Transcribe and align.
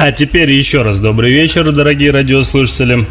А 0.00 0.12
теперь 0.12 0.52
еще 0.52 0.82
раз 0.82 1.00
добрый 1.00 1.32
вечер, 1.32 1.72
дорогие 1.72 2.12
радиослушатели. 2.12 3.04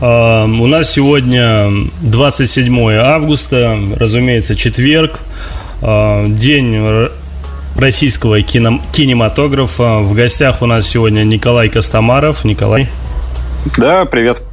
А, 0.00 0.44
у 0.44 0.66
нас 0.68 0.88
сегодня 0.88 1.66
27 2.00 2.92
августа, 2.92 3.76
разумеется, 3.96 4.54
четверг, 4.54 5.18
а, 5.82 6.28
день 6.28 7.10
российского 7.74 8.40
кино, 8.42 8.80
кинематографа. 8.92 9.98
В 9.98 10.14
гостях 10.14 10.62
у 10.62 10.66
нас 10.66 10.86
сегодня 10.86 11.24
Николай 11.24 11.68
Костомаров. 11.68 12.44
Николай. 12.44 12.86
Да, 13.76 14.04
привет. 14.04 14.47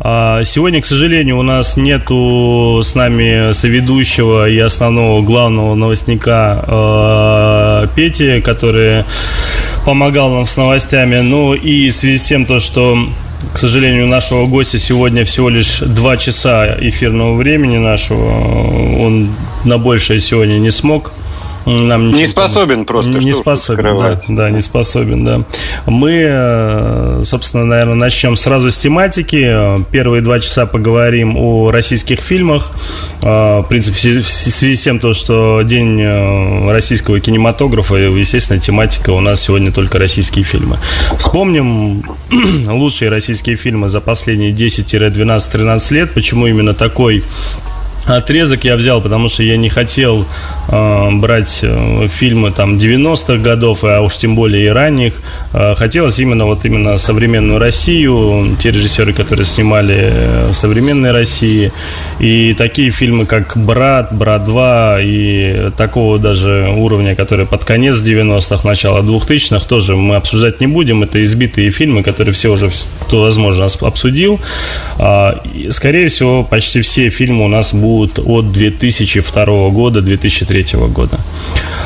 А, 0.00 0.44
сегодня, 0.44 0.80
к 0.80 0.86
сожалению, 0.86 1.38
у 1.38 1.42
нас 1.42 1.76
нету 1.76 2.80
с 2.84 2.94
нами 2.94 3.52
соведущего 3.52 4.48
и 4.48 4.58
основного 4.58 5.22
главного 5.22 5.74
новостника 5.74 6.64
э, 6.66 7.86
Пети, 7.96 8.40
который 8.40 9.04
помогал 9.84 10.30
нам 10.30 10.46
с 10.46 10.56
новостями. 10.56 11.16
Ну 11.16 11.54
и 11.54 11.90
в 11.90 11.94
связи 11.94 12.18
с 12.18 12.24
тем, 12.24 12.46
то, 12.46 12.60
что 12.60 12.96
к 13.52 13.58
сожалению, 13.58 14.04
у 14.04 14.08
нашего 14.08 14.46
гостя 14.46 14.78
сегодня 14.78 15.24
всего 15.24 15.48
лишь 15.48 15.78
два 15.80 16.16
часа 16.16 16.76
эфирного 16.80 17.34
времени 17.36 17.78
нашего. 17.78 19.00
Он 19.00 19.30
на 19.64 19.78
большее 19.78 20.20
сегодня 20.20 20.58
не 20.58 20.70
смог 20.70 21.12
нам 21.68 22.12
не 22.12 22.26
способен 22.26 22.84
просто. 22.86 23.18
Не 23.18 23.32
способен, 23.32 23.96
да, 23.98 24.20
да, 24.28 24.50
не 24.50 24.60
способен, 24.62 25.24
да. 25.24 25.42
Мы, 25.86 26.24
э, 26.26 27.22
собственно, 27.24 27.64
наверное, 27.66 27.94
начнем 27.94 28.36
сразу 28.36 28.70
с 28.70 28.78
тематики. 28.78 29.84
Первые 29.90 30.22
два 30.22 30.40
часа 30.40 30.64
поговорим 30.64 31.36
о 31.36 31.70
российских 31.70 32.20
фильмах. 32.20 32.72
Э, 33.22 33.60
в 33.60 33.66
принципе, 33.68 34.20
в 34.20 34.26
связи 34.26 34.76
с 34.76 34.80
тем, 34.80 34.98
то, 34.98 35.12
что 35.12 35.60
день 35.62 36.00
э, 36.00 36.72
российского 36.72 37.20
кинематографа, 37.20 37.96
естественно, 37.96 38.58
тематика 38.58 39.10
у 39.10 39.20
нас 39.20 39.42
сегодня 39.42 39.70
только 39.70 39.98
российские 39.98 40.44
фильмы. 40.44 40.78
Вспомним 41.18 42.02
лучшие 42.66 43.10
российские 43.10 43.56
фильмы 43.56 43.90
за 43.90 44.00
последние 44.00 44.52
10-12-13 44.52 45.94
лет. 45.94 46.14
Почему 46.14 46.46
именно 46.46 46.72
такой 46.72 47.22
отрезок 48.06 48.64
я 48.64 48.76
взял, 48.76 49.02
потому 49.02 49.28
что 49.28 49.42
я 49.42 49.56
не 49.56 49.68
хотел 49.68 50.26
э, 50.68 51.10
брать 51.12 51.60
э, 51.62 52.08
фильмы 52.08 52.50
там 52.52 52.76
90-х 52.76 53.36
годов, 53.38 53.84
а 53.84 54.00
уж 54.00 54.16
тем 54.16 54.36
более 54.36 54.66
и 54.66 54.68
ранних. 54.68 55.14
Э, 55.52 55.74
хотелось 55.74 56.18
именно 56.18 56.46
вот 56.46 56.64
именно 56.64 56.98
современную 56.98 57.58
Россию, 57.58 58.56
те 58.58 58.70
режиссеры, 58.70 59.12
которые 59.12 59.46
снимали 59.46 60.50
в 60.50 60.54
современной 60.54 61.12
России. 61.12 61.70
И 62.20 62.52
такие 62.52 62.90
фильмы, 62.90 63.26
как 63.26 63.56
«Брат», 63.64 64.12
«Брат 64.12 64.42
2» 64.42 65.02
и 65.04 65.70
такого 65.76 66.18
даже 66.18 66.68
уровня, 66.76 67.14
которые 67.14 67.46
под 67.46 67.64
конец 67.64 67.96
90-х, 67.96 68.66
начало 68.66 69.02
2000-х, 69.02 69.66
тоже 69.66 69.96
мы 69.96 70.16
обсуждать 70.16 70.60
не 70.60 70.66
будем. 70.66 71.02
Это 71.02 71.22
избитые 71.22 71.70
фильмы, 71.70 72.02
которые 72.02 72.34
все 72.34 72.52
уже, 72.52 72.70
кто 73.00 73.22
возможно, 73.22 73.66
обсудил. 73.82 74.40
Э, 74.98 75.34
скорее 75.70 76.08
всего, 76.08 76.42
почти 76.42 76.82
все 76.82 77.08
фильмы 77.10 77.44
у 77.44 77.48
нас 77.48 77.74
будут 77.74 78.18
от 78.18 78.52
2002 78.52 79.70
года, 79.70 80.00
2003 80.02 80.57
года. 80.88 81.18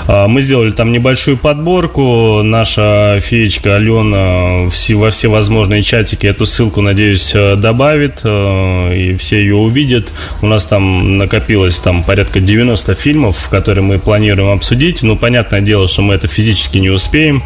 А, 0.07 0.29
мы 0.29 0.41
сделали 0.41 0.71
там 0.71 0.93
небольшую 0.93 1.37
подборку. 1.37 2.43
Наша 2.43 3.19
феечка 3.21 3.77
Алена 3.77 4.69
во 4.95 5.11
все 5.11 5.29
возможные 5.29 5.83
чатики 5.83 6.27
эту 6.27 6.47
ссылку, 6.47 6.81
надеюсь, 6.81 7.33
э, 7.35 7.57
добавит, 7.57 8.21
э, 8.25 8.97
и 8.97 9.17
все 9.17 9.39
ее 9.39 9.57
увидят. 9.57 10.13
У 10.41 10.47
нас 10.47 10.65
там 10.65 11.19
накопилось 11.19 11.79
там 11.79 12.03
порядка 12.03 12.41
90 12.41 12.95
фильмов, 12.95 13.49
которые 13.51 13.85
мы 13.85 13.99
планируем 13.99 14.51
обсудить. 14.51 15.03
Ну, 15.03 15.17
понятное 15.17 15.61
дело, 15.61 15.89
что 15.89 16.03
мы 16.03 16.15
это 16.15 16.29
физически 16.29 16.79
не 16.79 16.91
успеем. 16.91 17.43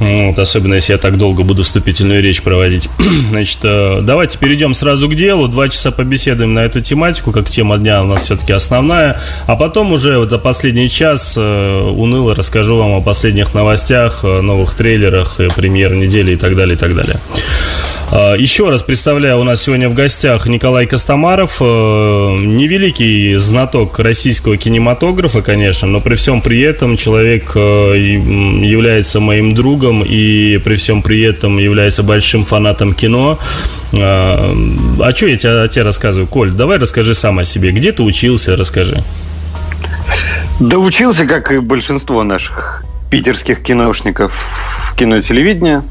Вот, 0.00 0.38
особенно 0.38 0.74
если 0.74 0.92
я 0.92 0.98
так 0.98 1.18
долго 1.18 1.44
буду 1.44 1.62
вступительную 1.62 2.22
речь 2.22 2.42
проводить. 2.42 2.88
Значит, 3.28 3.58
э, 3.62 4.00
давайте 4.02 4.38
перейдем 4.38 4.72
сразу 4.72 5.08
к 5.08 5.14
делу. 5.14 5.46
Два 5.46 5.68
часа 5.68 5.90
побеседуем 5.90 6.54
на 6.54 6.60
эту 6.60 6.80
тематику, 6.80 7.32
как 7.32 7.50
тема 7.50 7.76
дня 7.76 8.02
у 8.02 8.06
нас 8.06 8.22
все-таки 8.22 8.54
основная. 8.54 9.20
А 9.46 9.56
потом 9.56 9.92
уже 9.92 10.18
вот 10.18 10.30
за 10.30 10.38
последний 10.38 10.88
час 10.88 11.34
э, 11.36 11.80
уныло 11.82 12.34
расскажу 12.34 12.78
вам 12.78 12.92
о 12.94 13.02
последних 13.02 13.52
новостях, 13.54 14.22
новых 14.24 14.74
трейлерах, 14.74 15.38
премьер 15.54 15.94
недели 15.94 16.32
и 16.32 16.36
так 16.36 16.56
далее, 16.56 16.76
и 16.76 16.78
так 16.78 16.96
далее. 16.96 17.16
А, 18.12 18.34
еще 18.34 18.68
раз 18.70 18.82
представляю, 18.82 19.38
у 19.38 19.44
нас 19.44 19.62
сегодня 19.62 19.88
в 19.88 19.94
гостях 19.94 20.48
Николай 20.48 20.86
Костомаров, 20.86 21.58
э, 21.60 21.64
невеликий 21.64 23.36
знаток 23.36 24.00
российского 24.00 24.56
кинематографа, 24.56 25.42
конечно, 25.42 25.86
но 25.86 26.00
при 26.00 26.16
всем 26.16 26.42
при 26.42 26.60
этом 26.60 26.96
человек 26.96 27.52
э, 27.54 27.60
является 27.96 29.20
моим 29.20 29.54
другом 29.54 30.02
и 30.04 30.58
при 30.58 30.74
всем 30.74 31.02
при 31.02 31.22
этом 31.22 31.58
является 31.58 32.02
большим 32.02 32.44
фанатом 32.44 32.94
кино. 32.94 33.38
А, 33.92 34.56
а 35.00 35.10
что 35.12 35.26
я 35.28 35.36
тебе, 35.36 35.68
тебе 35.68 35.84
рассказываю? 35.84 36.26
Коль, 36.26 36.50
давай 36.50 36.78
расскажи 36.78 37.14
сам 37.14 37.38
о 37.38 37.44
себе. 37.44 37.70
Где 37.70 37.92
ты 37.92 38.02
учился, 38.02 38.56
расскажи. 38.56 39.04
Да 40.58 40.78
учился, 40.78 41.26
как 41.26 41.52
и 41.52 41.60
большинство 41.60 42.24
наших 42.24 42.84
питерских 43.08 43.62
киношников 43.62 44.32
в 44.32 44.96
кино 44.96 45.18
и 45.18 45.20
телевидении. 45.20 45.82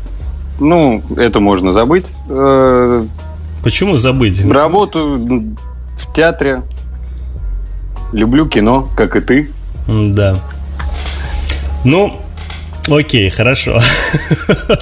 Ну, 0.60 1.02
это 1.16 1.40
можно 1.40 1.74
забыть. 1.74 2.14
Э, 2.30 3.06
Почему 3.64 3.98
забыть? 3.98 4.46
Работаю 4.46 5.26
в 5.26 6.14
театре. 6.14 6.64
Люблю 8.12 8.48
кино, 8.48 8.88
как 8.96 9.16
и 9.16 9.22
ты. 9.22 9.52
Да. 9.88 10.40
Ну, 11.84 12.20
окей, 12.90 13.30
хорошо. 13.30 13.80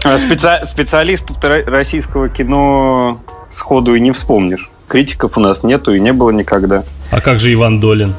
А 0.03 0.17
специ... 0.17 0.65
Специалистов 0.65 1.37
российского 1.41 2.29
кино 2.29 3.19
сходу 3.49 3.95
и 3.95 3.99
не 3.99 4.11
вспомнишь. 4.11 4.69
Критиков 4.87 5.37
у 5.37 5.41
нас 5.41 5.63
нету 5.63 5.93
и 5.93 5.99
не 5.99 6.13
было 6.13 6.31
никогда. 6.31 6.83
А 7.11 7.21
как 7.21 7.39
же 7.39 7.53
Иван 7.53 7.79
Долин? 7.79 8.13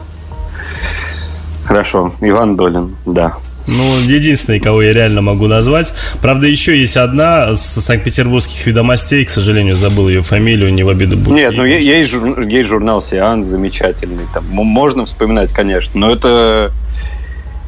Хорошо, 1.64 2.12
Иван 2.20 2.56
Долин, 2.56 2.96
да. 3.06 3.34
Ну, 3.68 3.84
единственный, 4.06 4.60
кого 4.60 4.80
я 4.80 4.94
реально 4.94 5.20
могу 5.20 5.46
назвать. 5.46 5.92
Правда, 6.22 6.46
еще 6.46 6.78
есть 6.78 6.96
одна 6.96 7.54
с 7.54 7.80
Санкт-Петербургских 7.80 8.66
ведомостей, 8.66 9.24
к 9.26 9.30
сожалению, 9.30 9.76
забыл 9.76 10.08
ее 10.08 10.22
фамилию, 10.22 10.72
не 10.72 10.82
в 10.82 10.88
обиду 10.88 11.18
будет. 11.18 11.34
Нет, 11.34 11.52
ну 11.54 11.66
есть, 11.66 12.10
жур, 12.10 12.40
есть 12.40 12.68
журнал 12.68 13.02
«Сеанс» 13.02 13.46
замечательный. 13.46 14.24
Там 14.32 14.46
можно 14.46 15.04
вспоминать, 15.04 15.52
конечно, 15.52 16.00
но 16.00 16.10
это 16.10 16.72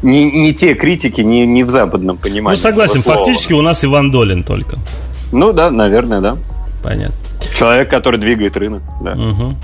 не, 0.03 0.25
не 0.31 0.55
те 0.55 0.75
критики, 0.75 1.21
не, 1.21 1.45
не 1.45 1.65
в 1.65 1.71
западном 1.71 2.17
понимании. 2.17 2.57
Ну, 2.57 2.63
согласен, 2.63 3.03
фактически 3.03 3.53
у 3.53 3.61
нас 3.61 3.85
Иван 3.85 4.11
Долин 4.11 4.43
только. 4.43 4.79
Ну 5.33 5.53
да, 5.53 5.71
наверное, 5.71 6.23
да. 6.23 6.39
Понятно. 6.83 7.15
Человек, 7.55 7.91
который 7.91 8.19
двигает 8.19 8.57
рынок, 8.57 8.83
да. 9.03 9.13
Угу 9.13 9.55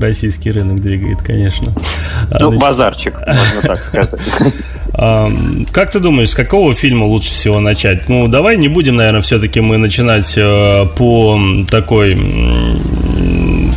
российский 0.00 0.50
рынок 0.50 0.80
двигает, 0.80 1.22
конечно. 1.22 1.72
А, 2.30 2.38
ну, 2.40 2.48
Значит, 2.48 2.60
базарчик, 2.60 3.14
можно 3.18 3.62
так 3.62 3.84
сказать. 3.84 4.20
Как 4.92 5.92
ты 5.92 6.00
думаешь, 6.00 6.30
с 6.30 6.34
какого 6.34 6.74
фильма 6.74 7.04
лучше 7.04 7.32
всего 7.32 7.60
начать? 7.60 8.08
Ну, 8.08 8.26
давай 8.26 8.56
не 8.56 8.66
будем, 8.66 8.96
наверное, 8.96 9.20
все-таки 9.20 9.60
мы 9.60 9.76
начинать 9.76 10.34
э, 10.36 10.86
по 10.96 11.38
такой 11.70 12.16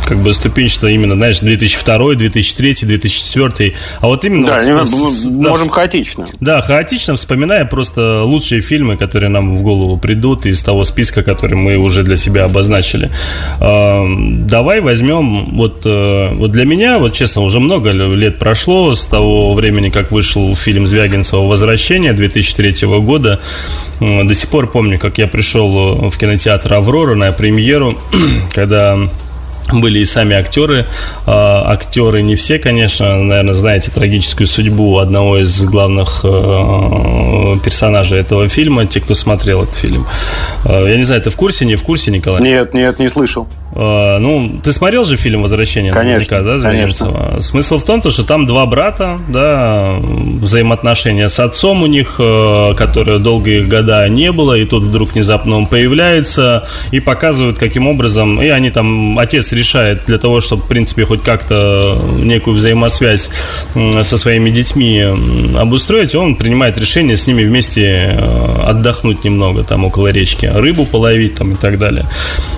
как 0.06 0.18
бы 0.18 0.34
ступенчато 0.34 0.88
именно, 0.88 1.14
знаешь, 1.14 1.38
2002, 1.38 2.14
2003, 2.14 2.74
2004. 2.82 3.74
А 4.00 4.06
вот 4.06 4.24
именно... 4.24 4.46
Да, 4.46 4.60
вот, 4.74 4.88
с, 4.88 5.24
мы 5.26 5.48
можем 5.48 5.68
да, 5.68 5.72
хаотично. 5.72 6.26
Да, 6.40 6.62
хаотично, 6.62 7.16
вспоминая 7.16 7.64
просто 7.64 8.22
лучшие 8.22 8.60
фильмы, 8.60 8.96
которые 8.96 9.30
нам 9.30 9.56
в 9.56 9.62
голову 9.62 9.96
придут 9.96 10.46
из 10.46 10.62
того 10.62 10.84
списка, 10.84 11.22
который 11.22 11.54
мы 11.54 11.76
уже 11.76 12.02
для 12.02 12.16
себя 12.16 12.44
обозначили. 12.44 13.10
Давай 13.58 14.80
возьмем, 14.80 15.56
вот, 15.56 15.82
э, 15.84 16.34
вот 16.34 16.52
для 16.52 16.64
меня, 16.64 16.98
вот 16.98 17.12
честно, 17.14 17.42
уже 17.42 17.60
много 17.60 17.90
лет 17.90 18.38
прошло 18.38 18.94
с 18.94 19.04
того 19.04 19.54
времени, 19.54 19.88
как 19.88 20.10
вышел 20.10 20.54
фильм 20.56 20.86
Звягинцева 20.86 21.46
«Возвращение» 21.46 22.12
2003 22.12 22.86
года. 23.00 23.40
До 24.00 24.34
сих 24.34 24.50
пор 24.50 24.66
помню, 24.66 24.98
как 24.98 25.18
я 25.18 25.26
пришел 25.26 26.10
в 26.10 26.18
кинотеатр 26.18 26.74
«Аврора» 26.74 27.14
на 27.14 27.32
премьеру, 27.32 27.98
когда 28.54 28.98
были 29.70 30.00
и 30.00 30.04
сами 30.04 30.34
актеры. 30.36 30.86
А, 31.26 31.70
актеры 31.72 32.22
не 32.22 32.36
все, 32.36 32.58
конечно, 32.58 33.16
наверное, 33.16 33.54
знаете 33.54 33.90
трагическую 33.90 34.46
судьбу 34.46 34.98
одного 34.98 35.38
из 35.38 35.62
главных 35.64 36.20
э, 36.24 37.56
персонажей 37.64 38.18
этого 38.18 38.48
фильма, 38.48 38.86
те, 38.86 39.00
кто 39.00 39.14
смотрел 39.14 39.62
этот 39.62 39.74
фильм. 39.74 40.06
А, 40.64 40.86
я 40.86 40.96
не 40.96 41.04
знаю, 41.04 41.22
ты 41.22 41.30
в 41.30 41.36
курсе, 41.36 41.64
не 41.64 41.76
в 41.76 41.82
курсе, 41.82 42.10
Николай? 42.10 42.42
Нет, 42.42 42.74
нет, 42.74 42.98
не 42.98 43.08
слышал. 43.08 43.46
А, 43.74 44.18
ну, 44.18 44.60
ты 44.62 44.70
смотрел 44.72 45.04
же 45.04 45.16
фильм 45.16 45.42
«Возвращение» 45.42 45.92
конечно, 45.92 46.42
да, 46.42 46.58
конечно. 46.58 47.40
Смысл 47.40 47.78
в 47.78 47.84
том, 47.84 48.02
что 48.02 48.22
там 48.24 48.44
два 48.44 48.66
брата, 48.66 49.18
да, 49.28 49.94
взаимоотношения 50.00 51.28
с 51.28 51.40
отцом 51.40 51.82
у 51.82 51.86
них, 51.86 52.16
э, 52.18 52.74
которые 52.76 53.18
долгие 53.18 53.62
года 53.62 54.06
не 54.08 54.30
было, 54.30 54.58
и 54.58 54.66
тут 54.66 54.84
вдруг 54.84 55.12
внезапно 55.12 55.56
он 55.56 55.66
появляется 55.66 56.68
и 56.90 57.00
показывают, 57.00 57.58
каким 57.58 57.86
образом, 57.86 58.42
и 58.42 58.48
они 58.48 58.70
там, 58.70 59.18
отец 59.18 59.52
решает 59.52 60.02
для 60.06 60.18
того, 60.18 60.40
чтобы, 60.40 60.64
в 60.64 60.66
принципе, 60.66 61.06
хоть 61.06 61.22
как-то 61.22 61.98
некую 62.18 62.56
взаимосвязь 62.56 63.30
со 63.74 64.18
своими 64.18 64.50
детьми 64.50 65.02
обустроить, 65.56 66.14
он 66.14 66.36
принимает 66.36 66.76
решение 66.76 67.16
с 67.16 67.26
ними 67.26 67.44
вместе 67.44 68.16
э, 68.18 68.62
отдохнуть 68.66 69.24
немного 69.24 69.64
там 69.64 69.84
около 69.84 70.08
речки, 70.08 70.44
рыбу 70.44 70.84
половить 70.84 71.36
там 71.36 71.52
и 71.52 71.56
так 71.56 71.78
далее. 71.78 72.04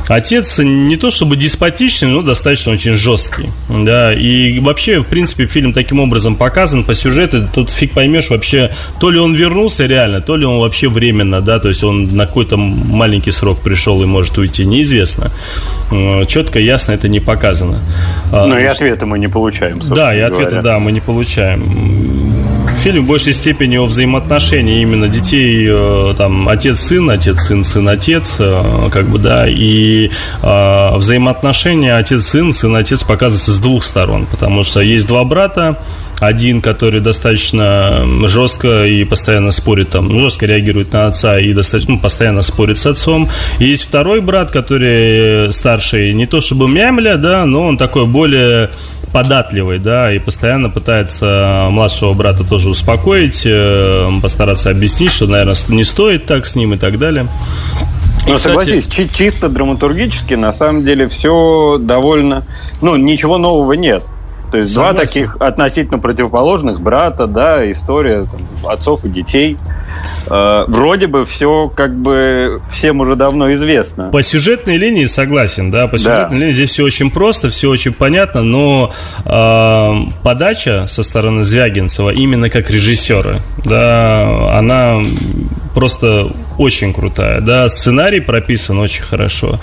Отец 0.08 0.58
не 0.58 0.96
то 1.04 1.10
чтобы 1.10 1.36
деспотичный, 1.36 2.08
но 2.08 2.22
достаточно 2.22 2.72
очень 2.72 2.94
жесткий. 2.94 3.50
Да, 3.68 4.14
и 4.14 4.58
вообще, 4.60 5.00
в 5.00 5.04
принципе, 5.04 5.44
фильм 5.46 5.74
таким 5.74 6.00
образом 6.00 6.34
показан 6.34 6.82
по 6.82 6.94
сюжету. 6.94 7.46
Тут 7.54 7.68
фиг 7.68 7.92
поймешь 7.92 8.30
вообще, 8.30 8.70
то 8.98 9.10
ли 9.10 9.18
он 9.18 9.34
вернулся 9.34 9.84
реально, 9.84 10.22
то 10.22 10.36
ли 10.36 10.46
он 10.46 10.60
вообще 10.60 10.88
временно, 10.88 11.42
да, 11.42 11.58
то 11.58 11.68
есть 11.68 11.84
он 11.84 12.16
на 12.16 12.26
какой-то 12.26 12.56
маленький 12.56 13.32
срок 13.32 13.60
пришел 13.60 14.02
и 14.02 14.06
может 14.06 14.38
уйти, 14.38 14.64
неизвестно. 14.64 15.30
Э, 15.92 16.24
четко, 16.26 16.58
ясно 16.58 16.92
это 16.92 17.06
не 17.06 17.20
показано. 17.20 17.80
А, 18.32 18.46
ну 18.46 18.58
и 18.58 18.64
ответа 18.64 19.04
мы 19.04 19.18
не 19.18 19.28
получаем. 19.28 19.80
Да, 19.80 20.14
и 20.14 20.20
ответа, 20.20 20.62
да, 20.62 20.78
мы 20.78 20.90
не 20.90 21.00
получаем 21.00 22.33
фильм 22.74 23.04
в 23.04 23.08
большей 23.08 23.32
степени 23.32 23.76
о 23.76 23.86
взаимоотношении 23.86 24.82
именно 24.82 25.08
детей, 25.08 25.66
э, 25.68 26.14
там, 26.16 26.48
отец-сын, 26.48 27.08
отец-сын, 27.10 27.64
сын-отец, 27.64 28.36
э, 28.40 28.88
как 28.90 29.08
бы, 29.08 29.18
да, 29.18 29.46
и 29.48 30.10
э, 30.42 30.96
взаимоотношения 30.96 31.96
отец-сын, 31.96 32.52
сын-отец 32.52 33.02
показываются 33.02 33.52
с 33.52 33.58
двух 33.58 33.84
сторон, 33.84 34.26
потому 34.26 34.64
что 34.64 34.80
есть 34.80 35.06
два 35.06 35.24
брата, 35.24 35.78
один, 36.20 36.60
который 36.60 37.00
достаточно 37.00 38.06
жестко 38.26 38.86
и 38.86 39.04
постоянно 39.04 39.50
спорит, 39.50 39.90
там, 39.90 40.18
жестко 40.18 40.46
реагирует 40.46 40.92
на 40.92 41.06
отца 41.06 41.38
и 41.38 41.52
достаточно 41.52 41.94
ну, 41.94 42.00
постоянно 42.00 42.42
спорит 42.42 42.78
с 42.78 42.86
отцом. 42.86 43.28
И 43.58 43.66
есть 43.66 43.84
второй 43.84 44.20
брат, 44.20 44.50
который 44.50 45.52
старший, 45.52 46.12
не 46.14 46.26
то 46.26 46.40
чтобы 46.40 46.68
мямля, 46.68 47.16
да, 47.16 47.44
но 47.46 47.64
он 47.66 47.76
такой 47.76 48.06
более 48.06 48.70
податливый, 49.14 49.78
да, 49.78 50.12
и 50.12 50.18
постоянно 50.18 50.70
пытается 50.70 51.68
младшего 51.70 52.14
брата 52.14 52.42
тоже 52.42 52.68
успокоить, 52.68 53.42
э, 53.46 54.10
постараться 54.20 54.70
объяснить, 54.70 55.12
что, 55.12 55.28
наверное, 55.28 55.54
не 55.68 55.84
стоит 55.84 56.26
так 56.26 56.44
с 56.44 56.56
ним 56.56 56.74
и 56.74 56.76
так 56.76 56.98
далее. 56.98 57.28
Ну, 58.26 58.36
согласись, 58.38 58.88
чи- 58.88 59.08
чисто 59.08 59.48
драматургически, 59.48 60.34
на 60.34 60.52
самом 60.52 60.84
деле, 60.84 61.06
все 61.06 61.78
довольно... 61.80 62.44
Ну, 62.82 62.96
ничего 62.96 63.38
нового 63.38 63.74
нет. 63.74 64.02
То 64.50 64.58
есть 64.58 64.72
Согласен. 64.72 64.96
два 64.96 65.06
таких 65.06 65.36
относительно 65.36 65.98
противоположных 66.00 66.80
брата, 66.80 67.28
да, 67.28 67.70
история 67.70 68.24
там, 68.24 68.68
отцов 68.68 69.04
и 69.04 69.08
детей– 69.08 69.56
Э, 70.26 70.64
вроде 70.68 71.06
бы 71.06 71.26
все 71.26 71.68
как 71.68 71.94
бы 71.94 72.60
всем 72.70 73.00
уже 73.00 73.16
давно 73.16 73.52
известно. 73.52 74.10
По 74.10 74.22
сюжетной 74.22 74.76
линии 74.76 75.04
согласен, 75.04 75.70
да, 75.70 75.86
по 75.86 75.98
сюжетной 75.98 76.30
да. 76.30 76.36
линии 76.36 76.52
здесь 76.52 76.70
все 76.70 76.84
очень 76.84 77.10
просто, 77.10 77.50
все 77.50 77.68
очень 77.68 77.92
понятно, 77.92 78.42
но 78.42 78.92
э, 79.24 79.92
подача 80.22 80.86
со 80.88 81.02
стороны 81.02 81.44
Звягинцева 81.44 82.10
именно 82.10 82.50
как 82.50 82.70
режиссера, 82.70 83.40
да, 83.64 84.56
она 84.58 85.00
просто 85.74 86.32
очень 86.58 86.92
крутая, 86.92 87.40
да, 87.40 87.68
сценарий 87.68 88.20
прописан 88.20 88.78
очень 88.78 89.02
хорошо, 89.02 89.60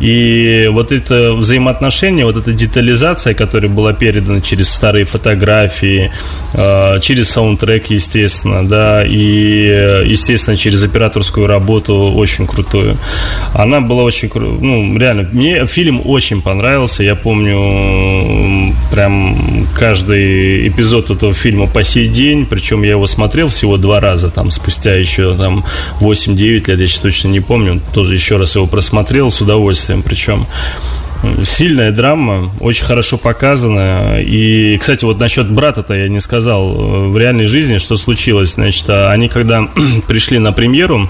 и 0.00 0.68
вот 0.72 0.92
это 0.92 1.32
взаимоотношение, 1.34 2.24
вот 2.24 2.36
эта 2.36 2.52
детализация, 2.52 3.34
которая 3.34 3.70
была 3.70 3.92
передана 3.92 4.40
через 4.40 4.68
старые 4.68 5.04
фотографии, 5.04 6.10
э, 6.56 7.00
через 7.00 7.30
саундтрек, 7.30 7.86
естественно, 7.90 8.66
да, 8.66 9.04
и, 9.04 10.04
естественно, 10.06 10.56
через 10.56 10.84
операторскую 10.84 11.46
работу 11.46 12.12
очень 12.14 12.46
крутую. 12.46 12.96
Она 13.54 13.80
была 13.80 14.02
очень, 14.02 14.30
ну, 14.34 14.98
реально, 14.98 15.28
мне 15.32 15.66
фильм 15.66 16.02
очень 16.04 16.42
понравился, 16.42 17.02
я 17.02 17.14
помню 17.14 18.74
прям 18.90 19.66
каждый 19.78 20.68
эпизод 20.68 21.10
этого 21.10 21.34
фильма 21.34 21.66
по 21.66 21.84
сей 21.84 22.08
день, 22.08 22.46
причем 22.46 22.82
я 22.82 22.90
его 22.90 23.06
смотрел 23.06 23.48
всего 23.48 23.76
два 23.76 24.00
раза, 24.00 24.30
там, 24.30 24.50
спустя 24.50 24.94
еще 24.94 25.34
там 25.36 25.64
там 26.34 26.36
8-9 26.36 26.66
лет, 26.66 26.80
я 26.80 26.88
сейчас 26.88 27.00
точно 27.00 27.28
не 27.28 27.40
помню, 27.40 27.80
тоже 27.92 28.14
еще 28.14 28.36
раз 28.36 28.56
его 28.56 28.66
просмотрел 28.66 29.30
с 29.30 29.40
удовольствием, 29.40 30.02
причем 30.02 30.46
сильная 31.44 31.90
драма, 31.90 32.50
очень 32.60 32.84
хорошо 32.84 33.16
показана. 33.16 34.20
И, 34.20 34.76
кстати, 34.78 35.04
вот 35.04 35.18
насчет 35.18 35.50
брата-то 35.50 35.94
я 35.94 36.08
не 36.08 36.20
сказал. 36.20 36.72
В 37.10 37.16
реальной 37.16 37.46
жизни 37.46 37.78
что 37.78 37.96
случилось? 37.96 38.54
Значит, 38.54 38.84
а 38.90 39.10
они 39.10 39.28
когда 39.28 39.66
пришли 40.06 40.38
на 40.38 40.52
премьеру, 40.52 41.08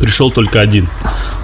пришел 0.00 0.32
только 0.32 0.60
один 0.60 0.88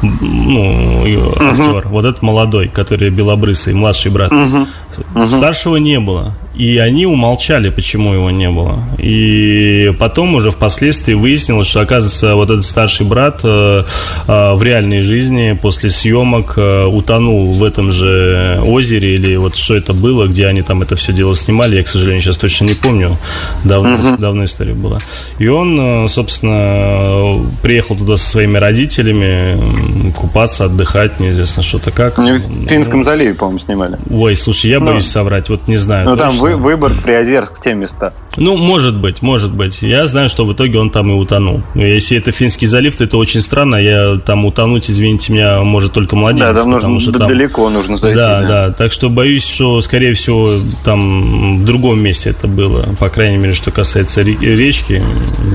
ну, 0.03 1.33
актер. 1.39 1.87
Вот 1.89 2.05
этот 2.05 2.23
молодой, 2.23 2.69
который 2.69 3.11
белобрысый, 3.11 3.73
младший 3.73 4.11
брат. 4.11 4.33
Угу. 4.33 5.27
Старшего 5.27 5.77
не 5.77 6.01
было. 6.01 6.35
И 6.55 6.77
они 6.77 7.07
умолчали, 7.07 7.71
почему 7.71 8.13
его 8.13 8.31
не 8.31 8.51
было. 8.51 8.79
И 8.99 9.93
потом 9.99 10.35
уже 10.35 10.51
впоследствии 10.51 11.15
выяснилось, 11.15 11.67
что, 11.67 11.81
оказывается, 11.81 12.35
вот 12.35 12.51
этот 12.51 12.65
старший 12.65 13.07
брат 13.07 13.41
э, 13.43 13.85
э, 14.29 14.55
в 14.55 14.63
реальной 14.63 15.01
жизни 15.01 15.59
после 15.61 15.89
съемок 15.89 16.55
э, 16.57 16.85
утонул 16.85 17.55
в 17.55 17.65
этом 17.65 17.91
же 17.91 18.61
озере, 18.67 19.15
или 19.15 19.37
вот 19.37 19.57
что 19.57 19.75
это 19.75 19.95
было, 19.95 20.27
где 20.27 20.47
они 20.47 20.63
там 20.63 20.83
это 20.83 20.95
все 20.95 21.13
дело 21.13 21.35
снимали, 21.35 21.77
я, 21.77 21.83
к 21.83 21.89
сожалению, 21.89 22.21
сейчас 22.21 22.37
точно 22.37 22.67
не 22.67 22.75
помню, 22.75 23.17
давно, 23.65 23.95
uh-huh. 23.95 24.19
давно 24.19 24.45
история 24.45 24.75
была. 24.75 24.99
И 25.39 25.49
он, 25.49 26.09
собственно, 26.09 27.43
приехал 27.63 27.97
туда 27.97 28.17
со 28.17 28.29
своими 28.29 28.59
родителями 28.59 30.13
купаться, 30.13 30.67
отдыхать, 30.67 31.19
неизвестно 31.19 31.63
что-то 31.63 31.91
как. 31.91 32.19
В 32.19 32.69
Финском 32.69 33.05
заливе, 33.05 33.35
по-моему, 33.35 33.59
снимали. 33.59 33.99
Ой, 34.11 34.37
слушай, 34.37 34.71
я 34.71 34.81
боюсь 34.81 35.05
ну, 35.05 35.11
соврать, 35.11 35.49
вот 35.49 35.67
не 35.67 35.77
знаю. 35.77 36.09
Ну, 36.09 36.17
там 36.17 36.42
вы, 36.43 36.57
выбор, 36.57 36.91
Приозерск, 37.05 37.61
те 37.61 37.73
места. 37.73 38.13
Ну, 38.37 38.57
может 38.57 38.97
быть, 38.97 39.21
может 39.21 39.53
быть. 39.53 39.83
Я 39.83 40.07
знаю, 40.07 40.29
что 40.29 40.47
в 40.47 40.53
итоге 40.53 40.79
он 40.79 40.91
там 40.91 41.11
и 41.11 41.15
утонул. 41.15 41.63
Если 41.75 42.17
это 42.17 42.33
Финский 42.33 42.67
залив, 42.67 42.97
то 42.97 43.05
это 43.05 43.19
очень 43.19 43.43
странно. 43.43 43.77
Я 43.77 44.19
там 44.25 44.45
утонуть, 44.45 44.91
извините 44.91 45.33
меня, 45.33 45.63
может 45.63 45.93
только 45.93 46.17
младенец. 46.17 46.55
Да, 46.55 46.61
там 46.61 46.71
нужно 46.71 47.01
что 47.01 47.13
там... 47.13 47.29
далеко 47.29 47.69
нужно 47.69 47.97
зайти. 47.97 48.17
Да, 48.17 48.41
да, 48.41 48.49
да. 48.49 48.73
Так 48.73 48.93
что 48.93 49.11
боюсь, 49.11 49.47
что, 49.47 49.81
скорее 49.83 50.15
всего, 50.15 50.47
там 50.85 51.59
в 51.59 51.65
другом 51.65 52.03
месте 52.03 52.31
это 52.31 52.49
было. 52.49 52.85
По 52.99 53.09
крайней 53.09 53.37
мере, 53.37 53.55
что 53.55 53.71
касается 53.71 54.23
речки, 54.23 55.03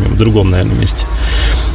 в 0.10 0.18
другом, 0.18 0.52
наверное, 0.52 0.76
месте. 0.76 1.06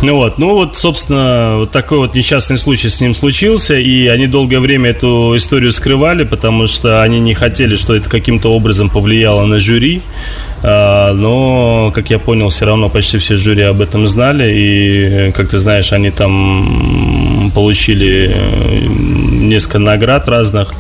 Ну 0.02 0.16
вот, 0.16 0.38
ну 0.38 0.54
вот, 0.54 0.76
собственно, 0.76 1.56
вот 1.59 1.71
такой 1.71 1.99
вот 1.99 2.14
несчастный 2.14 2.56
случай 2.56 2.88
с 2.88 3.00
ним 3.00 3.14
случился, 3.14 3.76
и 3.76 4.06
они 4.06 4.26
долгое 4.26 4.61
время 4.61 4.90
эту 4.90 5.37
историю 5.37 5.73
скрывали, 5.73 6.25
потому 6.25 6.66
что 6.66 7.02
они 7.02 7.21
не 7.21 7.35
хотели, 7.35 7.76
что 7.76 7.94
это 7.94 8.09
каким-то 8.09 8.52
образом 8.52 8.88
повлияло 8.90 9.47
на 9.47 9.59
жюри. 9.59 10.02
А, 10.62 11.12
но, 11.12 11.90
как 11.95 12.11
я 12.11 12.19
понял, 12.19 12.49
все 12.49 12.66
равно 12.66 12.88
почти 12.88 13.19
все 13.19 13.37
жюри 13.37 13.62
об 13.62 13.81
этом 13.81 14.07
знали, 14.07 14.52
и, 14.54 15.33
как 15.33 15.49
ты 15.49 15.59
знаешь, 15.59 15.92
они 15.92 16.11
там 16.11 17.50
получили 17.54 18.35
несколько 18.88 19.78
наград 19.78 20.28
разных, 20.28 20.73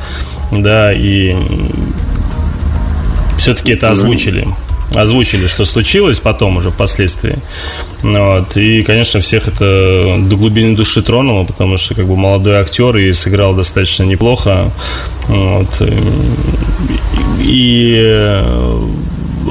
да, 0.52 0.92
и 0.92 1.34
все-таки 3.38 3.72
это 3.72 3.90
озвучили 3.90 4.46
озвучили, 4.94 5.46
что 5.46 5.64
случилось 5.64 6.20
потом 6.20 6.58
уже 6.58 6.70
впоследствии. 6.70 7.38
Вот. 8.02 8.56
И, 8.56 8.82
конечно, 8.82 9.20
всех 9.20 9.48
это 9.48 10.18
до 10.20 10.36
глубины 10.36 10.76
души 10.76 11.02
тронуло, 11.02 11.44
потому 11.44 11.78
что 11.78 11.94
как 11.94 12.06
бы 12.06 12.16
молодой 12.16 12.56
актер 12.56 12.96
и 12.96 13.12
сыграл 13.12 13.54
достаточно 13.54 14.04
неплохо. 14.04 14.70
Вот. 15.28 15.82
И 17.40 18.42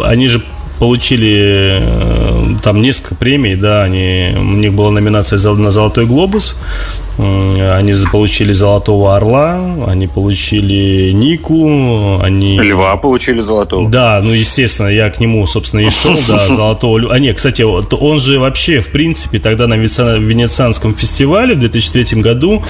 они 0.04 0.28
же 0.28 0.42
получили 0.80 1.78
э, 1.80 2.56
там 2.64 2.82
несколько 2.82 3.14
премий, 3.14 3.56
да, 3.56 3.84
они, 3.84 4.34
у 4.36 4.58
них 4.58 4.74
была 4.74 4.90
номинация 4.90 5.38
на 5.54 5.70
«Золотой 5.70 6.08
глобус», 6.08 6.58
они 7.20 7.94
получили 8.12 8.52
Золотого 8.52 9.16
Орла, 9.16 9.62
они 9.88 10.08
получили 10.08 11.12
Нику, 11.12 12.20
они... 12.24 12.60
Льва 12.60 12.96
получили 12.98 13.42
Золотого. 13.42 13.90
Да, 13.90 14.22
ну, 14.24 14.32
естественно, 14.32 14.88
я 14.88 15.12
к 15.12 15.20
нему, 15.20 15.46
собственно, 15.46 15.82
и 15.82 15.90
шел, 15.92 16.18
да, 16.28 16.48
Золотого 16.56 16.98
Льва. 16.98 17.14
А 17.14 17.20
нет, 17.20 17.38
кстати, 17.38 17.62
он 17.62 18.20
же 18.20 18.40
вообще, 18.40 18.80
в 18.80 18.90
принципе, 18.90 19.40
тогда 19.40 19.68
на 19.68 19.76
Венецианском 19.76 20.96
фестивале 20.96 21.54
в 21.54 21.60
2003 21.60 22.22
году 22.22 22.64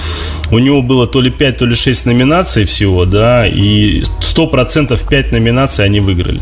у 0.52 0.60
него 0.60 0.82
было 0.82 1.08
то 1.08 1.22
ли 1.22 1.30
5, 1.30 1.58
то 1.58 1.66
ли 1.66 1.76
6 1.76 2.08
номинаций 2.08 2.66
всего, 2.66 3.06
да, 3.06 3.48
и 3.48 4.02
100% 4.02 5.00
5 5.10 5.32
номинаций 5.32 5.86
они 5.86 6.02
выиграли. 6.02 6.42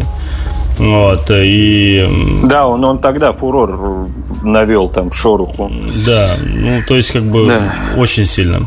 Вот, 0.80 1.30
и... 1.30 2.42
Да, 2.46 2.68
он, 2.68 2.84
он 2.86 3.00
тогда 3.00 3.34
фурор 3.34 4.08
навел 4.44 4.90
там 4.90 5.12
шоруху. 5.12 5.70
Да, 6.06 6.30
ну, 6.42 6.80
то 6.88 6.96
есть 6.96 7.12
как 7.12 7.24
бы 7.24 7.48
да. 7.48 7.60
очень 7.98 8.26
сильно. 8.26 8.62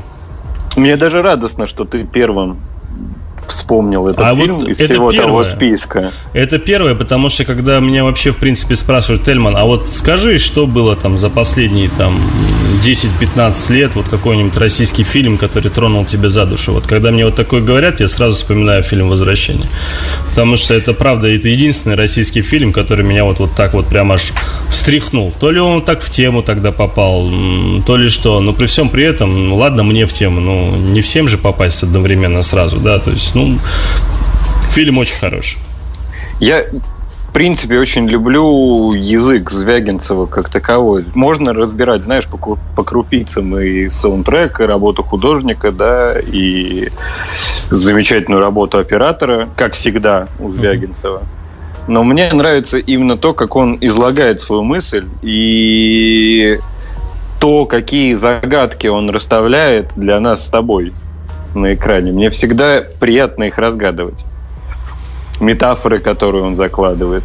Мне 0.76 0.96
даже 0.96 1.22
радостно, 1.22 1.66
что 1.66 1.84
ты 1.84 2.04
первым 2.04 2.58
вспомнил 3.46 4.08
этот 4.08 4.24
а 4.24 4.34
фильм 4.34 4.58
вот 4.58 4.68
из 4.68 4.78
всего 4.78 5.10
первое. 5.10 5.26
того 5.26 5.44
списка. 5.44 6.12
Это 6.32 6.58
первое, 6.58 6.94
потому 6.94 7.28
что 7.28 7.44
когда 7.44 7.80
меня 7.80 8.04
вообще 8.04 8.30
в 8.30 8.36
принципе 8.36 8.76
спрашивают, 8.76 9.24
Тельман, 9.24 9.56
а 9.56 9.64
вот 9.64 9.86
скажи, 9.86 10.38
что 10.38 10.66
было 10.66 10.96
там 10.96 11.18
за 11.18 11.30
последние 11.30 11.90
там 11.90 12.20
10-15 12.82 13.72
лет, 13.72 13.94
вот 13.94 14.08
какой-нибудь 14.08 14.56
российский 14.56 15.04
фильм, 15.04 15.38
который 15.38 15.70
тронул 15.70 16.04
тебя 16.04 16.30
за 16.30 16.46
душу. 16.46 16.72
Вот 16.72 16.86
когда 16.86 17.10
мне 17.10 17.24
вот 17.24 17.36
такое 17.36 17.60
говорят, 17.60 18.00
я 18.00 18.08
сразу 18.08 18.36
вспоминаю 18.36 18.82
фильм 18.82 19.08
«Возвращение». 19.08 19.68
Потому 20.30 20.56
что 20.56 20.74
это 20.74 20.92
правда, 20.94 21.28
это 21.28 21.48
единственный 21.48 21.96
российский 21.96 22.42
фильм, 22.42 22.72
который 22.72 23.04
меня 23.04 23.24
вот, 23.24 23.38
вот 23.38 23.54
так 23.54 23.74
вот 23.74 23.86
прям 23.86 24.12
аж 24.12 24.32
встряхнул. 24.68 25.32
То 25.38 25.50
ли 25.50 25.60
он 25.60 25.82
так 25.82 26.02
в 26.02 26.10
тему 26.10 26.42
тогда 26.42 26.72
попал, 26.72 27.30
то 27.86 27.96
ли 27.96 28.08
что. 28.08 28.40
Но 28.40 28.52
при 28.52 28.66
всем 28.66 28.88
при 28.88 29.04
этом, 29.04 29.48
ну 29.48 29.56
ладно, 29.56 29.82
мне 29.82 30.06
в 30.06 30.12
тему, 30.12 30.40
ну 30.40 30.76
не 30.76 31.00
всем 31.00 31.28
же 31.28 31.38
попасть 31.38 31.82
одновременно 31.82 32.42
сразу, 32.42 32.78
да, 32.78 32.98
то 32.98 33.10
есть, 33.10 33.34
ну, 33.34 33.41
фильм 34.70 34.98
очень 34.98 35.18
хороший. 35.18 35.58
Я 36.40 36.64
в 37.32 37.34
принципе, 37.34 37.78
очень 37.78 38.06
люблю 38.10 38.92
язык 38.92 39.50
Звягинцева 39.50 40.26
как 40.26 40.50
таковой. 40.50 41.06
Можно 41.14 41.54
разбирать, 41.54 42.02
знаешь, 42.02 42.26
по, 42.26 42.58
по 42.76 42.84
крупицам 42.84 43.58
и 43.58 43.88
саундтрек, 43.88 44.60
и 44.60 44.64
работу 44.64 45.02
художника, 45.02 45.72
да, 45.72 46.14
и 46.20 46.90
замечательную 47.70 48.42
работу 48.42 48.76
оператора, 48.76 49.48
как 49.56 49.72
всегда 49.72 50.28
у 50.38 50.52
Звягинцева. 50.52 51.22
Но 51.88 52.04
мне 52.04 52.30
нравится 52.30 52.76
именно 52.76 53.16
то, 53.16 53.32
как 53.32 53.56
он 53.56 53.78
излагает 53.80 54.42
свою 54.42 54.62
мысль 54.62 55.06
и 55.22 56.60
то, 57.40 57.64
какие 57.64 58.12
загадки 58.12 58.88
он 58.88 59.08
расставляет 59.08 59.92
для 59.96 60.20
нас 60.20 60.46
с 60.46 60.50
тобой 60.50 60.92
на 61.54 61.74
экране. 61.74 62.12
Мне 62.12 62.30
всегда 62.30 62.82
приятно 63.00 63.44
их 63.44 63.58
разгадывать 63.58 64.24
метафоры, 65.40 65.98
которые 65.98 66.44
он 66.44 66.56
закладывает. 66.56 67.24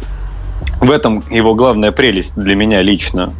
В 0.80 0.90
этом 0.90 1.24
его 1.30 1.54
главная 1.54 1.92
прелесть 1.92 2.34
для 2.36 2.54
меня 2.54 2.82
лично. 2.82 3.32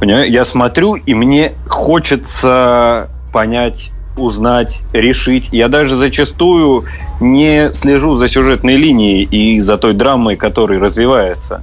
Я 0.00 0.44
смотрю, 0.44 0.94
и 0.94 1.14
мне 1.14 1.52
хочется 1.66 3.08
понять, 3.32 3.90
узнать, 4.16 4.84
решить. 4.92 5.48
Я 5.52 5.68
даже 5.68 5.96
зачастую 5.96 6.84
не 7.20 7.72
слежу 7.72 8.16
за 8.16 8.28
сюжетной 8.28 8.74
линией 8.74 9.24
и 9.24 9.60
за 9.60 9.76
той 9.78 9.94
драмой, 9.94 10.36
которая 10.36 10.78
развивается. 10.78 11.62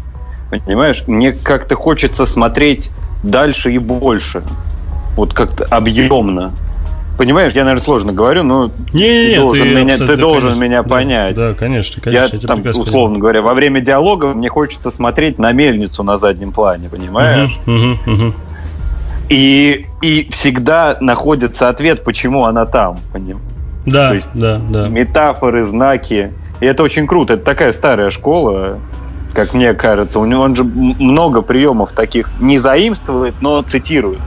Понимаешь? 0.50 1.04
Мне 1.08 1.32
как-то 1.32 1.75
хочется 1.75 2.25
смотреть 2.25 2.92
дальше 3.24 3.72
и 3.74 3.78
больше. 3.78 4.44
Вот 5.16 5.34
как-то 5.34 5.66
объемно. 5.66 6.54
Понимаешь, 7.17 7.53
я, 7.53 7.63
наверное, 7.63 7.84
сложно 7.84 8.12
говорю, 8.12 8.43
но 8.43 8.72
не, 8.91 9.29
ты 9.29 9.36
должен, 9.38 9.67
ты 9.67 9.74
меня, 9.74 9.98
ты 9.98 10.17
должен 10.17 10.50
конечно, 10.50 10.63
меня 10.63 10.84
понять. 10.84 11.36
Да, 11.36 11.53
конечно, 11.53 12.01
конечно. 12.01 12.36
Я, 12.36 12.48
там, 12.48 12.60
условно 12.62 12.91
понимаю. 12.91 13.19
говоря, 13.19 13.41
во 13.41 13.53
время 13.53 13.79
диалога 13.79 14.27
мне 14.34 14.50
хочется 14.50 14.91
смотреть 14.91 15.39
на 15.39 15.53
мельницу 15.53 16.03
на 16.03 16.17
заднем 16.17 16.51
плане, 16.51 16.89
понимаешь? 16.89 17.57
Угу, 17.65 18.12
угу, 18.12 18.25
угу. 18.25 18.34
И, 19.29 19.88
и 20.01 20.27
всегда 20.29 20.98
находится 21.00 21.69
ответ, 21.69 22.03
почему 22.03 22.45
она 22.45 22.65
там. 22.65 23.00
Поним? 23.12 23.39
Да, 23.86 24.10
То 24.10 24.13
есть 24.15 24.31
да, 24.34 24.60
да. 24.69 24.88
метафоры, 24.88 25.63
знаки. 25.63 26.34
И 26.60 26.65
это 26.65 26.84
очень 26.84 27.07
круто. 27.07 27.34
Это 27.34 27.43
такая 27.43 27.72
старая 27.72 28.10
школа, 28.10 28.79
как 29.34 29.53
мне 29.53 29.74
кажется. 29.74 30.19
У 30.19 30.25
него 30.25 30.43
он 30.43 30.55
же 30.55 30.63
много 30.63 31.41
приемов 31.41 31.91
таких 31.91 32.29
не 32.39 32.57
заимствует, 32.57 33.36
но 33.41 33.62
цитирует. 33.62 34.19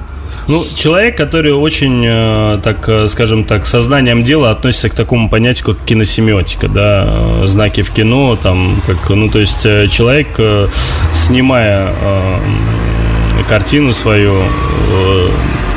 Ну, 0.49 0.65
человек, 0.75 1.15
который 1.15 1.53
очень, 1.53 2.03
э, 2.07 2.59
так 2.65 2.89
э, 2.89 3.09
скажем 3.09 3.45
так, 3.45 3.67
сознанием 3.67 4.23
дела 4.23 4.51
относится 4.51 4.89
к 4.89 4.95
такому 4.95 5.29
понятию, 5.29 5.67
как 5.67 5.85
киносемиотика, 5.85 6.69
да, 6.69 7.07
э, 7.07 7.47
знаки 7.47 7.83
в 7.83 7.91
кино, 7.91 8.35
там, 8.35 8.81
как, 8.87 9.11
ну, 9.11 9.29
то 9.29 9.41
есть 9.41 9.63
человек, 9.91 10.29
снимая 11.13 11.89
картину 13.47 13.93
свою, 13.93 14.43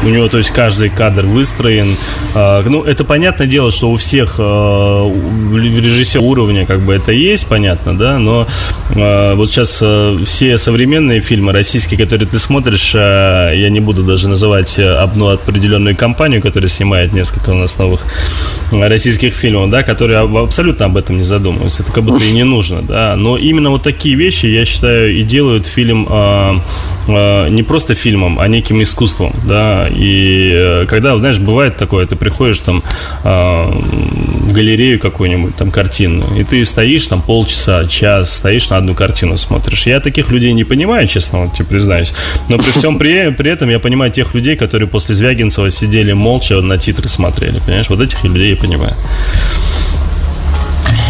у 0.03 0.07
него, 0.07 0.29
то 0.29 0.37
есть, 0.37 0.51
каждый 0.51 0.87
кадр 0.87 1.25
выстроен. 1.25 1.87
А, 2.33 2.63
ну, 2.63 2.83
это 2.83 3.03
понятное 3.03 3.47
дело, 3.47 3.71
что 3.71 3.91
у 3.91 3.95
всех 3.95 4.35
а, 4.37 5.11
режиссер 5.53 6.19
уровня 6.19 6.65
как 6.65 6.81
бы 6.81 6.93
это 6.93 7.11
есть, 7.11 7.47
понятно, 7.47 7.97
да, 7.97 8.19
но 8.19 8.47
а, 8.95 9.35
вот 9.35 9.51
сейчас 9.51 9.83
все 10.25 10.57
современные 10.57 11.21
фильмы 11.21 11.51
российские, 11.51 11.99
которые 11.99 12.27
ты 12.27 12.39
смотришь, 12.39 12.93
я 12.93 13.69
не 13.69 13.79
буду 13.79 14.03
даже 14.03 14.29
называть 14.29 14.79
одну 14.79 15.29
определенную 15.29 15.95
компанию, 15.95 16.41
которая 16.41 16.69
снимает 16.69 17.13
несколько 17.13 17.49
у 17.49 17.55
нас 17.55 17.77
новых 17.77 18.05
российских 18.71 19.33
фильмов, 19.33 19.69
да, 19.69 19.83
которые 19.83 20.19
абсолютно 20.19 20.85
об 20.85 20.97
этом 20.97 21.17
не 21.17 21.23
задумываются. 21.23 21.83
Это 21.83 21.91
как 21.91 22.03
будто 22.03 22.23
и 22.23 22.31
не 22.31 22.43
нужно, 22.43 22.81
да. 22.81 23.15
Но 23.17 23.37
именно 23.37 23.69
вот 23.69 23.83
такие 23.83 24.15
вещи, 24.15 24.45
я 24.45 24.65
считаю, 24.65 25.13
и 25.13 25.23
делают 25.23 25.67
фильм 25.67 26.07
не 27.07 27.63
просто 27.63 27.95
фильмом, 27.95 28.39
а 28.39 28.47
неким 28.47 28.81
искусством, 28.81 29.33
да, 29.47 29.87
и 29.89 30.51
э, 30.53 30.85
когда, 30.87 31.17
знаешь, 31.17 31.39
бывает 31.39 31.75
такое, 31.75 32.05
ты 32.05 32.15
приходишь 32.21 32.59
там 32.59 32.83
а, 33.23 33.65
в 33.67 34.53
галерею 34.53 34.99
какую-нибудь, 34.99 35.55
там, 35.55 35.71
картинную, 35.71 36.39
и 36.39 36.43
ты 36.43 36.63
стоишь 36.65 37.07
там 37.07 37.21
полчаса, 37.23 37.87
час, 37.87 38.37
стоишь 38.37 38.69
на 38.69 38.77
одну 38.77 38.93
картину 38.93 39.37
смотришь. 39.37 39.87
Я 39.87 39.99
таких 39.99 40.29
людей 40.29 40.53
не 40.53 40.63
понимаю, 40.63 41.07
честно, 41.07 41.45
вот 41.45 41.55
тебе 41.55 41.65
признаюсь. 41.65 42.13
Но 42.47 42.57
при 42.57 42.69
всем 42.69 42.99
при, 42.99 43.31
при 43.31 43.49
этом 43.49 43.69
я 43.69 43.79
понимаю 43.79 44.11
тех 44.11 44.35
людей, 44.35 44.55
которые 44.55 44.87
после 44.87 45.15
Звягинцева 45.15 45.71
сидели 45.71 46.13
молча 46.13 46.61
на 46.61 46.77
титры 46.77 47.09
смотрели, 47.09 47.59
понимаешь? 47.65 47.89
Вот 47.89 47.99
этих 47.99 48.23
людей 48.23 48.51
я 48.51 48.55
понимаю. 48.55 48.93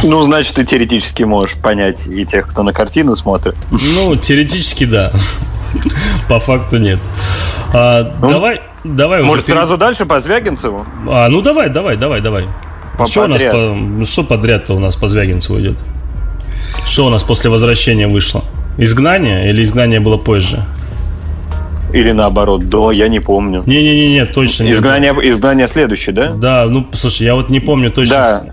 Ну, 0.04 0.22
значит, 0.22 0.56
ты 0.56 0.66
теоретически 0.66 1.24
можешь 1.24 1.58
понять 1.58 2.08
и 2.08 2.26
тех, 2.26 2.48
кто 2.48 2.64
на 2.64 2.72
картину 2.72 3.18
смотрит. 3.18 3.56
Ну, 3.70 4.16
теоретически 4.16 4.86
да. 4.86 5.12
По 6.30 6.40
факту 6.40 6.78
нет. 6.78 7.00
А, 7.74 8.12
ну, 8.22 8.30
давай, 8.30 8.62
давай 8.84 9.22
Может, 9.24 9.46
уже 9.46 9.54
сразу 9.54 9.78
дальше 9.78 10.06
по 10.06 10.20
Звягинцеву? 10.20 10.86
А, 11.08 11.30
ну 11.30 11.42
давай, 11.42 11.70
давай, 11.70 11.98
давай, 11.98 12.22
давай. 12.22 12.46
По 12.98 13.08
что, 13.08 13.24
у 13.24 13.28
нас 13.28 13.42
по, 13.42 14.06
что 14.06 14.24
подряд-то 14.24 14.74
у 14.76 14.80
нас 14.80 14.96
по 14.96 15.08
Звягинцеву 15.08 15.60
идет? 15.60 15.78
Что 16.86 17.08
у 17.08 17.10
нас 17.10 17.24
после 17.24 17.50
возвращения 17.50 18.08
вышло? 18.08 18.44
Изгнание 18.78 19.50
или 19.50 19.64
изгнание 19.64 20.00
было 20.00 20.18
позже? 20.18 20.64
Или 21.94 22.12
наоборот, 22.12 22.68
до, 22.68 22.92
я 22.92 23.08
не 23.08 23.20
помню. 23.20 23.64
Не-не-не, 23.66 24.26
точно. 24.26 24.70
Изгнание, 24.72 25.14
не 25.14 25.30
изгнание 25.30 25.68
следующее, 25.68 26.14
да? 26.16 26.32
Да, 26.32 26.66
ну, 26.66 26.88
слушай, 26.94 27.24
я 27.24 27.36
вот 27.36 27.50
не 27.50 27.60
помню 27.60 27.92
точно. 27.92 28.16
Да, 28.16 28.44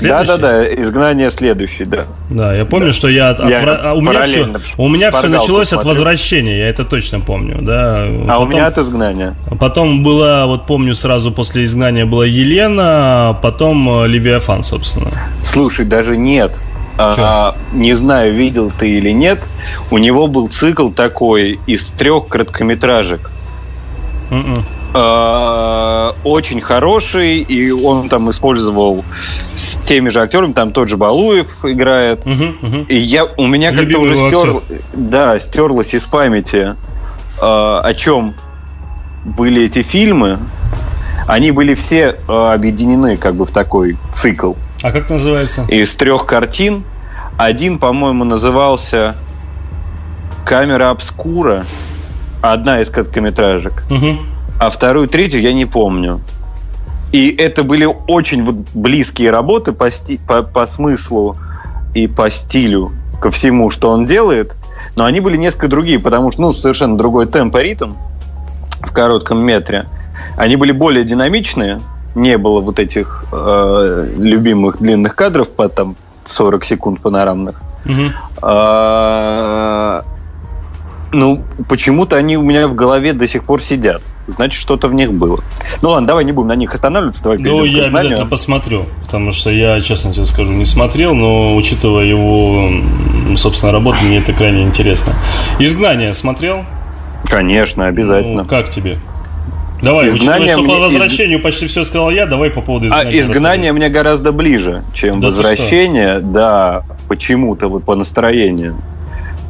да, 0.00 0.24
да, 0.24 0.36
да, 0.38 0.74
изгнание 0.80 1.30
следующий, 1.30 1.84
да. 1.84 2.06
Да, 2.28 2.54
я 2.54 2.64
помню, 2.64 2.86
да. 2.86 2.92
что 2.92 3.08
я, 3.08 3.30
от, 3.30 3.38
я 3.48 3.62
от, 3.62 3.84
а 3.84 3.94
у 3.94 4.00
меня 4.00 4.22
все, 4.24 4.46
у 4.76 4.88
меня 4.88 5.10
все 5.10 5.28
началось 5.28 5.68
посмотрел. 5.68 5.78
от 5.78 5.84
возвращения, 5.84 6.58
я 6.58 6.68
это 6.68 6.84
точно 6.84 7.20
помню, 7.20 7.62
да. 7.62 8.04
А 8.04 8.24
потом, 8.26 8.42
у 8.42 8.46
меня 8.46 8.66
от 8.66 8.78
изгнания. 8.78 9.36
Потом 9.58 10.02
была, 10.02 10.46
вот 10.46 10.66
помню, 10.66 10.94
сразу 10.94 11.30
после 11.30 11.64
изгнания 11.64 12.06
была 12.06 12.26
Елена, 12.26 13.28
а 13.30 13.32
потом 13.34 14.02
э, 14.02 14.08
Левиафан, 14.08 14.64
собственно. 14.64 15.10
Слушай, 15.42 15.86
даже 15.86 16.16
нет. 16.16 16.58
А, 16.96 17.56
не 17.72 17.94
знаю, 17.94 18.34
видел 18.34 18.70
ты 18.70 18.88
или 18.88 19.10
нет. 19.10 19.40
У 19.90 19.98
него 19.98 20.26
был 20.28 20.48
цикл 20.48 20.90
такой 20.90 21.58
из 21.66 21.90
трех 21.90 22.28
короткометражек. 22.28 23.30
Mm-mm. 24.30 24.62
Э, 24.94 26.12
очень 26.22 26.60
хороший, 26.60 27.38
и 27.38 27.72
он 27.72 28.08
там 28.08 28.30
использовал 28.30 29.04
с 29.16 29.78
теми 29.78 30.08
же 30.08 30.22
актерами, 30.22 30.52
там 30.52 30.72
тот 30.72 30.88
же 30.88 30.96
Балуев 30.96 31.48
играет. 31.64 32.24
Угу, 32.24 32.44
угу. 32.62 32.76
И 32.88 32.96
я, 32.96 33.24
у 33.24 33.46
меня 33.46 33.72
как-то 33.72 33.98
уже 33.98 34.14
стер, 34.14 34.62
да, 34.92 35.38
стерлось 35.40 35.94
из 35.94 36.04
памяти, 36.04 36.76
э, 36.76 36.76
о 37.40 37.94
чем 37.94 38.34
были 39.24 39.64
эти 39.64 39.82
фильмы. 39.82 40.38
Они 41.26 41.50
были 41.50 41.74
все 41.74 42.16
э, 42.28 42.32
объединены 42.32 43.16
как 43.16 43.34
бы 43.34 43.46
в 43.46 43.50
такой 43.50 43.96
цикл. 44.12 44.52
А 44.82 44.92
как 44.92 45.10
называется? 45.10 45.64
Из 45.68 45.92
трех 45.96 46.24
картин. 46.24 46.84
Один, 47.36 47.80
по-моему, 47.80 48.22
назывался 48.22 49.16
камера 50.44 50.90
обскура, 50.90 51.64
одна 52.40 52.80
из 52.80 52.90
короткометражек, 52.90 53.82
угу. 53.90 54.18
А 54.58 54.70
вторую, 54.70 55.08
третью 55.08 55.40
я 55.40 55.52
не 55.52 55.66
помню. 55.66 56.20
И 57.12 57.28
это 57.28 57.62
были 57.62 57.88
очень 58.08 58.44
вот 58.44 58.56
близкие 58.74 59.30
работы 59.30 59.72
по, 59.72 59.90
сти- 59.90 60.18
по, 60.26 60.42
по 60.42 60.66
смыслу 60.66 61.36
и 61.94 62.06
по 62.06 62.28
стилю 62.30 62.92
ко 63.20 63.30
всему, 63.30 63.70
что 63.70 63.90
он 63.90 64.04
делает, 64.04 64.56
но 64.96 65.04
они 65.04 65.20
были 65.20 65.36
несколько 65.36 65.68
другие, 65.68 65.98
потому 65.98 66.32
что 66.32 66.42
ну, 66.42 66.52
совершенно 66.52 66.98
другой 66.98 67.26
темп 67.26 67.56
и 67.56 67.62
ритм 67.62 67.92
в 68.80 68.92
коротком 68.92 69.44
метре. 69.44 69.86
Они 70.36 70.56
были 70.56 70.72
более 70.72 71.04
динамичные, 71.04 71.80
не 72.14 72.36
было 72.36 72.60
вот 72.60 72.78
этих 72.78 73.24
э, 73.32 74.14
любимых 74.16 74.78
длинных 74.78 75.14
кадров 75.16 75.48
по 75.50 75.68
там 75.68 75.96
40 76.24 76.64
секунд 76.64 77.00
панорамных. 77.00 77.60
Угу. 77.84 78.12
А, 78.42 80.04
ну, 81.12 81.44
почему-то 81.68 82.16
они 82.16 82.36
у 82.36 82.42
меня 82.42 82.68
в 82.68 82.74
голове 82.74 83.12
до 83.12 83.26
сих 83.26 83.44
пор 83.44 83.60
сидят. 83.60 84.02
Значит, 84.26 84.60
что-то 84.60 84.88
в 84.88 84.94
них 84.94 85.12
было. 85.12 85.40
Ну 85.82 85.90
ладно, 85.90 86.06
давай 86.06 86.24
не 86.24 86.32
будем 86.32 86.48
на 86.48 86.56
них 86.56 86.72
останавливаться. 86.72 87.22
Давай 87.22 87.38
ну, 87.38 87.64
я 87.64 87.84
обязательно 87.84 88.26
посмотрю. 88.26 88.86
Потому 89.02 89.32
что 89.32 89.50
я, 89.50 89.80
честно 89.80 90.12
тебе 90.12 90.24
скажу, 90.24 90.52
не 90.52 90.64
смотрел, 90.64 91.14
но 91.14 91.54
учитывая 91.54 92.04
его, 92.04 92.70
собственно, 93.36 93.72
работу, 93.72 93.98
мне 94.02 94.18
это 94.18 94.32
крайне 94.32 94.62
интересно. 94.62 95.12
Изгнание 95.58 96.14
смотрел? 96.14 96.64
Конечно, 97.24 97.86
обязательно. 97.86 98.42
Ну, 98.42 98.48
как 98.48 98.70
тебе? 98.70 98.98
Давай, 99.82 100.06
изгнание 100.06 100.56
учитывая, 100.56 100.66
что 100.66 100.74
по 100.74 100.80
возвращению 100.80 101.38
из... 101.38 101.44
почти 101.44 101.66
все 101.66 101.84
сказал 101.84 102.10
я, 102.10 102.26
давай 102.26 102.50
по 102.50 102.62
поводу 102.62 102.86
изгнания. 102.86 103.10
А 103.10 103.20
изгнание 103.20 103.72
мне 103.72 103.88
гораздо 103.90 104.32
ближе, 104.32 104.82
чем 104.94 105.20
да 105.20 105.28
возвращение, 105.28 106.20
да, 106.20 106.84
почему-то 107.08 107.68
вот 107.68 107.84
по 107.84 107.94
настроению, 107.94 108.76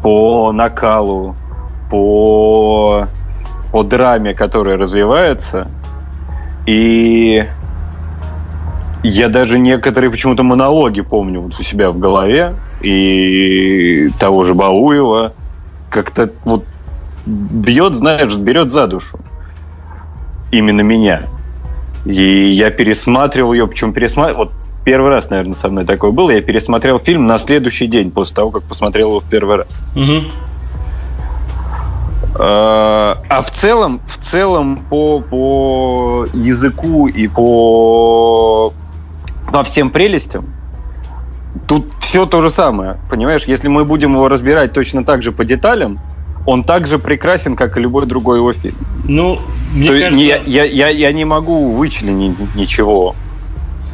по 0.03 0.51
накалу, 0.53 1.37
по, 1.91 3.07
по 3.75 3.83
драме, 3.83 4.35
которая 4.35 4.77
развивается. 4.77 5.67
И 6.65 7.45
я 9.03 9.29
даже 9.29 9.59
некоторые 9.59 10.13
почему-то 10.13 10.45
монологи 10.45 11.01
помню 11.01 11.41
вот 11.41 11.59
у 11.59 11.63
себя 11.65 11.91
в 11.91 11.99
голове. 11.99 12.55
И 12.83 14.11
того 14.21 14.45
же 14.45 14.55
Бауева. 14.55 15.33
Как-то 15.91 16.31
вот 16.45 16.65
бьет, 17.27 17.97
знаешь, 17.97 18.37
берет 18.37 18.71
за 18.71 18.87
душу 18.87 19.19
именно 20.53 20.83
меня. 20.83 21.23
И 22.05 22.51
я 22.51 22.71
пересматривал 22.71 23.55
ее, 23.55 23.67
причем 23.67 23.93
пересматривал... 23.93 24.45
Вот 24.45 24.53
первый 24.85 25.11
раз, 25.11 25.31
наверное, 25.31 25.57
со 25.57 25.69
мной 25.69 25.85
такое 25.85 26.13
было. 26.13 26.31
Я 26.31 26.43
пересмотрел 26.43 27.01
фильм 27.01 27.27
на 27.27 27.39
следующий 27.39 27.89
день 27.89 28.13
после 28.13 28.37
того, 28.37 28.53
как 28.53 28.63
посмотрел 28.63 29.09
его 29.09 29.19
в 29.19 29.25
первый 29.25 29.57
раз. 29.57 29.81
Угу. 29.97 30.27
А 32.37 33.43
в 33.47 33.51
целом, 33.53 34.01
в 34.07 34.19
целом 34.19 34.85
по, 34.91 35.21
по 35.21 36.27
языку 36.33 37.07
и 37.07 37.29
по, 37.29 38.73
по 39.53 39.63
всем 39.63 39.91
прелестям 39.91 40.47
тут 41.69 41.87
все 42.01 42.27
то 42.27 42.43
же 42.43 42.51
самое. 42.51 42.99
Понимаешь, 43.09 43.45
если 43.45 43.69
мы 43.69 43.85
будем 43.85 44.15
его 44.15 44.29
разбирать 44.29 44.73
точно 44.73 45.05
так 45.05 45.23
же 45.23 45.33
по 45.33 45.45
деталям, 45.45 46.01
он 46.47 46.63
так 46.65 46.87
же 46.87 46.99
прекрасен, 46.99 47.57
как 47.57 47.77
и 47.77 47.81
любой 47.81 48.07
другой 48.07 48.39
его 48.39 48.53
фильм. 48.53 48.77
Ну, 49.05 49.39
мне 49.73 49.89
То 49.89 49.99
кажется... 49.99 50.21
Я, 50.21 50.37
я, 50.45 50.65
я, 50.65 50.89
я 50.89 51.13
не 51.13 51.25
могу 51.25 51.73
вычленить 51.73 52.37
ничего 52.55 53.15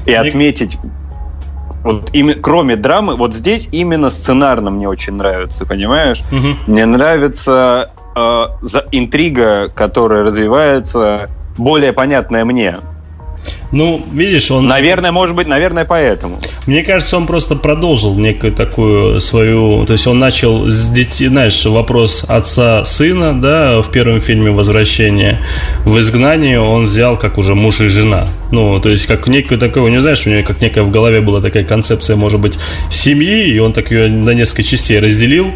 и 0.06 0.10
мне... 0.10 0.18
отметить 0.18 0.78
вот 1.82 2.10
именно, 2.12 2.38
кроме 2.40 2.76
драмы, 2.76 3.16
вот 3.16 3.34
здесь 3.34 3.68
именно 3.72 4.10
сценарно 4.10 4.70
мне 4.70 4.86
очень 4.86 5.14
нравится, 5.14 5.64
понимаешь? 5.64 6.22
Угу. 6.30 6.72
Мне 6.72 6.84
нравится 6.84 7.92
э, 8.20 8.78
интрига, 8.92 9.68
которая 9.68 10.22
развивается, 10.22 11.30
более 11.56 11.92
понятная 11.92 12.44
мне. 12.44 12.78
Ну, 13.72 14.04
видишь, 14.12 14.50
он... 14.50 14.66
Наверное, 14.66 15.12
может 15.12 15.36
быть, 15.36 15.46
наверное, 15.46 15.84
поэтому. 15.84 16.40
Мне 16.66 16.82
кажется, 16.82 17.16
он 17.16 17.26
просто 17.26 17.54
продолжил 17.54 18.14
некую 18.18 18.52
такую 18.52 19.20
свою... 19.20 19.84
То 19.86 19.92
есть 19.92 20.06
он 20.06 20.18
начал 20.18 20.68
с 20.68 20.88
детей, 20.88 21.28
знаешь, 21.28 21.64
вопрос 21.64 22.24
отца-сына, 22.28 23.40
да, 23.40 23.80
в 23.80 23.90
первом 23.90 24.20
фильме 24.20 24.50
«Возвращение». 24.50 25.38
В 25.84 25.98
«Изгнании» 26.00 26.56
он 26.56 26.86
взял 26.86 27.16
как 27.16 27.38
уже 27.38 27.54
муж 27.54 27.80
и 27.80 27.86
жена. 27.86 28.26
Ну, 28.50 28.80
то 28.80 28.88
есть 28.88 29.06
как 29.06 29.28
некую 29.28 29.58
такую, 29.58 29.92
не 29.92 30.00
знаешь, 30.00 30.26
у 30.26 30.30
него 30.30 30.42
как 30.42 30.60
некая 30.60 30.82
в 30.82 30.90
голове 30.90 31.20
была 31.20 31.40
такая 31.40 31.62
концепция, 31.62 32.16
может 32.16 32.40
быть, 32.40 32.58
семьи, 32.90 33.48
и 33.48 33.58
он 33.60 33.72
так 33.72 33.92
ее 33.92 34.08
на 34.08 34.30
несколько 34.30 34.64
частей 34.64 34.98
разделил 34.98 35.46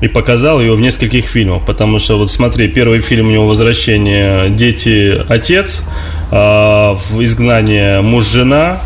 и 0.00 0.06
показал 0.06 0.60
ее 0.60 0.74
в 0.74 0.80
нескольких 0.80 1.26
фильмах. 1.26 1.66
Потому 1.66 1.98
что, 1.98 2.18
вот 2.18 2.30
смотри, 2.30 2.68
первый 2.68 3.00
фильм 3.00 3.28
у 3.28 3.30
него 3.32 3.48
«Возвращение. 3.48 4.48
Дети. 4.50 5.20
Отец», 5.28 5.82
а, 6.30 6.94
в 6.94 7.22
изгнании 7.22 8.00
муж-жена, 8.00 8.78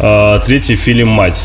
а, 0.00 0.40
третий 0.40 0.76
фильм 0.76 1.08
«Мать». 1.08 1.42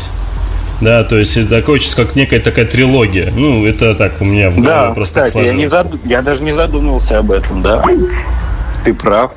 Да, 0.80 1.04
то 1.04 1.16
есть 1.16 1.36
это 1.36 1.48
такое 1.60 1.78
чувство, 1.78 2.04
как 2.04 2.16
некая 2.16 2.40
такая 2.40 2.66
трилогия. 2.66 3.30
Ну, 3.30 3.64
это 3.64 3.94
так 3.94 4.20
у 4.20 4.24
меня 4.24 4.50
в 4.50 4.56
голове 4.56 4.88
да, 4.88 4.90
просто 4.90 5.22
кстати, 5.22 5.46
я, 5.46 5.52
не 5.52 5.68
зад... 5.68 5.86
я 6.04 6.22
даже 6.22 6.42
не 6.42 6.52
задумывался 6.52 7.18
об 7.18 7.30
этом, 7.30 7.62
да. 7.62 7.84
Ты 8.84 8.92
прав. 8.92 9.30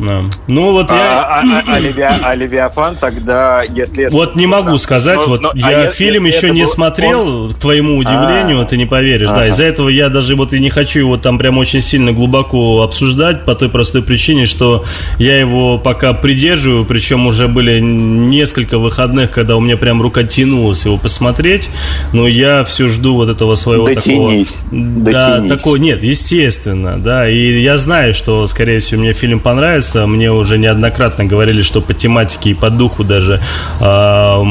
Да. 0.00 0.22
Ну 0.46 0.72
вот 0.72 0.90
я... 0.90 1.20
А, 1.20 1.42
а, 1.42 1.62
а, 1.66 1.78
Левиа, 1.78 2.10
а 2.22 2.34
Левиафан 2.34 2.96
тогда, 2.96 3.62
если... 3.62 4.08
Вот 4.10 4.34
не 4.34 4.46
могу 4.46 4.78
сказать, 4.78 5.18
но, 5.18 5.26
вот 5.26 5.40
но, 5.42 5.52
я 5.54 5.82
а 5.82 5.86
фильм 5.90 6.24
если 6.24 6.38
еще 6.38 6.54
не 6.54 6.62
был, 6.62 6.70
смотрел, 6.70 7.44
он... 7.44 7.50
к 7.50 7.58
твоему 7.58 7.98
удивлению, 7.98 8.62
а, 8.62 8.64
ты 8.64 8.78
не 8.78 8.86
поверишь, 8.86 9.28
а, 9.28 9.36
да, 9.36 9.48
из-за 9.48 9.64
этого 9.64 9.90
я 9.90 10.08
даже 10.08 10.36
вот 10.36 10.54
и 10.54 10.58
не 10.58 10.70
хочу 10.70 11.00
его 11.00 11.18
там 11.18 11.38
прям 11.38 11.58
очень 11.58 11.82
сильно 11.82 12.12
глубоко 12.12 12.82
обсуждать, 12.82 13.44
по 13.44 13.54
той 13.54 13.68
простой 13.68 14.02
причине, 14.02 14.46
что 14.46 14.84
я 15.18 15.38
его 15.38 15.76
пока 15.76 16.14
придерживаю, 16.14 16.86
причем 16.86 17.26
уже 17.26 17.46
были 17.46 17.78
несколько 17.80 18.78
выходных, 18.78 19.30
когда 19.30 19.56
у 19.56 19.60
меня 19.60 19.76
прям 19.76 20.00
рука 20.00 20.22
тянулась 20.22 20.86
его 20.86 20.96
посмотреть, 20.96 21.68
но 22.14 22.26
я 22.26 22.64
все 22.64 22.88
жду 22.88 23.16
вот 23.16 23.28
этого 23.28 23.54
своего 23.54 23.86
Дотянись. 23.86 24.62
такого... 24.64 24.80
Да, 25.10 25.42
такого, 25.46 25.76
нет, 25.76 26.02
естественно, 26.02 26.96
да, 26.96 27.28
и 27.28 27.60
я 27.60 27.76
знаю, 27.76 28.14
что, 28.14 28.46
скорее 28.46 28.80
всего, 28.80 29.02
мне 29.02 29.12
фильм 29.12 29.40
понравится, 29.40 29.89
нравится. 29.94 30.06
Мне 30.06 30.30
уже 30.32 30.58
неоднократно 30.58 31.24
говорили, 31.24 31.62
что 31.62 31.80
по 31.80 31.94
тематике 31.94 32.50
и 32.50 32.54
по 32.54 32.70
духу 32.70 33.04
даже 33.04 33.40
э, 33.80 34.42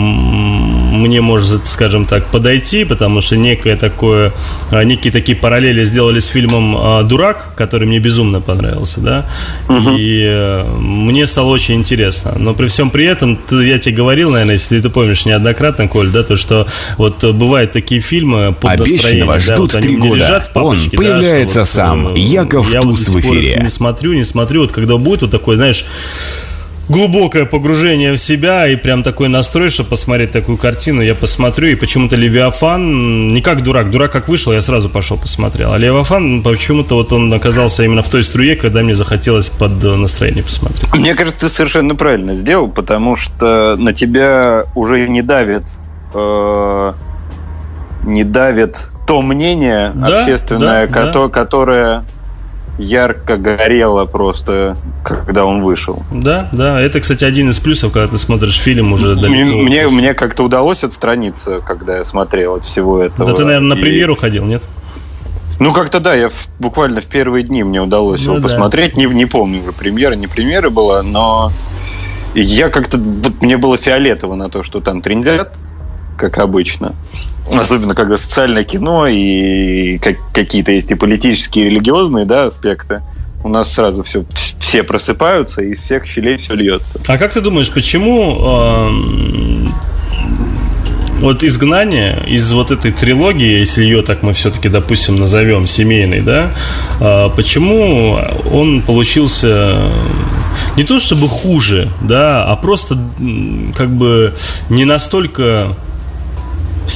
мне 0.90 1.22
может, 1.22 1.68
скажем 1.68 2.06
так, 2.06 2.26
подойти, 2.28 2.84
потому 2.84 3.22
что 3.22 3.38
некое 3.38 3.76
такое, 3.78 4.34
а, 4.72 4.84
некие 4.84 5.12
такие 5.12 5.38
параллели 5.38 5.84
сделали 5.84 6.20
с 6.20 6.28
фильмом 6.28 6.78
э, 6.78 7.04
«Дурак», 7.04 7.54
который 7.56 7.88
мне 7.88 8.00
безумно 8.00 8.42
понравился, 8.42 9.00
да, 9.02 9.26
угу. 9.68 9.96
и 9.98 10.24
э, 10.26 10.64
мне 10.80 11.28
стало 11.28 11.48
очень 11.48 11.76
интересно. 11.76 12.34
Но 12.38 12.54
при 12.54 12.68
всем 12.68 12.90
при 12.90 13.06
этом, 13.06 13.38
ты, 13.38 13.64
я 13.64 13.78
тебе 13.78 13.96
говорил, 13.96 14.32
наверное, 14.32 14.56
если 14.56 14.80
ты 14.80 14.90
помнишь 14.90 15.26
неоднократно, 15.26 15.88
Коль, 15.88 16.10
да, 16.10 16.24
то, 16.24 16.36
что 16.36 16.68
вот 16.98 17.24
бывают 17.24 17.72
такие 17.72 18.02
фильмы 18.02 18.54
под 18.60 18.82
Обещанного 18.82 19.34
настроение, 19.34 19.40
ждут 19.40 19.72
да, 19.72 19.76
вот 19.76 19.82
три 19.82 19.96
года. 19.96 20.16
Лежат 20.16 20.48
в 20.48 20.52
папочке, 20.52 20.98
Он 20.98 21.04
появляется 21.04 21.60
да, 21.60 21.66
что, 21.66 21.76
сам, 21.76 22.04
вот, 22.10 22.18
Яков 22.18 22.74
я 22.74 22.82
Туз 22.82 23.08
вот 23.08 23.16
в 23.16 23.20
эфире. 23.20 23.60
Не 23.62 23.70
смотрю, 23.70 24.14
не 24.14 24.24
смотрю, 24.24 24.62
вот 24.62 24.72
когда 24.72 24.98
будет 24.98 25.22
вот 25.22 25.32
такой, 25.32 25.56
знаешь, 25.56 25.86
глубокое 26.90 27.46
погружение 27.46 28.12
в 28.12 28.18
себя 28.18 28.68
и 28.68 28.76
прям 28.76 29.04
такой 29.04 29.30
настрой, 29.30 29.70
чтобы 29.70 29.92
посмотреть 29.92 30.32
такую 30.32 30.58
картину, 30.58 31.02
я 31.02 31.16
посмотрю, 31.16 31.70
и 31.70 31.76
почему-то 31.76 32.16
Левиафан, 32.16 33.34
не 33.34 33.42
как 33.42 33.64
дурак, 33.64 33.92
дурак 33.92 34.12
как 34.12 34.28
вышел, 34.28 34.52
я 34.52 34.62
сразу 34.62 34.90
пошел 34.90 35.18
посмотрел, 35.18 35.72
а 35.74 35.78
Левиафан 35.78 36.42
почему-то 36.42 36.96
вот 36.96 37.14
он 37.14 37.32
оказался 37.34 37.84
именно 37.84 38.02
в 38.02 38.10
той 38.10 38.24
струе, 38.24 38.56
когда 38.56 38.82
мне 38.82 38.96
захотелось 38.96 39.50
под 39.50 39.82
настроение 39.84 40.44
посмотреть. 40.44 40.92
Мне 40.96 41.14
кажется, 41.14 41.42
ты 41.42 41.50
совершенно 41.50 41.96
правильно 41.96 42.36
сделал, 42.36 42.68
потому 42.70 43.16
что 43.16 43.76
на 43.78 43.94
тебя 43.94 44.66
уже 44.76 45.08
не 45.08 45.22
давит 45.22 45.80
э, 46.14 46.94
не 48.04 48.24
давит 48.24 48.92
то 49.08 49.22
мнение 49.22 49.92
да, 49.94 50.22
общественное, 50.22 50.88
да, 50.88 50.94
кото- 50.94 51.28
да. 51.28 51.30
которое 51.30 52.04
ярко 52.80 53.38
горело 53.38 54.06
просто, 54.06 54.78
когда 55.04 55.46
он 55.46 55.62
вышел. 55.62 56.04
Да, 56.12 56.50
да. 56.52 56.82
Это, 56.82 57.02
кстати, 57.02 57.26
один 57.26 57.50
из 57.50 57.60
плюсов, 57.60 57.92
когда 57.92 58.08
ты 58.08 58.18
смотришь 58.18 58.58
фильм 58.58 58.94
уже 58.94 59.16
далеко. 59.16 59.58
Мне, 59.58 59.88
мне 59.88 60.14
как-то 60.14 60.44
удалось 60.44 60.84
отстраниться, 60.84 61.60
когда 61.60 61.98
я 61.98 62.06
смотрел 62.06 62.56
от 62.56 62.66
всего 62.66 63.00
этого. 63.00 63.30
Да 63.30 63.36
ты, 63.36 63.46
наверное, 63.46 63.76
на 63.76 63.82
премьеру 63.82 64.16
ходил, 64.16 64.46
нет? 64.46 64.64
Ну, 65.60 65.74
как-то 65.74 66.00
да, 66.00 66.16
я 66.16 66.30
в, 66.30 66.48
буквально 66.58 67.02
в 67.02 67.06
первые 67.06 67.44
дни 67.44 67.64
мне 67.64 67.82
удалось 67.82 68.22
ну, 68.22 68.32
его 68.32 68.36
да. 68.38 68.44
посмотреть. 68.44 68.96
Не, 68.96 69.06
не 69.08 69.26
помню 69.26 69.62
уже, 69.62 69.74
премьера, 69.74 70.14
не 70.14 70.28
премьера 70.28 70.70
была, 70.70 71.04
но 71.04 71.52
я 72.34 72.70
как-то... 72.70 72.98
Вот 72.98 73.42
мне 73.42 73.58
было 73.58 73.78
фиолетово 73.78 74.36
на 74.36 74.50
то, 74.50 74.64
что 74.64 74.80
там 74.80 75.02
трендят 75.02 75.54
как 76.20 76.38
обычно. 76.38 76.94
Особенно, 77.52 77.96
когда 77.96 78.18
социальное 78.18 78.64
кино 78.64 79.08
и 79.08 79.98
как, 80.00 80.18
какие-то 80.34 80.72
есть 80.72 80.92
и 80.92 80.96
политические, 80.96 81.66
и 81.66 81.70
религиозные 81.70 82.26
да, 82.26 82.46
аспекты. 82.46 83.02
У 83.42 83.48
нас 83.48 83.74
сразу 83.74 84.04
все, 84.04 84.26
все 84.60 84.84
просыпаются, 84.84 85.62
и 85.62 85.72
из 85.72 85.80
всех 85.80 86.06
щелей 86.06 86.36
все 86.36 86.56
льется. 86.56 87.00
А 87.08 87.18
как 87.18 87.32
ты 87.32 87.40
думаешь, 87.40 87.72
почему 87.72 88.38
э, 88.38 89.70
вот 91.22 91.44
изгнание 91.44 92.22
из 92.28 92.52
вот 92.52 92.72
этой 92.72 92.92
трилогии, 92.92 93.60
если 93.60 93.84
ее 93.84 94.02
так 94.02 94.24
мы 94.24 94.34
все-таки, 94.34 94.68
допустим, 94.68 95.16
назовем 95.16 95.68
семейной, 95.68 96.22
да, 96.22 96.52
а, 97.00 97.30
почему 97.30 98.20
он 98.52 98.82
получился 98.82 99.80
не 100.76 100.84
то 100.84 101.00
чтобы 101.00 101.28
хуже, 101.28 101.90
да, 102.02 102.46
а 102.46 102.56
просто 102.56 102.98
как 103.76 103.90
бы 103.90 104.34
не 104.70 104.86
настолько 104.86 105.76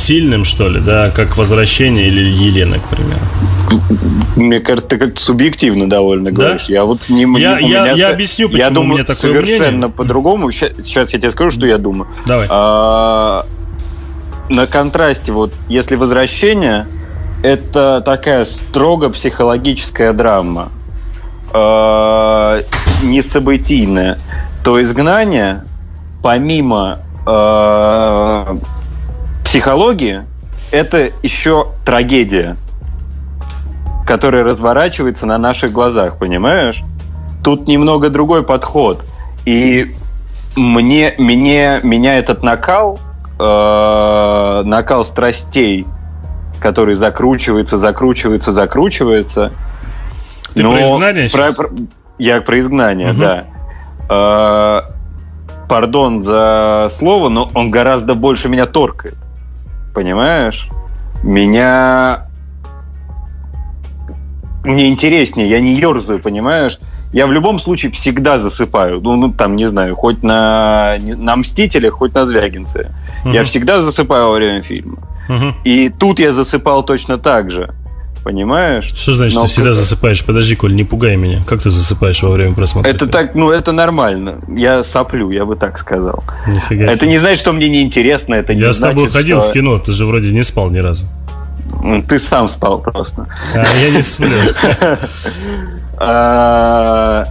сильным, 0.04 0.44
что 0.44 0.68
ли, 0.68 0.80
да, 0.82 1.10
как 1.12 1.38
«Возвращение» 1.38 2.08
или 2.08 2.22
«Елена», 2.22 2.80
к 2.80 2.84
примеру? 2.84 3.22
Мне 4.36 4.60
кажется, 4.60 4.90
ты 4.90 4.98
как-то 4.98 5.22
субъективно 5.22 5.90
довольно 5.90 6.32
да? 6.32 6.32
говоришь. 6.32 6.66
Я 6.68 6.84
вот 6.84 7.08
не 7.10 7.22
я, 7.40 7.58
я, 7.58 7.60
меня, 7.60 7.92
я 7.94 8.10
объясню, 8.10 8.50
почему 8.50 8.64
я 8.64 8.70
думаю, 8.70 8.92
у 8.92 8.94
меня 8.96 9.06
такое 9.06 9.32
совершенно 9.32 9.70
мнение. 9.70 9.90
по-другому. 9.90 10.52
Сейчас, 10.52 10.86
сейчас 10.86 11.14
я 11.14 11.20
тебе 11.20 11.32
скажу, 11.32 11.52
что 11.52 11.66
я 11.66 11.78
думаю. 11.78 12.10
Давай. 12.26 12.48
А, 12.50 13.46
на 14.50 14.68
контрасте, 14.68 15.32
вот 15.32 15.54
если 15.70 15.96
«Возвращение» 15.96 16.86
это 17.42 18.02
такая 18.02 18.46
строго 18.46 19.10
психологическая 19.10 20.14
драма, 20.14 20.70
э, 21.54 22.64
не 23.04 23.22
событийная, 23.22 24.18
то 24.64 24.82
«Изгнание» 24.82 25.64
помимо 26.22 27.00
э, 27.26 28.58
психологии 29.54 30.24
это 30.72 31.12
еще 31.22 31.68
трагедия, 31.86 32.58
которая 34.08 34.44
разворачивается 34.44 35.28
на 35.28 35.38
наших 35.38 35.72
глазах, 35.72 36.18
понимаешь? 36.18 36.82
Тут 37.44 37.68
немного 37.68 38.10
другой 38.10 38.42
подход. 38.42 39.06
И 39.46 39.94
мне, 40.56 41.14
мне, 41.20 41.82
меня 41.84 42.18
этот 42.18 42.42
накал, 42.42 43.00
э, 43.38 44.62
накал 44.66 45.06
страстей, 45.06 45.86
который 46.60 46.96
закручивается, 46.96 47.78
закручивается, 47.78 48.54
закручивается. 48.54 49.52
Ты 50.56 50.64
но 50.64 50.72
про 50.72 50.82
изгнание 50.82 51.30
про, 51.30 51.54
про, 51.54 51.70
Я 52.18 52.42
про 52.42 52.60
изгнание, 52.60 53.12
угу. 53.12 53.22
да. 53.22 53.46
Э, 54.10 54.82
пардон 55.70 56.24
за 56.24 56.88
слово, 56.90 57.30
но 57.30 57.52
он 57.54 57.70
гораздо 57.70 58.16
больше 58.16 58.50
меня 58.50 58.66
торкает 58.66 59.14
понимаешь? 59.94 60.70
Меня... 61.24 62.28
Мне 64.64 64.88
интереснее, 64.88 65.50
я 65.50 65.60
не 65.60 65.74
ерзаю, 65.74 66.20
понимаешь? 66.20 66.80
Я 67.12 67.28
в 67.28 67.32
любом 67.32 67.60
случае 67.60 67.92
всегда 67.92 68.38
засыпаю. 68.38 69.02
Ну, 69.02 69.16
ну 69.16 69.32
там, 69.32 69.56
не 69.56 69.66
знаю, 69.66 69.96
хоть 69.96 70.24
на, 70.24 70.96
на 71.00 71.36
Мстителе, 71.36 71.90
хоть 71.90 72.16
на 72.16 72.26
Звягинце. 72.26 72.92
Угу. 73.24 73.34
Я 73.34 73.44
всегда 73.44 73.82
засыпаю 73.82 74.28
во 74.28 74.34
время 74.34 74.62
фильма. 74.62 74.98
Угу. 75.30 75.54
И 75.64 75.90
тут 75.90 76.20
я 76.20 76.32
засыпал 76.32 76.84
точно 76.84 77.18
так 77.18 77.52
же. 77.52 77.74
Понимаешь? 78.24 78.86
Что 78.86 79.14
значит, 79.14 79.36
Но 79.36 79.44
ты 79.44 79.50
всегда 79.50 79.74
засыпаешь? 79.74 80.24
Подожди, 80.24 80.56
Коль, 80.56 80.74
не 80.74 80.86
пугай 80.86 81.18
меня. 81.18 81.44
Как 81.46 81.62
ты 81.62 81.70
засыпаешь 81.70 82.24
во 82.24 82.30
время 82.30 82.54
просмотра? 82.54 82.90
Это 82.90 83.08
так, 83.08 83.36
ну 83.36 83.50
это 83.50 83.74
нормально. 83.74 84.40
Я 84.48 84.84
соплю, 84.86 85.30
я 85.30 85.46
бы 85.46 85.58
так 85.58 85.78
сказал. 85.78 86.24
Нифига 86.48 86.86
это 86.86 87.06
не 87.06 87.18
значит, 87.18 87.40
что 87.40 87.52
мне 87.52 87.68
неинтересно, 87.68 88.36
это 88.36 88.54
я 88.54 88.68
не 88.68 88.74
с 88.74 88.78
тобой 88.78 89.10
ходил 89.10 89.42
что... 89.42 89.50
в 89.50 89.54
кино, 89.54 89.78
ты 89.78 89.92
же 89.92 90.06
вроде 90.06 90.32
не 90.32 90.44
спал 90.44 90.70
ни 90.70 90.78
разу. 90.78 91.06
Ты 92.08 92.18
сам 92.18 92.48
спал 92.48 92.80
просто. 92.82 93.28
А, 93.54 93.66
я 93.82 93.92
не 93.92 94.02
сплю. 94.02 94.30
А, 96.06 97.28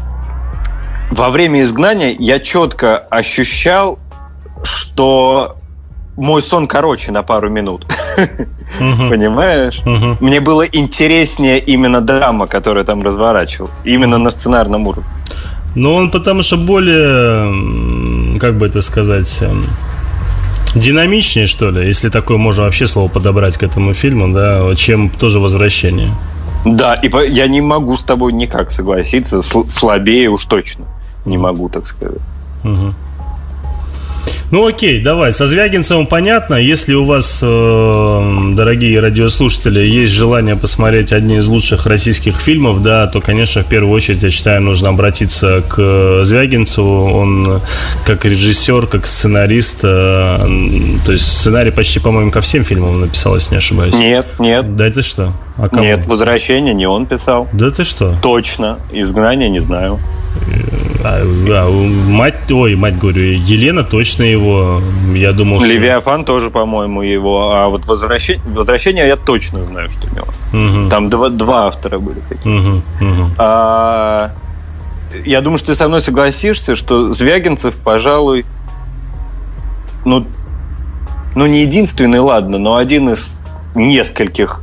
во 1.10 1.28
время 1.28 1.62
изгнания 1.62 2.16
я 2.18 2.38
четко 2.38 2.96
ощущал, 2.96 3.98
что 4.62 5.56
мой 6.16 6.40
сон 6.40 6.66
короче 6.66 7.10
на 7.12 7.22
пару 7.22 7.50
минут. 7.50 7.86
Понимаешь? 8.78 9.80
Мне 10.20 10.40
было 10.40 10.62
интереснее 10.62 11.58
именно 11.58 12.00
драма, 12.00 12.46
которая 12.46 12.84
там 12.84 13.02
разворачивалась. 13.02 13.78
Именно 13.84 14.18
на 14.18 14.30
сценарном 14.30 14.86
уровне. 14.86 15.10
Ну, 15.74 15.94
он 15.94 16.10
потому 16.10 16.42
что 16.42 16.56
более, 16.56 18.38
как 18.38 18.58
бы 18.58 18.66
это 18.66 18.82
сказать, 18.82 19.38
эм, 19.40 19.64
динамичнее, 20.74 21.46
что 21.46 21.70
ли, 21.70 21.86
если 21.86 22.10
такое 22.10 22.36
можно 22.36 22.64
вообще 22.64 22.86
слово 22.86 23.08
подобрать 23.08 23.56
к 23.56 23.62
этому 23.62 23.94
фильму, 23.94 24.32
да, 24.34 24.74
чем 24.76 25.08
тоже 25.08 25.38
«Возвращение». 25.38 26.10
Да, 26.64 26.94
и 26.94 27.10
я 27.30 27.48
не 27.48 27.60
могу 27.60 27.96
с 27.96 28.04
тобой 28.04 28.32
никак 28.32 28.70
согласиться, 28.70 29.40
слабее 29.42 30.28
уж 30.28 30.44
точно 30.44 30.84
не 31.24 31.38
могу, 31.38 31.68
так 31.68 31.86
сказать. 31.86 32.20
Угу. 32.64 32.94
Ну 34.52 34.66
окей, 34.66 35.00
давай, 35.00 35.32
со 35.32 35.46
Звягинцевым 35.46 36.06
понятно. 36.06 36.56
Если 36.56 36.92
у 36.92 37.06
вас, 37.06 37.40
э, 37.42 38.52
дорогие 38.54 39.00
радиослушатели, 39.00 39.80
есть 39.80 40.12
желание 40.12 40.56
посмотреть 40.56 41.10
одни 41.10 41.38
из 41.38 41.48
лучших 41.48 41.86
российских 41.86 42.38
фильмов, 42.38 42.82
да, 42.82 43.06
то, 43.06 43.22
конечно, 43.22 43.62
в 43.62 43.66
первую 43.66 43.94
очередь, 43.94 44.22
я 44.22 44.30
считаю, 44.30 44.60
нужно 44.60 44.90
обратиться 44.90 45.62
к 45.66 46.24
Звягинцеву. 46.24 47.14
Он 47.14 47.62
как 48.04 48.26
режиссер, 48.26 48.88
как 48.88 49.06
сценарист, 49.06 49.80
э, 49.84 50.46
то 51.06 51.12
есть 51.12 51.26
сценарий 51.26 51.70
почти, 51.70 51.98
по-моему, 51.98 52.30
ко 52.30 52.42
всем 52.42 52.62
фильмам 52.62 53.00
написал, 53.00 53.36
если 53.36 53.52
не 53.52 53.58
ошибаюсь. 53.58 53.94
Нет, 53.94 54.26
нет. 54.38 54.76
Да 54.76 54.86
это 54.86 55.00
что? 55.00 55.32
А 55.56 55.70
кому? 55.70 55.82
Нет, 55.82 56.06
«Возвращение» 56.06 56.74
не 56.74 56.86
он 56.86 57.06
писал. 57.06 57.48
Да 57.54 57.70
ты 57.70 57.84
что? 57.84 58.12
Точно. 58.20 58.78
«Изгнание» 58.92 59.48
не 59.48 59.60
знаю. 59.60 59.98
А, 61.04 61.20
а, 61.20 61.70
мать, 62.08 62.50
ой, 62.50 62.76
мать 62.76 62.98
говорю, 62.98 63.20
Елена 63.22 63.82
точно 63.82 64.22
его. 64.22 64.80
Я 65.14 65.32
думал, 65.32 65.60
что... 65.60 65.68
Левиафан 65.68 66.24
тоже, 66.24 66.50
по-моему, 66.50 67.02
его. 67.02 67.52
А 67.54 67.68
вот 67.68 67.86
возвращение, 67.86 68.42
возвращение 68.46 69.06
я 69.06 69.16
точно 69.16 69.64
знаю, 69.64 69.90
что 69.90 70.06
у 70.06 70.14
него. 70.14 70.84
Угу. 70.84 70.90
Там 70.90 71.10
два, 71.10 71.28
два 71.28 71.66
автора 71.66 71.98
были 71.98 72.20
такие. 72.28 72.56
Угу, 72.56 72.82
угу. 73.00 73.28
А, 73.38 74.30
я 75.24 75.40
думаю, 75.40 75.58
что 75.58 75.68
ты 75.68 75.74
со 75.74 75.88
мной 75.88 76.00
согласишься, 76.00 76.76
что 76.76 77.12
Звягинцев, 77.12 77.76
пожалуй, 77.78 78.46
ну, 80.04 80.26
ну 81.34 81.46
не 81.46 81.62
единственный, 81.62 82.20
ладно, 82.20 82.58
но 82.58 82.76
один 82.76 83.10
из 83.10 83.36
нескольких 83.74 84.60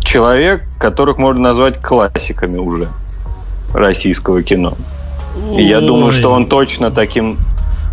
человек, 0.00 0.64
которых 0.78 1.18
можно 1.18 1.42
назвать 1.42 1.80
классиками 1.80 2.58
уже 2.58 2.88
российского 3.74 4.42
кино. 4.42 4.76
И 5.56 5.62
я 5.62 5.80
думаю, 5.80 6.12
что 6.12 6.30
он 6.30 6.46
точно 6.46 6.90
таким 6.90 7.36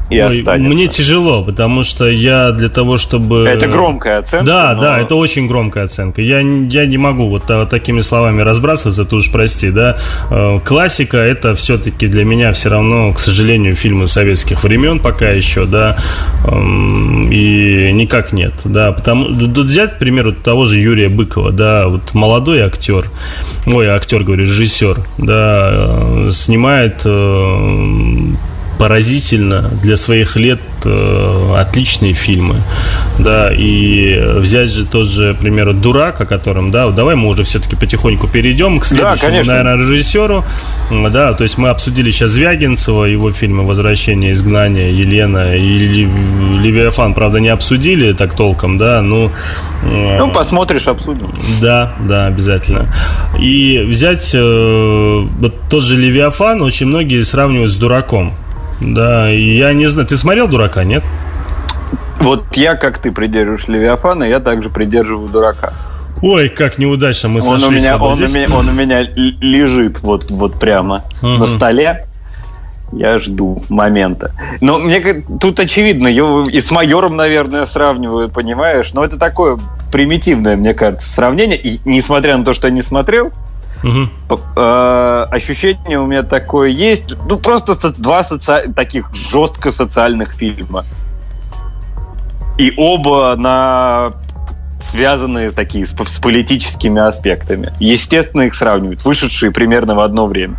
и 0.10 0.20
Ой, 0.20 0.39
останется. 0.39 0.74
Мне 0.74 0.88
тяжело, 0.88 1.43
потому 1.43 1.84
что 1.84 2.08
я 2.08 2.52
для 2.52 2.70
того, 2.70 2.98
чтобы... 2.98 3.46
Это 3.48 3.67
громкая 3.67 4.20
оценка. 4.20 4.46
Да, 4.46 4.74
но... 4.74 4.82
да, 4.82 5.00
это 5.00 5.15
очень 5.15 5.48
громкая 5.48 5.86
оценка. 5.86 6.22
Я, 6.22 6.39
я 6.39 6.86
не 6.86 6.98
могу 6.98 7.26
вот, 7.26 7.50
вот 7.50 7.70
такими 7.70 8.00
словами 8.00 8.41
разбрасываться, 8.41 9.04
ты 9.06 9.15
уж 9.15 9.30
прости, 9.32 9.70
да. 9.70 9.98
Э, 10.32 10.60
классика 10.63 11.17
это 11.17 11.56
все-таки 11.56 12.08
для 12.08 12.24
меня 12.24 12.54
все 12.54 12.70
равно, 12.70 13.13
к 13.13 13.20
сожалению, 13.20 13.76
фильмы 13.76 14.08
советских 14.08 14.63
времен 14.63 15.00
пока 15.00 15.30
еще, 15.30 15.65
да, 15.65 15.98
эм, 16.46 17.30
и 17.30 17.91
никак 17.91 18.32
нет, 18.32 18.54
да. 18.63 18.93
Потому, 18.93 19.28
взять, 19.28 19.96
к 19.96 19.98
примеру, 20.00 20.32
того 20.32 20.65
же 20.65 20.78
Юрия 20.78 21.10
Быкова, 21.10 21.52
да, 21.52 21.88
вот 21.89 22.13
молодой 22.13 22.62
актер, 22.62 23.10
ой, 23.65 23.88
актер, 23.88 24.24
говорю, 24.24 24.43
режиссер, 24.43 25.00
да, 25.17 25.70
э, 25.72 26.30
снимает 26.32 27.02
э, 27.04 28.36
поразительно 28.78 29.70
для 29.82 29.98
своих 29.98 30.36
лет 30.36 30.60
э, 30.86 31.56
отличные 31.58 32.13
фильмы, 32.13 32.56
да, 33.20 33.52
и 33.52 34.20
взять 34.38 34.70
же 34.70 34.86
тот 34.86 35.08
же, 35.08 35.34
к 35.34 35.40
примеру, 35.40 35.74
«Дурак», 35.74 36.22
о 36.22 36.26
котором, 36.26 36.72
да, 36.72 36.88
давай 36.90 37.16
мы 37.16 37.28
уже 37.28 37.44
все-таки 37.44 37.76
потихоньку 37.76 38.28
перейдем 38.28 38.80
к 38.80 38.86
следующему, 38.86 39.44
да, 39.44 39.63
наверное, 39.63 39.78
режиссеру, 39.78 40.44
да, 41.12 41.34
то 41.34 41.44
есть 41.44 41.58
мы 41.58 41.70
обсудили 41.70 42.12
сейчас 42.12 42.32
Звягинцева, 42.32 43.06
его 43.06 43.32
фильмы 43.32 43.66
«Возвращение», 43.66 44.32
«Изгнание», 44.32 44.96
«Елена» 44.96 45.56
и 45.56 46.06
«Левиафан», 46.58 47.13
правда, 47.13 47.40
не 47.40 47.50
обсудили 47.50 48.13
так 48.13 48.36
толком, 48.36 48.78
да, 48.78 49.02
ну... 49.02 49.32
Э, 49.84 50.18
ну, 50.20 50.32
посмотришь, 50.32 50.88
обсудим. 50.88 51.34
Да, 51.62 51.94
да, 52.08 52.28
обязательно. 52.28 52.94
И 53.40 53.80
взять 53.80 54.32
э, 54.34 55.28
вот 55.40 55.56
тот 55.70 55.84
же 55.84 55.98
«Левиафан» 55.98 56.62
очень 56.62 56.86
многие 56.86 57.24
сравнивают 57.24 57.72
с 57.72 57.78
«Дураком», 57.78 58.34
да, 58.80 59.30
я 59.30 59.74
не 59.74 59.86
знаю, 59.86 60.08
ты 60.08 60.18
смотрел 60.18 60.48
«Дурака», 60.48 60.84
нет? 60.84 61.04
Вот 62.20 62.44
я, 62.56 62.76
как 62.76 63.00
ты 63.00 63.12
придерживаешь 63.12 63.68
Левиафана, 63.68 64.24
я 64.24 64.40
также 64.40 64.70
придерживаю 64.70 65.30
«Дурака». 65.30 65.74
Ой, 66.22 66.50
как 66.50 66.80
неудачно 66.80 67.30
мы 67.30 67.42
он 67.42 67.60
сошлись. 67.60 67.84
У 67.84 67.86
меня, 67.86 67.98
он, 67.98 68.16
здесь. 68.16 68.32
у 68.32 68.34
меня, 68.34 68.48
он 68.56 68.70
у 68.70 68.72
меня 68.72 69.02
лежит 69.02 70.02
вот, 70.02 70.32
вот 70.32 70.60
прямо 70.60 71.04
угу. 71.22 71.28
на 71.28 71.46
столе. 71.46 72.08
Я 72.92 73.20
жду 73.20 73.62
момента. 73.70 74.32
Но 74.62 74.80
мне 74.80 75.24
тут 75.40 75.60
очевидно, 75.60 76.08
его 76.08 76.48
и 76.48 76.62
с 76.62 76.72
майором, 76.72 77.18
наверное, 77.18 77.66
сравнивают, 77.66 78.34
понимаешь? 78.34 78.94
Но 78.94 79.04
это 79.04 79.20
такое 79.20 79.60
примитивное, 79.92 80.56
мне 80.56 80.74
кажется, 80.74 81.08
сравнение. 81.08 81.58
И 81.58 81.80
несмотря 81.86 82.38
на 82.38 82.46
то, 82.46 82.54
что 82.54 82.68
я 82.68 82.74
не 82.74 82.82
смотрел, 82.82 83.34
Угу. 83.84 84.40
ощущение 85.32 86.00
у 86.00 86.08
меня 86.08 86.24
такое 86.24 86.70
есть. 86.70 87.16
Ну, 87.28 87.38
просто 87.38 87.76
два 87.98 88.24
соци... 88.24 88.72
таких 88.76 89.13
жестко 89.13 89.72
социальных 89.72 90.34
фильма. 90.34 90.86
И 92.58 92.74
оба 92.76 93.36
на 93.38 94.12
связанные 94.82 95.52
такие 95.52 95.86
с, 95.86 95.94
с 95.94 96.20
политическими 96.20 97.02
аспектами. 97.02 97.74
Естественно, 97.80 98.44
их 98.44 98.56
сравнивают, 98.56 99.04
вышедшие 99.06 99.52
примерно 99.52 99.96
в 99.96 100.00
одно 100.00 100.28
время. 100.28 100.58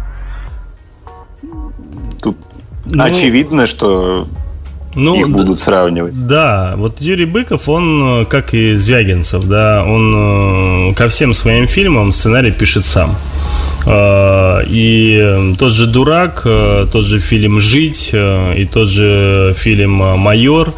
Тут 2.22 2.36
ну, 2.84 3.04
очевидно, 3.04 3.66
что 3.66 4.26
ну, 4.94 5.20
их 5.20 5.28
будут 5.30 5.60
сравнивать. 5.60 6.26
Да, 6.26 6.74
вот 6.76 7.00
Юрий 7.00 7.26
Быков, 7.26 7.68
он, 7.68 8.26
как 8.26 8.54
и 8.54 8.74
Звягинцев, 8.74 9.44
да, 9.44 9.84
он 9.86 10.90
э, 10.90 10.94
ко 10.94 11.08
всем 11.08 11.34
своим 11.34 11.66
фильмам 11.66 12.12
сценарий 12.12 12.50
пишет 12.50 12.86
сам. 12.86 13.16
Э, 13.90 14.64
и 14.66 15.54
тот 15.58 15.72
же 15.72 15.86
«Дурак», 15.86 16.42
э, 16.44 16.86
тот 16.92 17.04
же 17.06 17.18
фильм 17.18 17.58
«Жить» 17.58 18.10
и 18.12 18.68
тот 18.70 18.88
же 18.88 19.54
фильм 19.56 19.92
«Майор», 19.92 20.74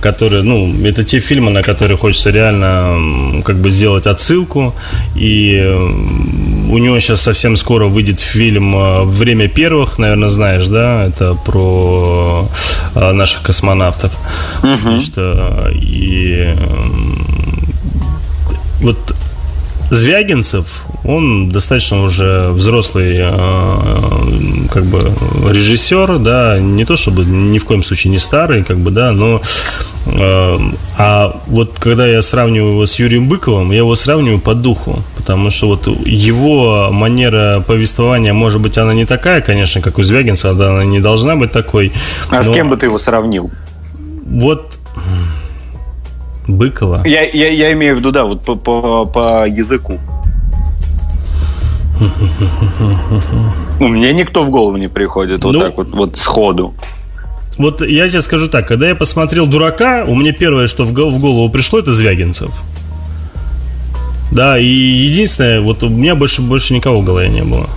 который, 0.00 0.42
ну, 0.42 0.74
это 0.84 1.04
те 1.04 1.20
фильмы, 1.20 1.50
на 1.50 1.62
которые 1.62 1.98
хочется 1.98 2.30
реально 2.30 3.42
как 3.44 3.56
бы 3.56 3.70
сделать 3.70 4.06
отсылку. 4.06 4.74
И 5.14 5.62
у 6.70 6.78
него 6.78 6.98
сейчас 7.00 7.20
совсем 7.20 7.56
скоро 7.56 7.86
выйдет 7.86 8.20
фильм 8.20 8.74
«Время 9.10 9.48
первых», 9.48 9.98
наверное, 9.98 10.30
знаешь, 10.30 10.66
да? 10.66 11.04
Это 11.04 11.34
про 11.34 12.48
наших 12.94 13.42
космонавтов. 13.42 14.16
Угу. 14.62 14.90
Значит, 14.90 15.18
и 15.74 16.54
вот 18.80 19.14
Звягинцев, 19.94 20.84
он 21.04 21.50
достаточно 21.50 22.02
уже 22.02 22.48
взрослый 22.50 23.18
как 24.68 24.84
бы 24.86 25.12
режиссер, 25.50 26.18
да, 26.18 26.58
не 26.58 26.84
то 26.84 26.96
чтобы 26.96 27.24
ни 27.24 27.58
в 27.58 27.64
коем 27.64 27.82
случае 27.82 28.10
не 28.10 28.18
старый, 28.18 28.62
как 28.62 28.78
бы, 28.78 28.90
да, 28.90 29.12
но 29.12 29.40
а 30.98 31.40
вот 31.46 31.78
когда 31.78 32.06
я 32.06 32.20
сравниваю 32.22 32.72
его 32.72 32.86
с 32.86 32.98
Юрием 32.98 33.28
Быковым, 33.28 33.70
я 33.72 33.78
его 33.78 33.94
сравниваю 33.94 34.38
по 34.38 34.54
духу, 34.54 35.02
потому 35.16 35.50
что 35.50 35.68
вот 35.68 35.86
его 36.06 36.90
манера 36.92 37.64
повествования, 37.66 38.32
может 38.32 38.60
быть, 38.60 38.76
она 38.76 38.92
не 38.94 39.06
такая, 39.06 39.40
конечно, 39.40 39.80
как 39.80 39.98
у 39.98 40.02
Звягинцева, 40.02 40.54
да, 40.54 40.70
она 40.70 40.84
не 40.84 41.00
должна 41.00 41.36
быть 41.36 41.52
такой. 41.52 41.92
А 42.28 42.36
но... 42.36 42.42
с 42.42 42.54
кем 42.54 42.68
бы 42.68 42.76
ты 42.76 42.86
его 42.86 42.98
сравнил? 42.98 43.50
Вот 44.26 44.78
Быкова. 46.46 47.06
Я, 47.06 47.22
я, 47.22 47.48
я 47.48 47.72
имею 47.72 47.96
в 47.96 47.98
виду, 47.98 48.10
да, 48.12 48.24
вот 48.24 48.42
по, 48.44 48.54
по, 48.56 49.06
по 49.06 49.48
языку. 49.48 49.98
У 53.80 53.88
меня 53.88 54.12
никто 54.12 54.44
в 54.44 54.50
голову 54.50 54.76
не 54.76 54.88
приходит 54.88 55.44
вот 55.44 55.54
ну, 55.54 55.60
так 55.60 55.76
вот, 55.76 55.88
вот 55.90 56.16
сходу. 56.16 56.74
Вот 57.56 57.82
я 57.82 58.08
тебе 58.08 58.20
скажу 58.20 58.48
так, 58.48 58.66
когда 58.66 58.88
я 58.88 58.94
посмотрел 58.94 59.46
«Дурака», 59.46 60.04
у 60.06 60.14
меня 60.16 60.32
первое, 60.32 60.66
что 60.66 60.84
в 60.84 60.92
голову 60.92 61.48
пришло, 61.50 61.78
это 61.78 61.92
Звягинцев. 61.92 62.50
Да, 64.32 64.58
и 64.58 64.66
единственное, 64.66 65.60
вот 65.60 65.84
у 65.84 65.88
меня 65.88 66.16
больше, 66.16 66.42
больше 66.42 66.74
никого 66.74 67.00
в 67.00 67.04
голове 67.04 67.28
не 67.28 67.42
было. 67.42 67.68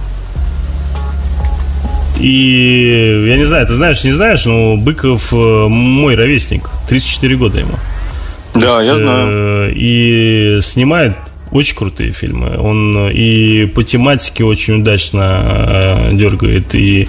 И 2.19 3.25
я 3.27 3.37
не 3.37 3.43
знаю, 3.43 3.67
ты 3.67 3.73
знаешь, 3.73 4.03
не 4.03 4.11
знаешь, 4.11 4.43
но 4.45 4.75
Быков 4.75 5.31
э, 5.31 5.67
мой 5.67 6.15
ровесник, 6.15 6.71
34 6.89 7.35
года 7.35 7.59
ему. 7.59 7.75
Да, 8.59 8.79
есть, 8.79 8.91
я 8.91 8.95
знаю. 8.97 9.27
Э, 9.29 9.73
и 9.73 10.59
снимает 10.61 11.15
очень 11.51 11.75
крутые 11.75 12.11
фильмы. 12.11 12.57
Он 12.57 13.09
и 13.09 13.65
по 13.65 13.83
тематике 13.83 14.43
очень 14.43 14.81
удачно 14.81 16.09
э, 16.09 16.09
дергает. 16.13 16.75
И, 16.75 17.07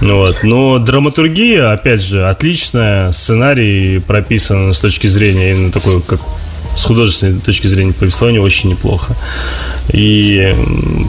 Вот. 0.00 0.38
Но 0.42 0.78
драматургия, 0.78 1.72
опять 1.72 2.02
же, 2.02 2.28
отличная, 2.28 3.12
сценарий 3.12 3.98
прописан 3.98 4.72
с 4.72 4.78
точки 4.78 5.06
зрения 5.06 5.39
повествования, 5.40 5.50
именно 5.50 5.72
такое, 5.72 6.00
как 6.00 6.20
с 6.76 6.84
художественной 6.84 7.40
точки 7.40 7.66
зрения 7.66 7.92
повествования 7.92 8.40
очень 8.40 8.70
неплохо. 8.70 9.16
И 9.92 10.54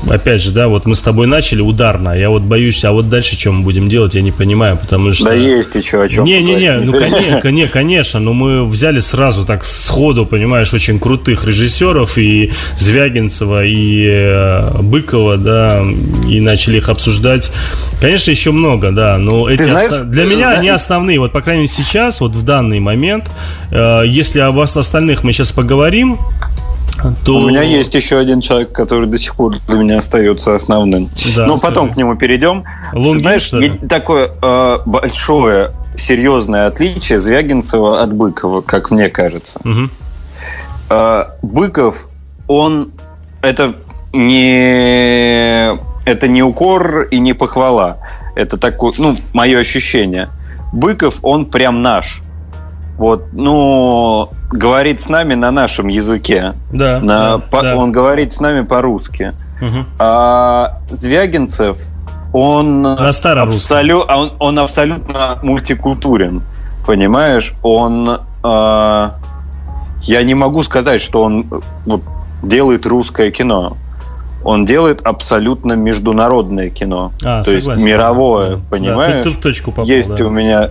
опять 0.10 0.42
же, 0.42 0.52
да, 0.52 0.68
вот 0.68 0.86
мы 0.86 0.96
с 0.96 1.02
тобой 1.02 1.28
начали 1.28 1.62
ударно, 1.62 2.18
я 2.18 2.30
вот 2.30 2.42
боюсь, 2.42 2.84
а 2.84 2.92
вот 2.92 3.10
дальше 3.10 3.40
что 3.40 3.52
мы 3.52 3.64
будем 3.64 3.88
делать, 3.90 4.16
я 4.16 4.22
не 4.22 4.32
понимаю, 4.32 4.78
потому 4.78 5.14
что... 5.14 5.26
Да 5.26 5.34
есть 5.34 5.76
еще 5.76 6.02
о 6.02 6.10
чем 6.10 6.26
Не-не-не, 6.26 6.80
ну 6.80 6.94
конечно, 6.94 7.48
не, 7.52 7.68
конечно, 7.68 8.20
но 8.20 8.34
мы 8.34 8.66
взяли 8.66 9.00
сразу 9.00 9.46
так 9.46 9.64
сходу, 9.64 10.26
понимаешь, 10.26 10.74
очень 10.74 11.00
крутых 11.00 11.46
режиссеров, 11.46 12.18
и 12.18 12.52
Звягинцева, 12.78 13.66
и 13.66 14.06
э, 14.08 14.82
Быкова, 14.82 15.38
да, 15.38 15.84
и 16.28 16.40
начали 16.40 16.78
их 16.78 16.90
обсуждать. 16.90 17.52
Конечно, 18.00 18.32
еще 18.32 18.52
много, 18.52 18.92
да, 18.92 19.18
но 19.18 19.48
эти 19.48 19.64
знаешь, 19.64 19.92
оста... 19.92 20.06
для 20.06 20.26
меня 20.26 20.46
знаешь... 20.46 20.60
они 20.60 20.70
основные, 20.70 21.20
вот 21.20 21.32
по 21.32 21.42
крайней 21.42 21.62
мере 21.62 21.72
сейчас, 21.72 22.20
вот 22.20 22.32
в 22.32 22.44
данный 22.44 22.80
момент, 22.80 23.30
э, 23.72 24.04
если 24.08 24.40
об 24.40 24.60
остальных 24.60 25.24
мы 25.24 25.34
сейчас 25.34 25.51
поговорим, 25.52 26.20
то... 27.26 27.38
У 27.38 27.50
меня 27.50 27.62
есть 27.64 27.96
еще 27.96 28.18
один 28.18 28.42
человек, 28.42 28.72
который 28.72 29.08
до 29.08 29.18
сих 29.18 29.36
пор 29.36 29.56
для 29.68 29.78
меня 29.78 29.98
остается 29.98 30.56
основным. 30.56 31.10
Да, 31.36 31.46
Но 31.48 31.58
потом 31.58 31.92
к 31.94 31.98
нему 31.98 32.16
перейдем. 32.16 32.64
Лунгин, 32.94 33.20
Знаешь, 33.20 33.52
такое 33.90 34.30
э, 34.42 34.78
большое 34.86 35.72
серьезное 35.96 36.68
отличие 36.68 37.20
Звягинцева 37.20 38.02
от 38.02 38.14
Быкова, 38.14 38.62
как 38.62 38.92
мне 38.92 39.10
кажется. 39.10 39.60
Угу. 39.64 39.90
Э, 40.90 41.24
Быков, 41.42 42.08
он 42.48 42.92
это 43.42 43.76
не 44.14 45.76
это 46.06 46.28
не 46.28 46.44
укор 46.44 47.04
и 47.04 47.20
не 47.20 47.34
похвала. 47.34 47.98
Это 48.36 48.58
такое, 48.58 48.94
ну, 48.98 49.16
мое 49.34 49.60
ощущение. 49.60 50.30
Быков, 50.72 51.16
он 51.22 51.46
прям 51.46 51.82
наш. 51.82 52.22
Вот, 52.98 53.34
ну, 53.34 54.30
говорит 54.52 55.02
с 55.02 55.10
нами 55.10 55.34
на 55.34 55.52
нашем 55.52 55.88
языке. 55.88 56.54
Да. 56.72 57.00
На, 57.00 57.38
да, 57.38 57.38
по, 57.40 57.62
да. 57.62 57.76
Он 57.76 57.92
говорит 57.92 58.34
с 58.34 58.40
нами 58.40 58.62
по-русски. 58.62 59.34
Угу. 59.62 59.86
А 60.00 60.80
Звягинцев, 60.90 61.78
он, 62.34 62.86
абсолю, 62.86 64.00
он, 64.00 64.34
он 64.40 64.60
абсолютно 64.60 65.38
мультикультурен. 65.42 66.44
Понимаешь? 66.86 67.54
Он... 67.62 68.20
А, 68.44 69.16
я 70.02 70.24
не 70.24 70.34
могу 70.34 70.64
сказать, 70.64 71.02
что 71.02 71.24
он 71.24 71.46
вот, 71.86 72.02
делает 72.42 72.86
русское 72.86 73.32
кино. 73.32 73.78
Он 74.44 74.66
делает 74.66 75.02
абсолютно 75.06 75.74
международное 75.74 76.70
кино. 76.70 77.12
А, 77.24 77.44
то 77.44 77.52
согласен. 77.52 77.74
есть 77.74 77.86
мировое, 77.86 78.56
да. 78.56 78.62
понимаешь? 78.70 79.18
Да, 79.18 79.24
ты, 79.24 79.30
ты 79.30 79.36
в 79.36 79.40
точку 79.40 79.72
попал, 79.72 79.86
Есть 79.86 80.16
да. 80.16 80.26
у 80.26 80.30
меня 80.30 80.70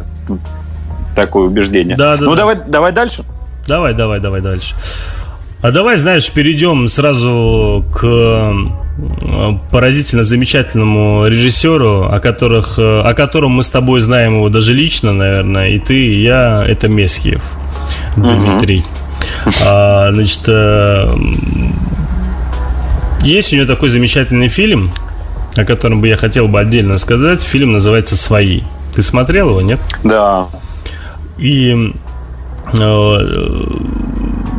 такое 1.15 1.47
убеждение. 1.47 1.97
Да, 1.97 2.17
да, 2.17 2.25
ну, 2.25 2.33
да. 2.33 2.39
Давай, 2.39 2.57
давай 2.67 2.93
дальше. 2.93 3.25
Давай, 3.67 3.95
давай, 3.95 4.21
давай 4.21 4.41
дальше. 4.41 4.75
А 5.63 5.73
давай, 5.73 5.97
знаешь, 5.99 6.31
перейдем 6.31 6.89
сразу 6.89 7.85
к 7.95 8.53
поразительно 9.71 10.23
замечательному 10.23 11.27
режиссеру, 11.27 12.09
о, 12.11 12.21
которых, 12.21 12.79
э, 12.79 13.01
о 13.03 13.15
котором 13.15 13.53
мы 13.53 13.63
с 13.63 13.69
тобой 13.69 14.01
знаем 14.01 14.35
его 14.37 14.49
даже 14.49 14.75
лично, 14.75 15.13
наверное, 15.13 15.71
и 15.71 15.79
ты, 15.79 15.95
и 15.95 16.23
я, 16.23 16.65
это 16.67 16.89
Месхиев 16.89 17.43
Дмитрий. 18.17 18.85
Uh-huh. 19.45 19.63
А, 19.67 20.13
значит, 20.13 20.43
э, 20.49 21.13
есть 23.23 23.53
у 23.53 23.57
него 23.57 23.67
такой 23.67 23.89
замечательный 23.89 24.49
фильм, 24.49 24.93
о 25.57 25.65
котором 25.65 26.01
бы 26.01 26.09
я 26.09 26.17
хотел 26.17 26.49
бы 26.49 26.61
отдельно 26.61 26.99
сказать. 26.99 27.43
Фильм 27.43 27.73
называется 27.73 28.17
«Свои». 28.17 28.63
Ты 28.95 29.03
смотрел 29.03 29.51
его, 29.51 29.61
нет? 29.63 29.81
Да. 30.05 30.47
И 31.39 31.95
No, 32.75 33.19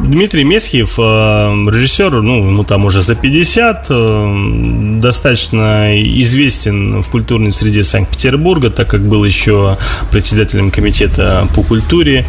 Дмитрий 0.04 0.44
Месхиев, 0.44 0.96
э, 0.98 1.02
режиссер, 1.02 2.22
ну, 2.22 2.48
ему 2.48 2.64
там 2.64 2.86
уже 2.86 3.02
за 3.02 3.16
50, 3.16 3.88
э, 3.90 5.00
достаточно 5.00 5.96
известен 6.22 7.04
в 7.04 7.10
культурной 7.10 7.52
среде 7.52 7.84
Санкт-Петербурга, 7.84 8.72
так 8.72 8.88
как 8.88 9.02
был 9.02 9.24
еще 9.24 9.78
председателем 10.12 10.72
комитета 10.72 11.48
по 11.56 11.62
культуре, 11.62 12.26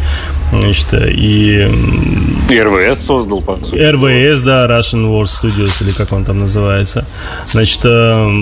значит, 0.51 0.93
и... 0.93 1.67
И 2.49 2.59
РВС 2.59 3.05
создал, 3.05 3.41
по 3.41 3.55
сути. 3.55 3.75
РВС, 3.75 4.41
да, 4.41 4.67
Russian 4.67 5.09
Wars 5.09 5.29
Studios, 5.41 5.83
или 5.83 5.91
как 5.97 6.13
он 6.13 6.25
там 6.25 6.39
называется. 6.39 7.05
Значит, 7.41 7.81
э, 7.85 8.35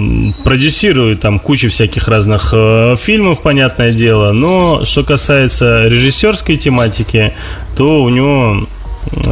продюсирует 0.43 1.21
там 1.21 1.39
кучу 1.39 1.69
всяких 1.69 2.09
разных 2.09 2.53
фильмов, 2.99 3.41
понятное 3.41 3.93
дело, 3.93 4.33
но 4.33 4.83
что 4.83 5.03
касается 5.03 5.87
режиссерской 5.87 6.57
тематики, 6.57 7.33
то 7.77 8.03
у 8.03 8.09
него 8.09 8.67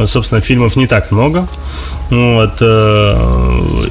собственно, 0.06 0.40
фильмов 0.40 0.76
не 0.76 0.86
так 0.86 1.10
много. 1.12 1.46
Вот, 2.10 2.60
э, 2.60 3.32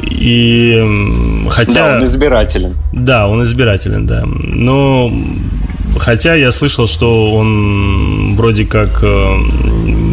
и 0.03 1.45
хотя... 1.49 1.73
Да, 1.73 1.97
он 1.97 2.03
избирателен. 2.05 2.77
Да, 2.93 3.27
он 3.27 3.43
избирателен, 3.43 4.05
да. 4.07 4.23
Но 4.25 5.11
Хотя 5.99 6.35
я 6.35 6.51
слышал, 6.51 6.87
что 6.87 7.33
он 7.33 8.35
вроде 8.35 8.65
как 8.65 9.03
э, 9.03 9.35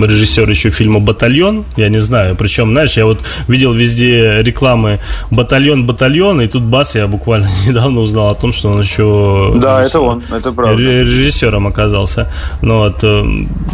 режиссер 0.05 0.51
еще 0.51 0.70
фильма 0.70 1.01
«Батальон». 1.01 1.64
Я 1.77 1.88
не 1.88 2.01
знаю. 2.01 2.37
Причем, 2.37 2.72
знаешь, 2.72 2.96
я 2.96 3.07
вот 3.07 3.20
видел 3.49 3.72
везде 3.72 4.42
рекламы 4.42 4.99
«Батальон, 5.31 5.87
батальон», 5.87 6.40
и 6.40 6.49
тут 6.49 6.62
бас 6.62 6.96
я 6.96 7.07
буквально 7.07 7.49
недавно 7.66 8.01
узнал 8.01 8.31
о 8.31 8.35
том, 8.35 8.53
что 8.53 8.70
он 8.70 8.81
еще... 8.81 9.53
Да, 9.57 9.83
это 9.83 10.01
он, 10.01 10.22
это 10.31 10.53
правда. 10.53 10.83
Режиссером 10.83 11.66
оказался. 11.66 12.33
Ну, 12.62 12.79
вот, 12.79 13.05
э, 13.05 13.25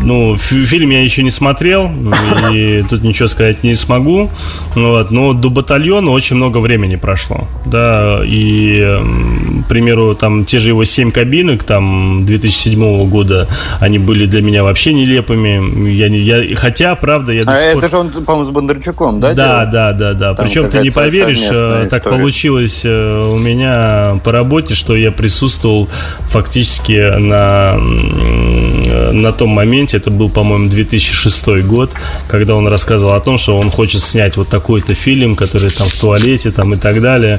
ну, 0.02 0.36
фильм 0.36 0.90
я 0.90 1.02
еще 1.02 1.22
не 1.22 1.30
смотрел, 1.30 1.90
и 2.52 2.82
тут 2.90 3.02
ничего 3.02 3.28
сказать 3.28 3.64
не 3.64 3.74
смогу. 3.74 4.30
Вот, 4.74 5.10
но 5.10 5.32
до 5.32 5.50
«Батальона» 5.50 6.10
очень 6.10 6.36
много 6.36 6.58
времени 6.58 6.96
прошло. 6.96 7.48
Да, 7.64 8.20
и, 8.24 8.98
к 9.64 9.68
примеру, 9.68 10.14
там 10.14 10.44
те 10.44 10.58
же 10.58 10.68
его 10.68 10.84
семь 10.84 11.10
кабинок, 11.10 11.64
там 11.64 12.01
2007 12.24 13.08
года 13.08 13.48
они 13.80 13.98
были 13.98 14.26
для 14.26 14.42
меня 14.42 14.64
вообще 14.64 14.92
нелепыми. 14.92 15.90
Я, 15.90 16.06
я, 16.06 16.56
хотя, 16.56 16.94
правда, 16.94 17.32
я 17.32 17.42
А 17.46 17.54
это 17.54 17.80
пор... 17.80 17.90
же 17.90 17.96
он, 17.96 18.10
по-моему, 18.10 18.44
с 18.44 18.50
Бондарчуком, 18.50 19.20
да? 19.20 19.34
Да, 19.34 19.64
делал? 19.64 19.72
да, 19.72 19.92
да, 19.92 20.14
да. 20.14 20.34
Там 20.34 20.46
Причем 20.46 20.70
ты 20.70 20.78
не 20.80 20.90
поверишь, 20.90 21.48
э, 21.50 21.88
так 21.90 22.04
получилось 22.04 22.82
э, 22.84 23.32
у 23.32 23.38
меня 23.38 24.20
по 24.24 24.32
работе, 24.32 24.74
что 24.74 24.96
я 24.96 25.10
присутствовал 25.10 25.88
фактически 26.28 27.18
на, 27.18 27.76
на 29.12 29.32
том 29.32 29.50
моменте, 29.50 29.96
это 29.96 30.10
был, 30.10 30.30
по-моему, 30.30 30.68
2006 30.68 31.64
год, 31.66 31.90
когда 32.28 32.54
он 32.54 32.66
рассказывал 32.68 33.14
о 33.14 33.20
том, 33.20 33.38
что 33.38 33.58
он 33.58 33.70
хочет 33.70 34.02
снять 34.02 34.36
вот 34.36 34.48
такой-то 34.48 34.94
фильм, 34.94 35.36
который 35.36 35.70
там 35.70 35.86
в 35.86 36.00
туалете 36.00 36.50
там 36.50 36.72
и 36.72 36.76
так 36.76 37.00
далее. 37.00 37.38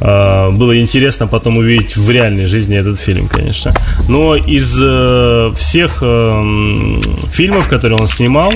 А, 0.00 0.50
было 0.50 0.78
интересно 0.80 1.26
потом 1.26 1.56
увидеть 1.56 1.96
в 1.96 2.10
реальной 2.10 2.46
жизни 2.46 2.76
этот 2.76 3.00
фильм, 3.00 3.26
конечно. 3.26 3.70
Но 4.08 4.36
из 4.36 4.78
э, 4.80 5.52
всех 5.56 6.02
э, 6.02 6.92
фильмов, 7.32 7.68
которые 7.68 7.98
он 7.98 8.06
снимал, 8.06 8.52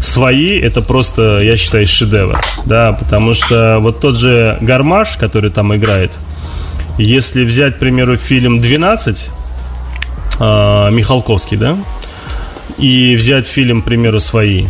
свои 0.00 0.58
это 0.58 0.80
просто, 0.80 1.38
я 1.38 1.56
считаю, 1.56 1.86
шедевр. 1.86 2.38
Да, 2.64 2.92
потому 2.92 3.34
что 3.34 3.78
вот 3.80 4.00
тот 4.00 4.16
же 4.16 4.58
Гармаш, 4.60 5.16
который 5.16 5.50
там 5.50 5.74
играет, 5.74 6.10
если 6.98 7.44
взять, 7.44 7.76
к 7.76 7.78
примеру, 7.78 8.16
фильм 8.16 8.60
«12», 8.60 9.28
э, 10.40 10.90
Михалковский, 10.90 11.56
да, 11.56 11.76
и 12.76 13.14
взять 13.16 13.46
фильм, 13.46 13.82
к 13.82 13.84
примеру, 13.84 14.18
«Свои», 14.18 14.66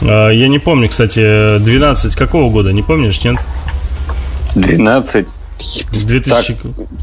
э, 0.00 0.30
я 0.32 0.48
не 0.48 0.58
помню, 0.58 0.88
кстати, 0.88 1.58
12 1.58 2.16
какого 2.16 2.50
года, 2.50 2.72
не 2.72 2.82
помнишь, 2.82 3.22
нет? 3.22 3.36
12. 4.56 5.28
2000... 5.92 6.54
Так, 6.54 6.56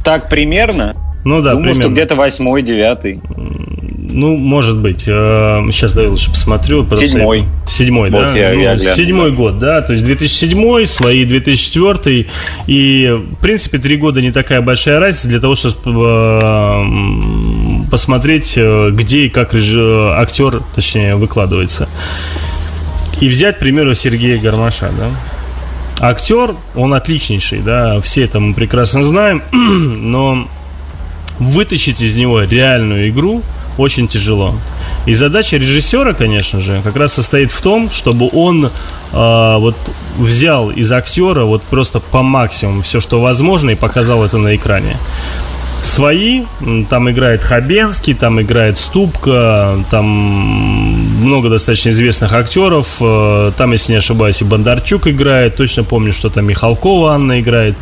так 0.04 0.30
примерно? 0.30 0.96
Ну 1.30 1.44
да, 1.44 1.52
Думаю, 1.52 1.74
примерно. 1.74 1.84
что 1.84 1.92
где-то 1.92 2.16
восьмой, 2.16 2.64
девятый. 2.64 3.22
Ну, 4.12 4.36
может 4.36 4.80
быть. 4.80 5.02
Сейчас, 5.02 5.94
давай 5.94 6.10
лучше 6.10 6.32
посмотрю. 6.32 6.90
Седьмой. 6.90 7.46
Седьмой, 7.68 8.10
вот 8.10 8.30
да? 8.30 8.36
Я, 8.36 8.54
ну, 8.54 8.60
я 8.60 8.80
седьмой 8.80 9.30
да. 9.30 9.38
год, 9.38 9.60
да. 9.60 9.82
То 9.84 9.94
есть 9.94 10.04
2007, 10.06 10.86
свои 10.88 11.26
2004. 11.26 12.26
И, 12.66 13.22
в 13.32 13.36
принципе, 13.44 13.78
три 13.78 13.98
года 13.98 14.24
не 14.24 14.32
такая 14.32 14.62
большая 14.62 15.00
разница 15.00 15.28
для 15.28 15.40
того, 15.40 15.54
чтобы 15.54 16.82
посмотреть, 17.92 18.54
э, 18.56 18.90
где 18.92 19.26
и 19.26 19.30
как 19.30 19.54
актер, 19.54 20.64
точнее, 20.74 21.16
выкладывается. 21.16 21.88
И 23.22 23.30
взять, 23.30 23.58
к 23.58 23.60
примеру, 23.60 23.94
Сергея 23.94 24.42
Гармаша, 24.42 24.90
да? 24.98 26.10
Актер, 26.10 26.56
он 26.74 26.96
отличнейший, 26.96 27.60
да, 27.60 28.02
все 28.02 28.24
это 28.24 28.40
мы 28.40 28.56
прекрасно 28.56 29.04
знаем, 29.04 29.44
но 29.52 30.48
вытащить 31.40 32.02
из 32.02 32.16
него 32.16 32.44
реальную 32.44 33.10
игру 33.10 33.42
очень 33.78 34.08
тяжело. 34.08 34.56
И 35.06 35.14
задача 35.14 35.58
режиссера, 35.58 36.14
конечно 36.14 36.60
же, 36.60 36.82
как 36.84 36.96
раз 36.98 37.14
состоит 37.14 37.52
в 37.52 37.62
том, 37.62 37.90
чтобы 37.90 38.30
он 38.32 38.66
э, 38.66 38.70
вот 39.12 39.76
взял 40.18 40.70
из 40.70 40.92
актера 40.92 41.46
вот 41.46 41.64
просто 41.64 42.00
по 42.00 42.22
максимуму 42.22 42.82
все, 42.82 43.00
что 43.00 43.22
возможно, 43.22 43.72
и 43.72 43.76
показал 43.76 44.24
это 44.24 44.38
на 44.38 44.56
экране. 44.56 44.98
Свои, 45.82 46.44
там 46.90 47.10
играет 47.10 47.42
Хабенский, 47.42 48.14
там 48.14 48.42
играет 48.42 48.78
Ступка, 48.78 49.78
там 49.90 50.06
много 50.06 51.48
достаточно 51.50 51.90
известных 51.90 52.34
актеров, 52.34 52.98
э, 53.00 53.52
там, 53.58 53.72
если 53.72 53.94
не 53.94 54.00
ошибаюсь, 54.00 54.42
и 54.42 54.44
Бондарчук 54.44 55.08
играет, 55.08 55.56
точно 55.56 55.86
помню, 55.86 56.12
что 56.12 56.30
там 56.30 56.46
Михалкова 56.46 57.14
Анна 57.14 57.40
играет. 57.40 57.76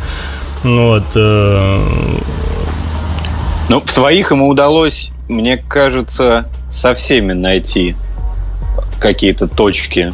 Вот. 0.62 1.06
Э, 1.16 1.86
ну, 3.68 3.80
в 3.80 3.90
своих 3.90 4.30
ему 4.30 4.48
удалось, 4.48 5.10
мне 5.28 5.56
кажется, 5.56 6.48
со 6.70 6.94
всеми 6.94 7.32
найти 7.32 7.94
какие-то 9.00 9.46
точки 9.48 10.12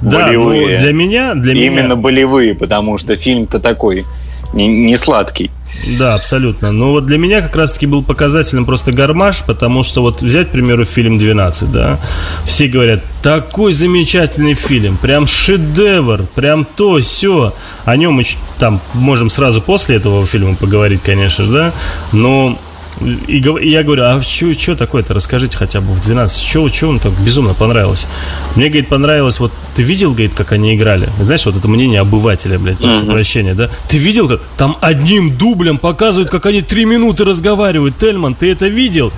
да, 0.00 0.26
болевые. 0.26 0.76
Ну, 0.76 0.78
для 0.78 0.92
меня, 0.92 1.34
для 1.34 1.54
Именно 1.54 1.94
меня... 1.94 1.96
болевые, 1.96 2.54
потому 2.54 2.98
что 2.98 3.16
фильм-то 3.16 3.58
такой 3.58 4.06
не, 4.52 4.68
не 4.68 4.96
сладкий. 4.96 5.50
Да, 5.98 6.14
абсолютно. 6.14 6.72
Но 6.72 6.92
вот 6.92 7.06
для 7.06 7.18
меня 7.18 7.42
как 7.42 7.54
раз-таки 7.54 7.86
был 7.86 8.02
показательным 8.02 8.64
просто 8.64 8.92
гармаш, 8.92 9.42
потому 9.44 9.82
что 9.82 10.00
вот 10.00 10.22
взять, 10.22 10.48
к 10.48 10.50
примеру, 10.50 10.84
фильм 10.84 11.18
«12», 11.18 11.70
да, 11.70 12.00
все 12.44 12.68
говорят, 12.68 13.02
такой 13.22 13.72
замечательный 13.72 14.54
фильм, 14.54 14.96
прям 14.96 15.26
шедевр, 15.26 16.24
прям 16.34 16.64
то, 16.64 16.98
все. 17.00 17.54
О 17.84 17.96
нем 17.96 18.14
мы 18.14 18.24
там 18.58 18.80
можем 18.94 19.28
сразу 19.28 19.60
после 19.60 19.96
этого 19.96 20.24
фильма 20.24 20.54
поговорить, 20.54 21.02
конечно, 21.02 21.46
да, 21.46 21.72
но 22.12 22.58
и, 23.00 23.38
и 23.38 23.70
я 23.70 23.82
говорю, 23.82 24.04
а 24.04 24.20
что 24.20 24.76
такое-то, 24.76 25.14
расскажите 25.14 25.56
хотя 25.56 25.80
бы 25.80 25.92
в 25.92 26.00
12, 26.00 26.40
что 26.40 26.68
вам 26.82 26.98
так 26.98 27.12
безумно 27.20 27.54
понравилось? 27.54 28.06
Мне, 28.54 28.68
говорит, 28.68 28.88
понравилось, 28.88 29.40
вот 29.40 29.52
ты 29.74 29.82
видел, 29.82 30.10
говорит, 30.10 30.34
как 30.34 30.52
они 30.52 30.74
играли? 30.74 31.08
Знаешь, 31.20 31.46
вот 31.46 31.56
это 31.56 31.68
мнение 31.68 32.00
обывателя, 32.00 32.58
блядь, 32.58 32.78
прошу 32.78 33.04
uh-huh. 33.04 33.12
прощения, 33.12 33.54
да? 33.54 33.70
Ты 33.88 33.98
видел, 33.98 34.28
как 34.28 34.42
там 34.56 34.76
одним 34.80 35.36
дублем 35.36 35.78
показывают, 35.78 36.30
как 36.30 36.46
они 36.46 36.62
три 36.62 36.84
минуты 36.84 37.24
разговаривают? 37.24 37.98
Тельман, 37.98 38.34
ты 38.34 38.50
это 38.50 38.68
видел? 38.68 39.12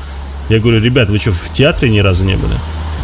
Я 0.48 0.58
говорю, 0.58 0.80
ребят, 0.80 1.08
вы 1.08 1.18
что, 1.18 1.32
в 1.32 1.52
театре 1.52 1.90
ни 1.90 2.00
разу 2.00 2.24
не 2.24 2.36
были? 2.36 2.54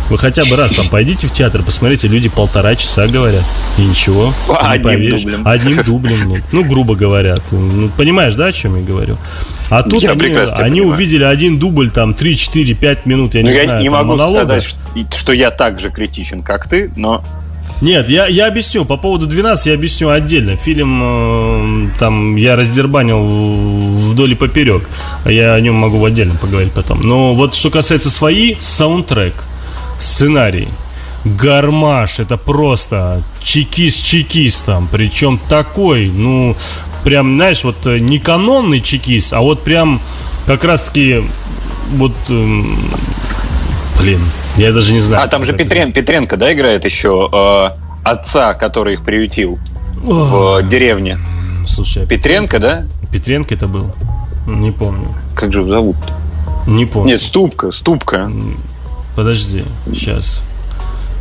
Вы 0.08 0.18
хотя 0.18 0.44
бы 0.44 0.54
раз 0.56 0.70
там 0.76 0.86
пойдите 0.86 1.26
в 1.26 1.32
театр, 1.32 1.62
посмотрите, 1.64 2.06
люди 2.06 2.28
полтора 2.28 2.76
часа 2.76 3.08
говорят. 3.08 3.42
И 3.76 3.82
ничего. 3.82 4.32
Одним 4.48 4.82
поверишь. 4.82 5.22
дублем. 5.22 5.48
Одним 5.48 5.82
дублем. 5.84 6.28
Ну, 6.28 6.36
ну, 6.52 6.64
грубо 6.64 6.94
говоря. 6.94 7.36
Ну, 7.50 7.88
понимаешь, 7.96 8.34
да, 8.36 8.46
о 8.46 8.52
чем 8.52 8.76
я 8.76 8.82
говорю? 8.82 9.18
А 9.68 9.82
тут 9.82 10.02
я 10.02 10.12
они, 10.12 10.36
они 10.58 10.80
увидели 10.80 11.24
один 11.24 11.58
дубль, 11.58 11.90
там, 11.90 12.14
3, 12.14 12.36
4, 12.36 12.74
5 12.74 13.06
минут, 13.06 13.34
я 13.34 13.42
не 13.42 13.48
ну, 13.48 13.54
знаю. 13.54 13.68
Я 13.68 13.82
не 13.82 13.88
могу 13.88 14.12
монолога. 14.12 14.44
сказать, 14.44 14.62
что, 14.64 14.78
что 15.16 15.32
я 15.32 15.50
так 15.50 15.80
же 15.80 15.90
критичен, 15.90 16.42
как 16.42 16.68
ты, 16.68 16.92
но 16.94 17.24
нет, 17.82 18.08
я, 18.08 18.26
я 18.26 18.46
объясню. 18.46 18.86
По 18.86 18.96
поводу 18.96 19.26
12 19.26 19.66
я 19.66 19.74
объясню 19.74 20.08
отдельно. 20.08 20.56
Фильм 20.56 21.88
э, 21.88 21.88
там 21.98 22.36
я 22.36 22.56
раздербанил 22.56 23.22
вдоль 23.92 24.32
и 24.32 24.34
поперек. 24.34 24.88
Я 25.26 25.52
о 25.52 25.60
нем 25.60 25.74
могу 25.74 26.02
отдельно 26.02 26.36
поговорить 26.36 26.72
потом. 26.72 27.02
Но 27.02 27.34
вот 27.34 27.54
что 27.54 27.68
касается 27.68 28.08
свои, 28.08 28.54
саундтрек– 28.60 29.34
сценарий. 29.98 30.68
гармаш, 31.24 32.20
это 32.20 32.36
просто 32.36 33.22
чекист 33.42 34.04
чекистом, 34.04 34.88
причем 34.90 35.40
такой, 35.48 36.06
ну, 36.06 36.54
прям, 37.02 37.34
знаешь, 37.36 37.64
вот 37.64 37.84
э, 37.86 37.98
не 37.98 38.18
канонный 38.20 38.80
чекист, 38.80 39.32
а 39.32 39.40
вот 39.40 39.62
прям 39.62 40.00
как 40.46 40.62
раз-таки 40.62 41.24
вот, 41.94 42.12
эм, 42.28 42.72
блин, 43.98 44.20
я 44.56 44.72
даже 44.72 44.92
не 44.92 45.00
знаю. 45.00 45.24
А 45.24 45.26
там 45.26 45.44
же 45.44 45.52
Петрен, 45.52 45.92
Петренко, 45.92 46.36
да, 46.36 46.52
играет 46.52 46.84
еще 46.84 47.28
э, 47.32 47.68
отца, 48.04 48.54
который 48.54 48.94
их 48.94 49.04
приютил 49.04 49.58
Ох. 50.06 50.62
в 50.62 50.68
деревне. 50.68 51.18
Слушай, 51.66 52.04
а 52.04 52.06
Петренко, 52.06 52.58
да? 52.58 52.86
Петренко 53.10 53.54
это 53.54 53.66
был? 53.66 53.92
Не 54.46 54.70
помню. 54.70 55.12
Как 55.34 55.52
же 55.52 55.60
его 55.60 55.70
зовут? 55.70 55.96
-то? 55.96 56.70
Не 56.70 56.86
помню. 56.86 57.12
Нет, 57.12 57.22
Ступка, 57.22 57.72
Ступка. 57.72 58.30
Подожди, 59.16 59.64
сейчас. 59.92 60.42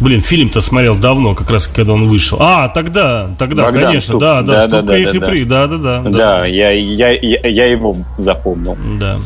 Блин, 0.01 0.21
фильм-то 0.21 0.59
смотрел 0.59 0.95
давно, 0.95 1.33
как 1.35 1.49
раз 1.49 1.67
когда 1.67 1.93
он 1.93 2.07
вышел. 2.07 2.37
А, 2.41 2.67
тогда, 2.67 3.29
тогда, 3.39 3.63
Богдан 3.63 3.85
конечно, 3.85 4.11
Ступ. 4.11 4.21
да, 4.21 4.41
да, 4.41 4.53
да, 4.53 4.61
Ступка 4.61 4.87
да, 4.87 4.97
и 4.97 5.05
Хипри, 5.05 5.45
да, 5.45 5.67
да, 5.67 5.77
да. 5.77 6.01
Да, 6.01 6.09
да 6.09 6.45
я, 6.45 6.71
я, 6.71 7.11
я, 7.11 7.47
я 7.47 7.65
его 7.65 7.95
запомнил. 8.17 8.77
Да. 8.99 9.19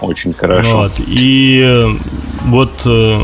Очень 0.00 0.32
хорошо. 0.32 0.76
Вот. 0.76 0.92
И 1.08 1.60
э, 1.64 1.88
вот 2.46 2.70
э, 2.86 3.20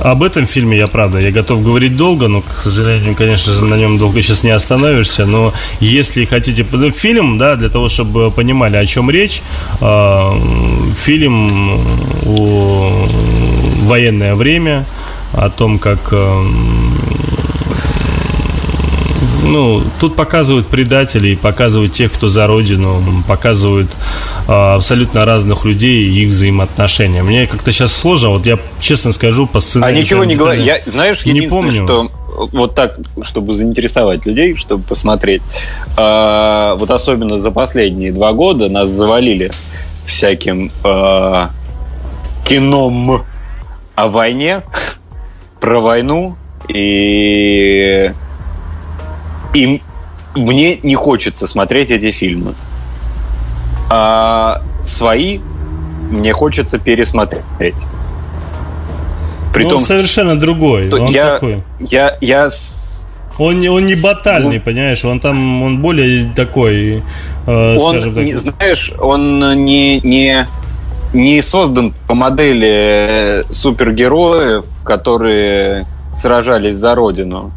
об 0.00 0.22
этом 0.22 0.46
фильме 0.46 0.76
я, 0.76 0.86
правда, 0.86 1.18
я 1.18 1.30
готов 1.30 1.62
говорить 1.62 1.96
долго, 1.96 2.28
но, 2.28 2.42
к 2.42 2.56
сожалению, 2.56 3.14
конечно 3.14 3.52
же, 3.52 3.64
на 3.64 3.76
нем 3.76 3.98
долго 3.98 4.20
сейчас 4.20 4.42
не 4.42 4.50
остановишься. 4.50 5.26
Но 5.26 5.52
если 5.80 6.24
хотите... 6.24 6.66
Фильм, 6.94 7.38
да, 7.38 7.56
для 7.56 7.68
того, 7.68 7.88
чтобы 7.88 8.30
понимали, 8.30 8.76
о 8.76 8.84
чем 8.84 9.10
речь, 9.10 9.42
э, 9.80 10.32
фильм 10.96 11.48
о 12.26 13.08
военное 13.86 14.34
время, 14.34 14.84
о 15.32 15.50
том, 15.50 15.78
как 15.78 16.12
ну, 19.52 19.82
тут 20.00 20.16
показывают 20.16 20.66
предателей, 20.66 21.36
показывают 21.36 21.92
тех, 21.92 22.12
кто 22.12 22.28
за 22.28 22.46
родину, 22.46 23.02
показывают 23.26 23.90
э, 24.48 24.52
абсолютно 24.52 25.24
разных 25.24 25.64
людей 25.64 26.04
и 26.04 26.24
их 26.24 26.30
взаимоотношения. 26.30 27.22
Мне 27.22 27.46
как-то 27.46 27.72
сейчас 27.72 27.92
сложно, 27.92 28.30
вот 28.30 28.46
я 28.46 28.58
честно 28.80 29.12
скажу, 29.12 29.46
по 29.46 29.60
сценарию... 29.60 29.98
А 29.98 30.00
ничего 30.00 30.24
не 30.24 30.36
говорю, 30.36 30.62
я, 30.62 30.80
знаешь, 30.86 31.24
не 31.26 31.42
помню. 31.42 31.72
что 31.72 32.10
вот 32.52 32.74
так, 32.74 32.98
чтобы 33.20 33.54
заинтересовать 33.54 34.24
людей, 34.24 34.56
чтобы 34.56 34.84
посмотреть, 34.84 35.42
э, 35.96 36.74
вот 36.78 36.90
особенно 36.90 37.36
за 37.36 37.50
последние 37.50 38.12
два 38.12 38.32
года 38.32 38.68
нас 38.68 38.90
завалили 38.90 39.50
всяким 40.06 40.70
э, 40.84 41.46
кином 42.44 43.22
о 44.02 44.08
войне, 44.08 44.62
про 45.60 45.80
войну, 45.80 46.36
и 46.68 48.12
и 49.54 49.82
мне 50.34 50.76
не 50.78 50.94
хочется 50.94 51.46
смотреть 51.46 51.90
эти 51.90 52.10
фильмы. 52.10 52.54
А 53.90 54.62
свои 54.82 55.40
мне 56.10 56.32
хочется 56.32 56.78
пересмотреть. 56.78 57.74
При 59.52 59.64
том, 59.64 59.74
он 59.74 59.80
совершенно 59.80 60.36
другой. 60.36 60.90
Он 60.90 61.06
я, 61.06 61.34
такой. 61.34 61.62
Я, 61.78 62.16
я 62.20 62.48
он, 63.38 63.66
он 63.66 63.86
не 63.86 63.94
батальный, 63.94 64.58
ну, 64.58 64.64
понимаешь, 64.64 65.04
он 65.04 65.20
там 65.20 65.62
он 65.62 65.78
более 65.78 66.32
такой, 66.34 67.02
э, 67.46 67.76
он, 67.76 67.92
скажем 67.92 68.14
так. 68.14 68.24
Не, 68.24 68.34
знаешь, 68.34 68.92
он 68.98 69.64
не, 69.64 70.00
не, 70.00 70.46
не 71.12 71.42
создан 71.42 71.94
по 72.06 72.14
модели 72.14 73.44
супергероев, 73.50 74.64
которые 74.84 75.86
сражались 76.16 76.76
за 76.76 76.94
родину 76.94 77.52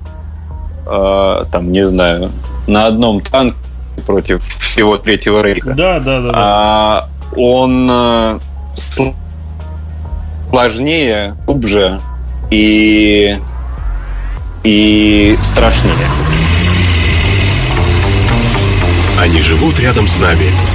э, 0.85 1.45
там, 1.51 1.71
не 1.71 1.85
знаю, 1.85 2.31
на 2.67 2.87
одном 2.87 3.21
танке 3.21 3.57
против 4.05 4.43
всего 4.59 4.97
Третьего 4.97 5.41
Рейха. 5.41 5.73
Да, 5.73 5.99
да, 5.99 6.21
да. 6.21 6.31
А, 6.33 7.09
он 7.35 7.89
э, 7.89 8.39
сложнее, 10.49 11.35
глубже 11.45 12.01
и, 12.51 13.37
и 14.63 15.37
страшнее. 15.41 15.93
Они 19.19 19.39
живут 19.39 19.79
рядом 19.79 20.07
с 20.07 20.19
нами. 20.19 20.74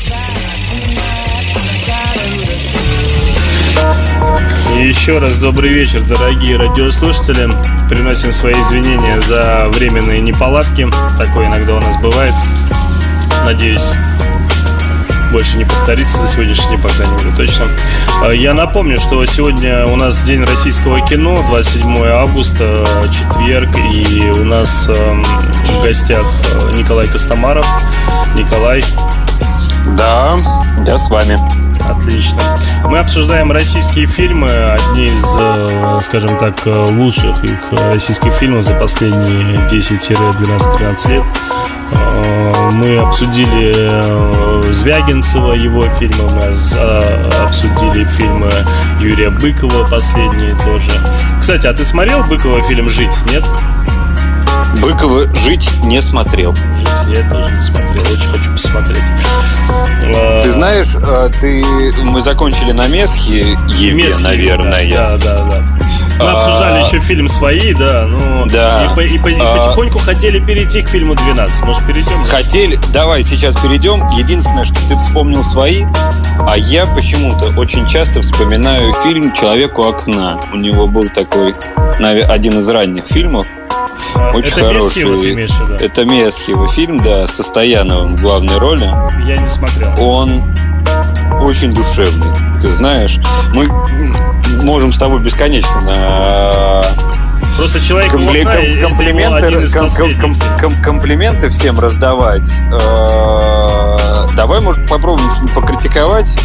Еще 4.83 5.19
раз 5.19 5.37
добрый 5.37 5.69
вечер, 5.69 6.01
дорогие 6.01 6.57
радиослушатели. 6.57 7.49
Приносим 7.89 8.31
свои 8.31 8.53
извинения 8.53 9.19
за 9.21 9.67
временные 9.69 10.21
неполадки. 10.21 10.87
Такое 11.17 11.47
иногда 11.47 11.75
у 11.75 11.79
нас 11.79 12.01
бывает. 12.01 12.33
Надеюсь, 13.45 13.93
больше 15.31 15.57
не 15.57 15.65
повторится 15.65 16.17
за 16.17 16.27
сегодняшний 16.27 16.77
по 16.77 16.89
крайней 16.89 17.15
мере, 17.15 17.31
точно. 17.35 17.67
А, 18.23 18.31
я 18.31 18.53
напомню, 18.53 18.99
что 18.99 19.23
сегодня 19.25 19.85
у 19.85 19.95
нас 19.95 20.21
День 20.23 20.43
российского 20.43 20.99
кино, 21.07 21.43
27 21.49 22.05
августа, 22.07 22.85
четверг, 23.11 23.69
и 23.93 24.31
у 24.31 24.43
нас 24.43 24.89
эм, 24.89 25.23
в 25.23 25.83
гостях 25.83 26.25
э, 26.53 26.77
Николай 26.77 27.07
Костомаров. 27.07 27.67
Николай. 28.35 28.83
Да, 29.95 30.33
я 30.85 30.97
с 30.97 31.09
вами. 31.09 31.60
Отлично. 31.87 32.41
Мы 32.85 32.99
обсуждаем 32.99 33.51
российские 33.51 34.05
фильмы, 34.05 34.49
одни 34.49 35.05
из, 35.05 35.35
э, 35.37 35.99
скажем 36.03 36.37
так, 36.37 36.65
э, 36.65 36.85
лучших 36.91 37.43
их 37.43 37.71
э, 37.71 37.89
российских 37.89 38.31
фильмов 38.33 38.63
за 38.63 38.73
последние 38.73 39.67
10-12-13 39.67 41.09
лет. 41.09 41.23
Мы 42.73 42.97
обсудили 42.97 44.71
Звягинцева, 44.71 45.53
его 45.53 45.83
фильмы, 45.99 46.29
мы 46.29 47.43
обсудили 47.43 48.05
фильмы 48.05 48.49
Юрия 49.01 49.29
Быкова, 49.29 49.85
последние 49.87 50.55
тоже. 50.55 50.91
Кстати, 51.39 51.67
а 51.67 51.73
ты 51.73 51.83
смотрел 51.83 52.23
Быкова 52.23 52.61
фильм 52.61 52.89
«Жить», 52.89 53.15
нет? 53.29 53.43
Быкова 54.81 55.23
«Жить» 55.35 55.69
не 55.83 56.01
смотрел. 56.01 56.55
Я 57.11 57.29
тоже 57.29 57.51
не 57.51 57.61
смотрел, 57.61 58.01
очень 58.03 58.29
хочу 58.29 58.51
посмотреть. 58.53 59.03
Ты 60.43 60.49
знаешь, 60.49 60.95
э, 60.95 61.29
ты, 61.41 61.61
мы 62.03 62.21
закончили 62.21 62.71
на 62.71 62.87
Месхе, 62.87 63.57
Еве, 63.67 64.05
Месхе, 64.05 64.23
наверное. 64.23 64.89
Да, 64.89 65.17
да, 65.17 65.43
да. 65.43 65.61
Мы 66.17 66.29
а, 66.29 66.35
обсуждали 66.35 66.85
еще 66.85 66.99
фильм 66.99 67.27
«Свои», 67.27 67.73
да, 67.73 68.05
ну, 68.07 68.45
да. 68.45 68.93
и, 68.97 69.01
и, 69.01 69.15
и, 69.15 69.39
а, 69.39 69.57
потихоньку 69.57 69.99
хотели 69.99 70.39
перейти 70.39 70.81
к 70.83 70.89
фильму 70.89 71.15
«12». 71.15 71.65
Может, 71.65 71.85
перейдем? 71.85 72.23
Хотели, 72.23 72.79
давай 72.93 73.23
сейчас 73.23 73.55
перейдем. 73.55 74.07
Единственное, 74.11 74.63
что 74.63 74.75
ты 74.87 74.95
вспомнил 74.97 75.43
«Свои», 75.43 75.83
а 76.47 76.57
я 76.57 76.85
почему-то 76.85 77.51
очень 77.59 77.87
часто 77.87 78.21
вспоминаю 78.21 78.93
фильм 79.03 79.33
«Человек 79.33 79.79
у 79.79 79.83
окна». 79.83 80.39
У 80.53 80.55
него 80.55 80.87
был 80.87 81.09
такой, 81.09 81.53
один 81.99 82.59
из 82.59 82.69
ранних 82.69 83.05
фильмов, 83.05 83.47
очень 84.33 84.51
это 84.53 84.65
хороший. 84.65 85.33
Месхиева, 85.33 85.77
Это 85.77 86.05
Месхиева 86.05 86.67
фильм, 86.67 86.97
да, 86.97 87.27
со 87.27 87.43
Стояновым 87.43 88.15
в 88.15 88.21
главной 88.21 88.57
роли. 88.57 88.85
Я 89.25 89.37
не 89.37 89.47
смотрел. 89.47 89.93
Он 89.99 90.53
очень 91.41 91.73
душевный. 91.73 92.27
Ты 92.61 92.71
знаешь, 92.71 93.17
мы 93.53 93.67
можем 94.63 94.93
с 94.93 94.97
тобой 94.97 95.21
бесконечно 95.21 95.81
Просто 97.57 97.79
человек 97.79 98.11
Компле- 98.11 98.43
ком- 98.43 98.89
комплименты, 98.89 99.67
ком- 99.67 99.89
ком- 99.89 100.35
ком- 100.59 100.81
комплименты 100.81 101.49
всем 101.49 101.79
раздавать. 101.79 102.51
Э, 102.71 104.25
давай, 104.35 104.61
может, 104.61 104.87
попробуем 104.87 105.29
что-нибудь 105.29 105.53
покритиковать. 105.53 106.37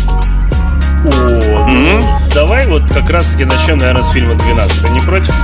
О, 1.04 1.08
mm-hmm. 1.08 2.04
давай 2.34 2.66
вот 2.66 2.82
как 2.92 3.08
раз-таки 3.08 3.44
начнем, 3.44 3.78
наверное, 3.78 4.02
с 4.02 4.10
фильма 4.10 4.34
«12». 4.34 4.82
Ты 4.82 4.88
не 4.90 5.00
против? 5.00 5.34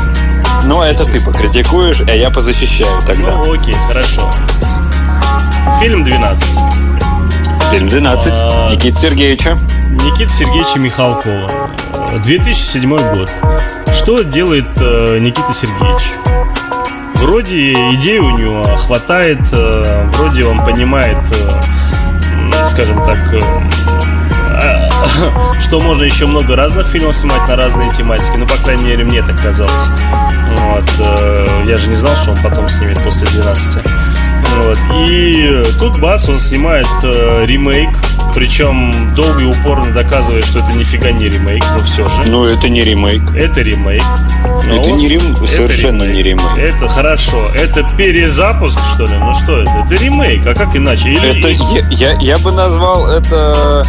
Ну, 0.64 0.82
это 0.82 1.04
ты 1.04 1.20
покритикуешь, 1.20 2.00
а 2.00 2.12
я 2.12 2.30
позащищаю 2.30 3.02
тогда. 3.02 3.36
Ну, 3.36 3.52
окей, 3.52 3.74
хорошо. 3.88 4.30
Фильм 5.80 6.04
«12». 6.04 6.44
Фильм 7.72 7.88
«12» 7.88 8.30
а, 8.32 8.70
Никита 8.70 8.98
Сергеевича. 8.98 9.58
Никита 9.90 10.30
Сергеевича 10.32 10.78
Михалкова. 10.78 11.70
2007 12.24 13.14
год. 13.14 13.30
Что 13.94 14.22
делает 14.22 14.66
э, 14.76 15.18
Никита 15.18 15.52
Сергеевич? 15.52 16.12
вроде 17.22 17.72
идеи 17.94 18.18
у 18.18 18.36
него 18.36 18.64
хватает, 18.76 19.40
э, 19.52 20.06
вроде 20.14 20.44
он 20.44 20.62
понимает, 20.64 21.18
э, 21.30 22.66
скажем 22.66 23.02
так, 23.04 23.18
а, 23.32 23.62
что 25.61 25.80
можно 25.80 26.05
еще 26.05 26.26
много 26.26 26.57
разных 26.57 26.86
фильмов 26.86 27.16
снимать 27.16 27.46
на 27.48 27.57
разные 27.57 27.92
тематики. 27.92 28.36
Ну, 28.36 28.46
по 28.46 28.57
крайней 28.57 28.84
мере, 28.84 29.05
мне 29.05 29.22
так 29.22 29.40
казалось. 29.40 29.88
Вот. 30.57 30.84
Я 31.66 31.76
же 31.76 31.88
не 31.88 31.96
знал, 31.96 32.14
что 32.16 32.32
он 32.32 32.38
потом 32.42 32.68
снимет 32.68 33.03
после 33.03 33.26
12. 33.28 33.84
Вот. 34.57 34.78
И 35.09 35.62
тут 35.78 36.01
бац, 36.01 36.28
он 36.28 36.38
снимает 36.38 36.88
э, 37.03 37.45
ремейк 37.47 37.90
причем 38.34 39.14
долго 39.14 39.40
и 39.40 39.45
упорно 39.45 39.93
доказывает, 39.93 40.45
что 40.45 40.61
это 40.61 40.72
нифига 40.72 41.11
не 41.12 41.28
ремейк, 41.28 41.64
но 41.76 41.84
все 41.84 42.09
же. 42.09 42.22
Ну, 42.26 42.45
это 42.45 42.68
не 42.68 42.82
ремейк. 42.82 43.22
Это 43.34 43.61
ремейк. 43.61 44.03
Но 44.64 44.80
это 44.80 44.90
не 44.93 45.09
рем... 45.09 45.36
это 45.36 45.47
совершенно 45.47 46.05
ремейк. 46.05 46.16
не 46.16 46.22
ремейк. 46.22 46.59
Это 46.59 46.88
хорошо. 46.88 47.36
Это 47.55 47.84
перезапуск, 47.97 48.78
что 48.95 49.05
ли? 49.05 49.14
Ну 49.18 49.34
что 49.34 49.61
это? 49.61 49.70
Это 49.84 50.03
ремейк, 50.03 50.47
а 50.47 50.55
как 50.55 50.74
иначе? 50.74 51.11
Или... 51.11 51.38
Это 51.38 51.49
я, 51.49 51.86
я, 51.90 52.20
я 52.20 52.38
бы 52.38 52.53
назвал 52.53 53.09
это... 53.09 53.84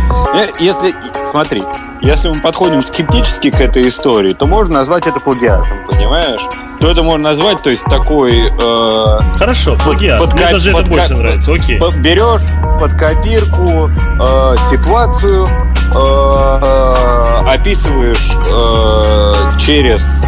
Если... 0.59 0.93
Смотри, 1.23 1.63
если 2.03 2.27
мы 2.27 2.35
подходим 2.41 2.83
скептически 2.83 3.49
к 3.49 3.61
этой 3.61 3.87
истории, 3.87 4.33
то 4.33 4.45
можно 4.45 4.75
назвать 4.75 5.07
это 5.07 5.19
плагиатом, 5.21 5.85
понимаешь? 5.87 6.41
То 6.81 6.91
это 6.91 7.01
можно 7.01 7.29
назвать, 7.29 7.61
то 7.63 7.69
есть 7.69 7.85
такой... 7.85 8.49
Э, 8.49 9.19
Хорошо, 9.37 9.77
плагиат. 9.81 10.19
Под, 10.19 10.33
Мне 10.33 10.49
даже 10.51 10.71
под, 10.73 10.81
это 10.81 10.91
больше 10.91 11.13
нравится, 11.13 11.53
окей. 11.53 11.79
Берешь 11.97 12.41
под 12.77 12.93
копирку 12.93 13.89
э, 13.89 14.55
ситуацию, 14.69 15.47
э, 15.95 17.49
описываешь 17.49 18.31
э, 18.51 19.57
через 19.57 20.25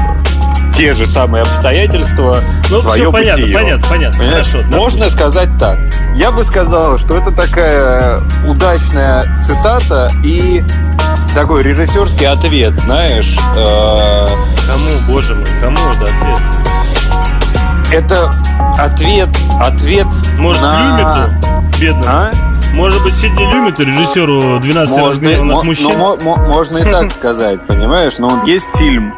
те 0.73 0.93
же 0.93 1.05
самые 1.05 1.43
обстоятельства. 1.43 2.37
Ну, 2.69 2.81
свое 2.81 3.03
все 3.03 3.11
понятно, 3.11 3.41
бытие. 3.41 3.53
понятно, 3.53 3.87
понятно. 3.89 4.17
Понимаешь? 4.19 4.47
Хорошо. 4.47 4.67
Можно 4.69 4.99
допустим. 5.01 5.09
сказать 5.09 5.49
так. 5.59 5.77
Я 6.15 6.31
бы 6.31 6.43
сказал, 6.43 6.97
что 6.97 7.15
это 7.15 7.31
такая 7.31 8.21
удачная 8.47 9.37
цитата 9.41 10.11
и 10.23 10.63
такой 11.35 11.63
режиссерский 11.63 12.27
ответ, 12.27 12.79
знаешь. 12.79 13.37
Э... 13.57 14.25
Кому, 14.67 14.87
боже 15.07 15.35
мой, 15.35 15.45
кому 15.61 15.77
это 15.91 16.03
ответ? 16.05 16.39
Это 17.91 18.33
ответ, 18.79 19.29
ответ 19.59 20.07
Может, 20.37 20.61
на... 20.63 20.79
Люмиту, 20.79 21.79
бедному? 21.79 22.07
А? 22.07 22.31
Может 22.73 23.03
быть, 23.03 23.13
Сидни 23.13 23.43
Люмиту, 23.51 23.83
режиссеру 23.83 24.59
12 24.59 24.97
разгневанных 24.97 25.63
мужчин? 25.63 25.91
Ну, 25.97 26.17
можно 26.47 26.77
и 26.77 26.83
так 26.83 27.11
сказать, 27.11 27.65
понимаешь? 27.67 28.17
Но 28.17 28.29
вот 28.29 28.47
есть 28.47 28.65
фильм 28.77 29.13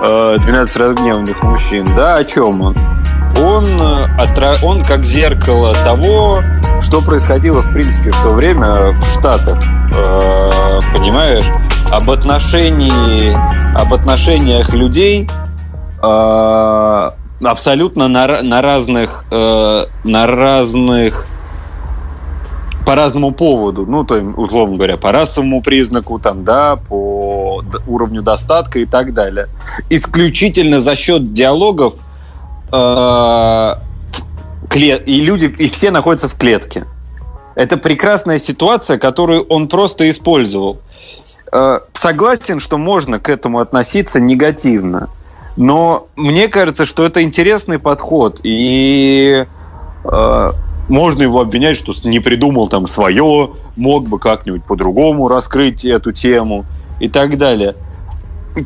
12 0.00 0.76
э, 0.76 0.78
разгневанных 0.78 1.42
мужчин, 1.42 1.88
да, 1.96 2.16
о 2.16 2.24
чем 2.24 2.60
он? 2.60 2.76
Он, 3.38 3.80
э, 3.80 4.56
он 4.62 4.84
как 4.84 5.04
зеркало 5.04 5.74
того, 5.82 6.42
что 6.84 7.00
происходило, 7.00 7.62
в 7.62 7.72
принципе, 7.72 8.12
в 8.12 8.22
то 8.22 8.30
время 8.30 8.92
в 8.92 9.04
Штатах. 9.04 9.58
Э, 9.92 10.80
понимаешь? 10.92 11.46
Об 11.90 12.10
отношении, 12.10 13.34
об 13.76 13.92
отношениях 13.92 14.72
людей 14.72 15.28
абсолютно 17.40 18.08
на, 18.08 18.42
на 18.42 18.60
разных, 18.60 19.24
на 19.30 20.26
разных 20.26 21.26
по 22.84 22.94
разному 22.94 23.32
поводу, 23.32 23.86
ну, 23.86 24.04
то, 24.04 24.16
условно 24.36 24.76
говоря, 24.76 24.96
по 24.96 25.10
расовому 25.12 25.62
признаку, 25.62 26.18
там, 26.18 26.44
да, 26.44 26.76
по 26.76 27.62
уровню 27.86 28.22
достатка 28.22 28.78
и 28.78 28.84
так 28.84 29.14
далее. 29.14 29.48
Исключительно 29.88 30.80
за 30.80 30.94
счет 30.94 31.32
диалогов 31.32 31.94
э, 32.72 33.74
и 34.72 35.20
люди, 35.20 35.46
и 35.58 35.68
все 35.68 35.90
находятся 35.90 36.28
в 36.28 36.36
клетке. 36.36 36.84
Это 37.54 37.76
прекрасная 37.76 38.38
ситуация, 38.38 38.98
которую 38.98 39.44
он 39.44 39.68
просто 39.68 40.10
использовал. 40.10 40.80
Э, 41.52 41.80
согласен, 41.92 42.58
что 42.58 42.78
можно 42.78 43.20
к 43.20 43.28
этому 43.28 43.60
относиться 43.60 44.20
негативно, 44.20 45.08
но 45.56 46.08
мне 46.16 46.48
кажется, 46.48 46.84
что 46.84 47.04
это 47.04 47.22
интересный 47.22 47.78
подход 47.78 48.40
и 48.42 49.46
э, 50.04 50.52
можно 50.88 51.22
его 51.22 51.40
обвинять, 51.40 51.76
что 51.76 51.92
не 52.08 52.18
придумал 52.18 52.66
там 52.68 52.86
свое, 52.86 53.52
мог 53.76 54.08
бы 54.08 54.18
как-нибудь 54.18 54.64
по-другому 54.64 55.28
раскрыть 55.28 55.84
эту 55.84 56.12
тему 56.12 56.64
и 56.98 57.08
так 57.08 57.38
далее. 57.38 57.76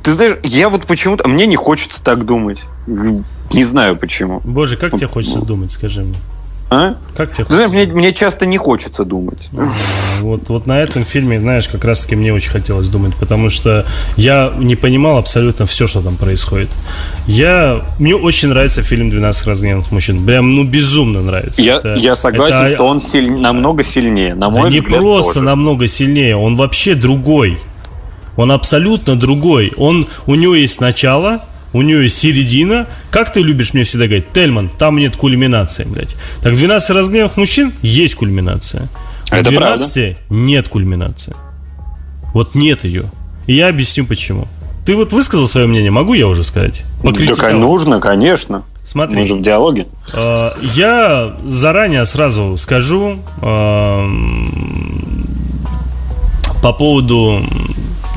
Ты 0.03 0.13
знаешь, 0.13 0.37
я 0.43 0.69
вот 0.69 0.87
почему-то... 0.87 1.27
Мне 1.27 1.47
не 1.47 1.57
хочется 1.57 2.03
так 2.03 2.27
думать. 2.27 2.63
Не 2.87 3.65
знаю 3.65 3.97
почему. 3.97 4.41
Боже, 4.45 4.77
как 4.77 4.93
тебе 4.93 5.07
хочется 5.07 5.41
думать, 5.41 5.73
скажи 5.73 6.03
мне? 6.03 6.17
А? 6.71 6.97
Как 7.17 7.33
тебе? 7.33 7.47
Знаешь, 7.49 7.71
мне, 7.71 7.87
мне 7.87 8.13
часто 8.13 8.45
не 8.45 8.59
хочется 8.59 9.05
думать. 9.05 9.49
Вот, 10.21 10.49
вот 10.49 10.67
на 10.67 10.81
этом 10.81 11.03
фильме, 11.05 11.41
знаешь, 11.41 11.69
как 11.69 11.85
раз-таки 11.85 12.15
мне 12.15 12.35
очень 12.35 12.51
хотелось 12.51 12.89
думать, 12.89 13.15
потому 13.15 13.49
что 13.49 13.87
я 14.17 14.53
не 14.59 14.77
понимал 14.77 15.17
абсолютно 15.17 15.65
все, 15.65 15.87
что 15.87 16.03
там 16.03 16.17
происходит. 16.17 16.69
Я, 17.27 17.81
мне 17.99 18.15
очень 18.15 18.49
нравится 18.49 18.83
фильм 18.83 19.09
«12 19.11 19.47
разгневанных 19.47 19.91
мужчин». 19.93 20.27
Прям, 20.27 20.53
ну, 20.55 20.65
безумно 20.65 21.23
нравится. 21.23 21.63
Я, 21.63 21.77
это, 21.77 21.95
я 21.95 22.15
согласен, 22.15 22.65
это, 22.65 22.75
что 22.75 22.85
он 22.85 23.01
силь, 23.01 23.33
намного 23.33 23.83
сильнее, 23.83 24.35
на 24.35 24.51
мой 24.51 24.65
да 24.65 24.69
взгляд, 24.69 24.91
не 24.91 24.99
просто 24.99 25.35
тоже. 25.35 25.45
намного 25.47 25.87
сильнее, 25.87 26.37
он 26.37 26.57
вообще 26.57 26.95
другой. 26.95 27.59
Он 28.39 28.53
абсолютно 28.53 29.17
другой. 29.17 29.73
Он, 29.77 30.07
у 30.27 30.37
него 30.37 30.55
есть 30.55 30.81
начало, 30.81 31.43
у 31.73 31.83
нее 31.83 32.03
есть 32.03 32.19
середина. 32.19 32.87
Как 33.11 33.33
ты 33.33 33.43
любишь 33.43 33.75
мне 33.75 33.83
всегда 33.83 34.05
говорить, 34.07 34.33
Тельман, 34.33 34.71
там 34.79 34.97
нет 34.97 35.17
кульминации, 35.17 35.83
блядь. 35.83 36.15
Так 36.41 36.55
в 36.55 36.57
12 36.57 36.91
разгневанных 36.91 37.37
мужчин 37.37 37.73
есть 37.83 38.15
кульминация. 38.15 38.89
В 39.27 39.33
Это 39.33 39.51
12 39.51 40.17
правда? 40.17 40.21
нет 40.31 40.69
кульминации. 40.69 41.35
Вот 42.33 42.55
нет 42.55 42.85
ее. 42.85 43.11
И 43.49 43.57
я 43.57 43.69
объясню 43.69 44.07
почему. 44.07 44.47
Ты 44.87 44.95
вот 44.95 45.13
высказал 45.13 45.49
свое 45.49 45.67
мнение, 45.67 45.91
могу 45.91 46.15
я 46.15 46.29
уже 46.29 46.45
сказать? 46.45 46.85
Так 47.03 47.53
нужно, 47.55 47.99
конечно. 47.99 48.63
Смотри. 48.85 49.19
Мы 49.19 49.25
же 49.25 49.35
в 49.35 49.43
диалоге. 49.43 49.89
Э, 50.15 50.47
я 50.63 51.37
заранее 51.45 52.05
сразу 52.05 52.57
скажу 52.57 53.19
э, 53.43 54.09
по 56.63 56.73
поводу 56.73 57.43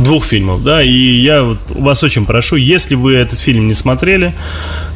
двух 0.04 0.26
фильмов, 0.26 0.64
да, 0.64 0.84
и 0.84 0.92
я 0.92 1.44
вот 1.44 1.60
вас 1.70 2.04
очень 2.04 2.26
прошу, 2.26 2.56
если 2.56 2.96
вы 2.96 3.16
этот 3.16 3.40
фильм 3.40 3.68
не 3.68 3.74
смотрели, 3.74 4.34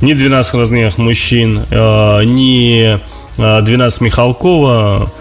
ни 0.01 0.13
«12 0.13 0.59
разгневанных 0.59 0.97
мужчин», 0.97 1.61
э, 1.69 2.23
ни 2.23 2.99
«12 3.37 4.03
Михалкова», 4.03 5.11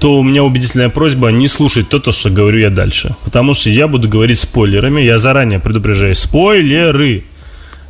то 0.00 0.18
у 0.18 0.22
меня 0.22 0.42
убедительная 0.42 0.88
просьба 0.88 1.28
не 1.28 1.48
слушать 1.48 1.88
то, 1.88 1.98
то, 1.98 2.12
что 2.12 2.30
говорю 2.30 2.58
я 2.58 2.70
дальше. 2.70 3.14
Потому 3.24 3.54
что 3.54 3.70
я 3.70 3.86
буду 3.86 4.08
говорить 4.08 4.38
спойлерами. 4.38 5.00
Я 5.00 5.18
заранее 5.18 5.60
предупреждаю. 5.60 6.14
Спойлеры! 6.14 7.24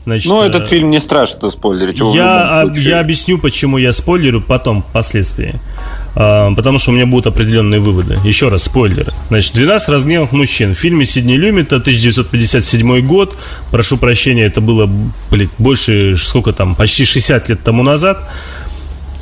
Значит, 0.04 0.30
ну, 0.30 0.42
этот 0.42 0.62
э, 0.62 0.66
фильм 0.66 0.90
не 0.90 1.00
страшно 1.00 1.50
спойлерить. 1.50 1.98
Я, 2.14 2.70
я 2.74 3.00
объясню, 3.00 3.38
почему 3.38 3.76
я 3.76 3.92
спойлерю 3.92 4.40
потом, 4.40 4.82
впоследствии. 4.82 5.60
А, 6.18 6.50
потому 6.54 6.78
что 6.78 6.90
у 6.90 6.94
меня 6.94 7.04
будут 7.04 7.26
определенные 7.26 7.78
выводы. 7.78 8.18
Еще 8.24 8.48
раз, 8.48 8.64
спойлеры. 8.64 9.12
Значит, 9.28 9.54
«12 9.54 9.80
разгневанных 9.88 10.32
мужчин». 10.32 10.74
В 10.74 10.78
фильме 10.78 11.04
Сидни 11.04 11.34
Люмита, 11.34 11.76
1957 11.76 13.00
год. 13.06 13.36
Прошу 13.70 13.98
прощения, 13.98 14.46
это 14.46 14.62
было, 14.62 14.88
блин, 15.30 15.50
больше, 15.58 16.16
сколько 16.16 16.52
там, 16.54 16.74
почти 16.74 17.04
60 17.04 17.50
лет 17.50 17.62
тому 17.62 17.82
назад. 17.82 18.30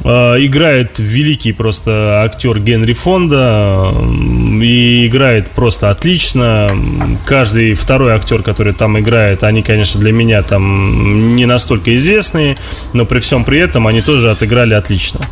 А, 0.04 0.36
играет 0.36 0.98
великий 0.98 1.52
просто 1.52 2.22
актер 2.22 2.60
Генри 2.60 2.92
Фонда 2.92 3.92
и 4.62 5.06
играет 5.06 5.50
просто 5.50 5.90
отлично. 5.90 6.70
Каждый 7.26 7.72
второй 7.72 8.12
актер, 8.12 8.42
который 8.42 8.74
там 8.74 8.98
играет, 9.00 9.42
они, 9.42 9.62
конечно, 9.62 9.98
для 9.98 10.12
меня 10.12 10.42
там 10.42 11.34
не 11.34 11.46
настолько 11.46 11.96
известные, 11.96 12.56
но 12.92 13.06
при 13.06 13.18
всем 13.20 13.44
при 13.44 13.58
этом 13.58 13.86
они 13.86 14.02
тоже 14.02 14.30
отыграли 14.30 14.74
отлично. 14.74 15.26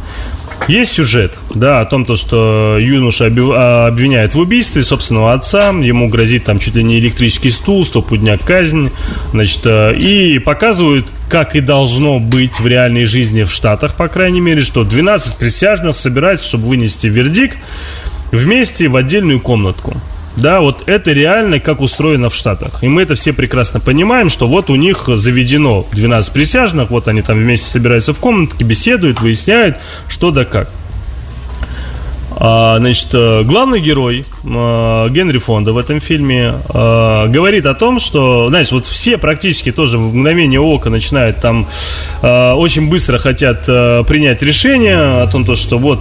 Есть 0.69 0.93
сюжет, 0.93 1.33
да, 1.55 1.81
о 1.81 1.85
том, 1.87 2.05
то, 2.05 2.15
что 2.15 2.79
юноша 2.79 3.27
а, 3.27 3.89
обвиняет 3.89 4.35
в 4.35 4.39
убийстве 4.39 4.83
собственного 4.83 5.33
отца, 5.33 5.71
ему 5.71 6.09
грозит 6.09 6.45
там 6.45 6.59
чуть 6.59 6.77
ли 6.77 6.85
не 6.85 6.99
электрический 6.99 7.51
стул, 7.51 7.85
стопудняк 7.85 8.45
казнь, 8.45 8.91
значит, 9.33 9.61
э, 9.65 9.95
и 9.95 10.39
показывают, 10.39 11.13
как 11.29 11.57
и 11.57 11.61
должно 11.61 12.21
быть 12.21 12.61
в 12.61 12.67
реальной 12.67 13.07
жизни 13.07 13.43
в 13.43 13.51
Штатах, 13.51 13.97
по 13.97 14.09
крайней 14.09 14.41
мере, 14.41 14.63
что 14.63 14.85
12 14.85 15.39
присяжных 15.39 15.97
собираются, 15.97 16.47
чтобы 16.47 16.69
вынести 16.69 17.09
вердикт 17.09 17.59
вместе 18.31 18.89
в 18.89 18.97
отдельную 18.97 19.41
комнатку. 19.41 20.01
Да, 20.37 20.61
вот 20.61 20.85
это 20.87 21.13
реально 21.13 21.61
как 21.61 21.81
устроено 21.81 22.29
в 22.29 22.35
Штатах. 22.35 22.83
И 22.83 22.89
мы 22.89 23.03
это 23.03 23.15
все 23.15 23.33
прекрасно 23.33 23.81
понимаем, 23.81 24.29
что 24.29 24.47
вот 24.47 24.71
у 24.71 24.77
них 24.77 25.09
заведено 25.09 25.87
12 25.93 26.33
присяжных, 26.33 26.91
вот 26.91 27.09
они 27.09 27.23
там 27.23 27.39
вместе 27.39 27.67
собираются 27.67 28.15
в 28.15 28.19
комнатке, 28.19 28.65
беседуют, 28.65 29.21
выясняют, 29.21 29.79
что 30.09 30.31
да 30.31 30.45
как. 30.45 30.71
А, 32.45 32.79
значит, 32.79 33.09
э, 33.13 33.43
главный 33.45 33.81
герой 33.81 34.25
а, 34.45 35.09
Генри 35.09 35.39
Фонда 35.39 35.73
в 35.73 35.79
этом 35.79 36.01
фильме 36.01 36.55
а, 36.71 37.29
говорит 37.29 37.67
о 37.67 37.75
том, 37.75 38.01
что, 38.01 38.49
знаешь, 38.49 38.73
вот 38.73 38.87
все 38.87 39.17
практически 39.17 39.71
тоже 39.71 39.99
в 39.99 40.13
мгновение 40.13 40.59
ока 40.59 40.91
начинают 40.91 41.37
там 41.41 41.69
очень 42.23 42.89
быстро 42.89 43.19
хотят 43.19 43.65
принять 43.67 44.43
решение 44.43 45.23
о 45.23 45.27
том, 45.27 45.45
то, 45.45 45.55
что 45.55 45.79
вот 45.79 46.01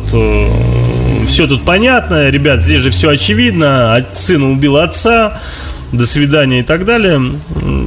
все 1.28 1.48
тут 1.48 1.64
понятно, 1.64 2.30
ребят, 2.30 2.62
здесь 2.62 2.82
же 2.82 2.90
все 2.90 3.10
очевидно, 3.10 4.06
сын 4.14 4.44
убил 4.44 4.78
отца, 4.78 5.42
до 5.92 6.06
свидания 6.06 6.62
и 6.62 6.64
так 6.64 6.86
далее. 6.86 7.22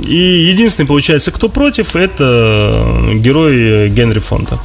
И 0.06 0.46
единственный, 0.48 0.86
получается, 0.86 1.30
кто 1.30 1.48
против, 1.48 1.96
это 1.96 3.12
герой 3.14 3.88
Генри 3.88 4.18
Фонда. 4.18 4.58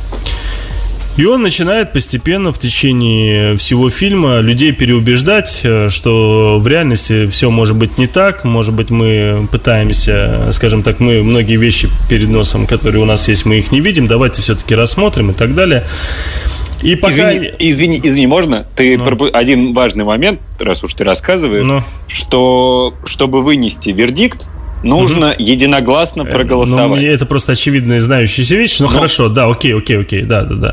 И 1.20 1.26
он 1.26 1.42
начинает 1.42 1.92
постепенно 1.92 2.54
в 2.54 2.60
течение 2.60 3.58
всего 3.58 3.90
фильма 3.90 4.40
людей 4.40 4.72
переубеждать, 4.72 5.60
э, 5.64 5.90
что 5.90 6.60
в 6.62 6.66
реальности 6.66 7.28
все 7.28 7.50
может 7.50 7.76
быть 7.76 7.98
не 7.98 8.08
так, 8.08 8.46
может 8.46 8.74
быть 8.74 8.90
мы 8.90 9.46
пытаемся, 9.52 10.48
скажем 10.54 10.82
так, 10.82 11.02
мы 11.02 11.22
многие 11.22 11.58
вещи 11.58 11.90
перед 12.10 12.30
носом, 12.30 12.66
которые 12.66 13.02
у 13.02 13.06
нас 13.06 13.28
есть, 13.28 13.46
мы 13.46 13.58
их 13.58 13.74
не 13.74 13.82
видим, 13.82 14.08
давайте 14.08 14.42
все-таки 14.42 14.76
рассмотрим 14.76 15.32
и 15.32 15.34
так 15.34 15.56
далее. 15.56 15.86
И 16.82 16.96
пока... 16.96 17.30
Извини, 17.32 17.52
извини, 17.60 18.02
извини, 18.04 18.28
можно? 18.28 18.66
Ты 18.76 18.98
ну. 18.98 19.04
пропу... 19.04 19.28
один 19.32 19.74
важный 19.74 20.06
момент, 20.06 20.40
раз 20.60 20.84
уж 20.84 20.94
ты 20.94 21.04
рассказываешь, 21.04 21.66
ну. 21.66 21.84
что 22.08 22.94
чтобы 23.06 23.44
вынести 23.44 23.90
вердикт, 23.90 24.48
нужно 24.84 25.32
угу. 25.32 25.36
единогласно 25.40 26.24
э, 26.24 26.26
проголосовать. 26.26 27.02
Ну, 27.02 27.08
это 27.08 27.26
просто 27.26 27.54
очевидная 27.54 28.00
знающаяся 28.00 28.56
вещь. 28.56 28.80
Ну, 28.80 28.88
ну 28.88 28.94
хорошо, 28.94 29.30
да, 29.30 29.48
окей, 29.48 29.76
окей, 29.76 30.00
окей, 30.00 30.24
да, 30.24 30.44
да, 30.44 30.56
да. 30.56 30.72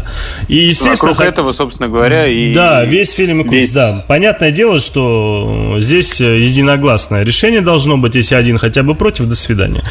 И 0.49 0.57
естественно. 0.57 1.13
Вокруг 1.13 1.21
этого, 1.27 1.53
собственно 1.53 1.89
говоря, 1.89 2.27
и. 2.27 2.55
Да, 2.55 2.85
весь 2.85 3.13
фильм 3.13 3.41
и 3.41 3.43
курс, 3.43 3.55
весь... 3.55 3.75
да. 3.75 3.95
Понятное 4.09 4.51
дело, 4.51 4.81
что 4.81 5.77
здесь 5.79 6.21
единогласное 6.21 7.25
решение 7.25 7.61
должно 7.61 7.97
быть, 7.97 8.15
если 8.15 8.35
один 8.35 8.59
хотя 8.59 8.83
бы 8.83 8.95
против, 8.95 9.27
до 9.27 9.35
свидания. 9.35 9.83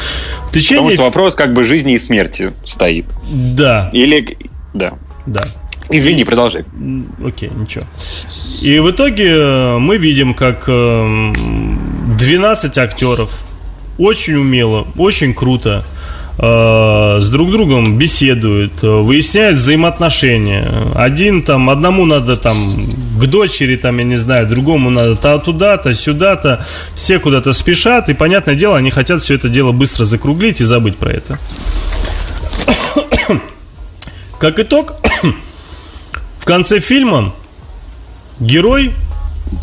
В 0.47 0.53
течение... 0.53 0.84
Потому 0.84 0.89
что 0.91 1.03
вопрос 1.03 1.36
как 1.36 1.53
бы 1.53 1.63
жизни 1.63 1.93
и 1.93 1.97
смерти 1.97 2.53
стоит. 2.63 3.05
Да. 3.30 3.89
Или. 3.93 4.38
Да. 4.74 4.93
Да. 5.26 5.41
Извини, 5.90 6.24
продолжай. 6.24 6.66
Окей, 7.24 7.52
ничего. 7.56 7.86
И 8.62 8.80
в 8.80 8.90
итоге 8.90 9.30
э, 9.30 9.78
мы 9.78 9.98
видим, 9.98 10.34
как 10.34 10.66
12 10.66 10.68
эм, 10.68 12.84
актеров 12.84 13.46
очень 13.98 14.36
умело, 14.36 14.88
очень 14.98 15.34
круто 15.34 15.86
э, 16.38 17.18
с 17.22 17.30
друг 17.30 17.52
другом 17.52 17.98
беседуют, 17.98 18.84
э, 18.84 18.88
выясняют 18.88 19.58
взаимоотношения. 19.58 20.68
Один 20.96 21.44
там, 21.44 21.70
одному 21.70 22.06
надо 22.06 22.36
там 22.36 22.58
к 23.20 23.26
дочери, 23.28 23.76
там, 23.76 23.98
я 24.00 24.04
не 24.04 24.16
знаю, 24.16 24.48
другому 24.48 24.90
надо 24.90 25.16
то 25.16 25.38
туда-то, 25.38 25.94
сюда-то. 25.94 26.66
Все 26.96 27.20
куда-то 27.20 27.54
спешат, 27.54 28.10
и, 28.10 28.14
понятное 28.14 28.56
дело, 28.56 28.78
они 28.78 28.92
хотят 28.92 29.22
все 29.22 29.36
это 29.36 29.50
дело 29.50 29.72
быстро 29.72 30.04
закруглить 30.04 30.62
и 30.62 30.66
забыть 30.66 30.98
про 30.98 31.12
это. 31.12 31.38
Как 34.40 34.60
итог, 34.60 34.96
в 36.46 36.48
конце 36.48 36.80
фильма 36.80 37.34
герой 38.39 38.93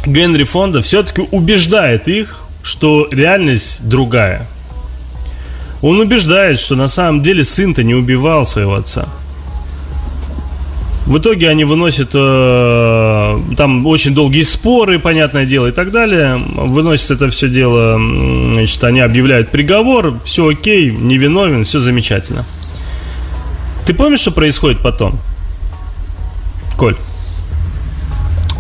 Генри 0.04 0.42
Фонда 0.42 0.82
все-таки 0.82 1.22
убеждает 1.30 2.08
их, 2.08 2.40
что 2.64 3.06
реальность 3.12 3.88
другая. 3.88 4.48
Он 5.80 6.00
убеждает, 6.00 6.58
что 6.58 6.74
на 6.74 6.88
самом 6.88 7.22
деле 7.22 7.44
сын-то 7.44 7.84
не 7.84 7.94
убивал 7.94 8.44
своего 8.44 8.74
отца. 8.74 9.08
В 11.06 11.18
итоге 11.18 11.50
они 11.50 11.62
выносят 11.62 12.10
э, 12.14 13.40
там 13.56 13.86
очень 13.86 14.12
долгие 14.12 14.42
споры, 14.42 14.98
понятное 14.98 15.46
дело, 15.46 15.68
и 15.68 15.72
так 15.72 15.92
далее. 15.92 16.36
Выносят 16.36 17.12
это 17.12 17.28
все 17.28 17.48
дело, 17.48 17.96
значит, 18.54 18.82
они 18.82 18.98
объявляют 18.98 19.50
приговор, 19.50 20.18
все 20.24 20.48
окей, 20.48 20.90
невиновен, 20.90 21.62
все 21.62 21.78
замечательно. 21.78 22.44
Ты 23.86 23.94
помнишь, 23.94 24.18
что 24.18 24.32
происходит 24.32 24.80
потом? 24.82 25.20
Коль. 26.76 26.96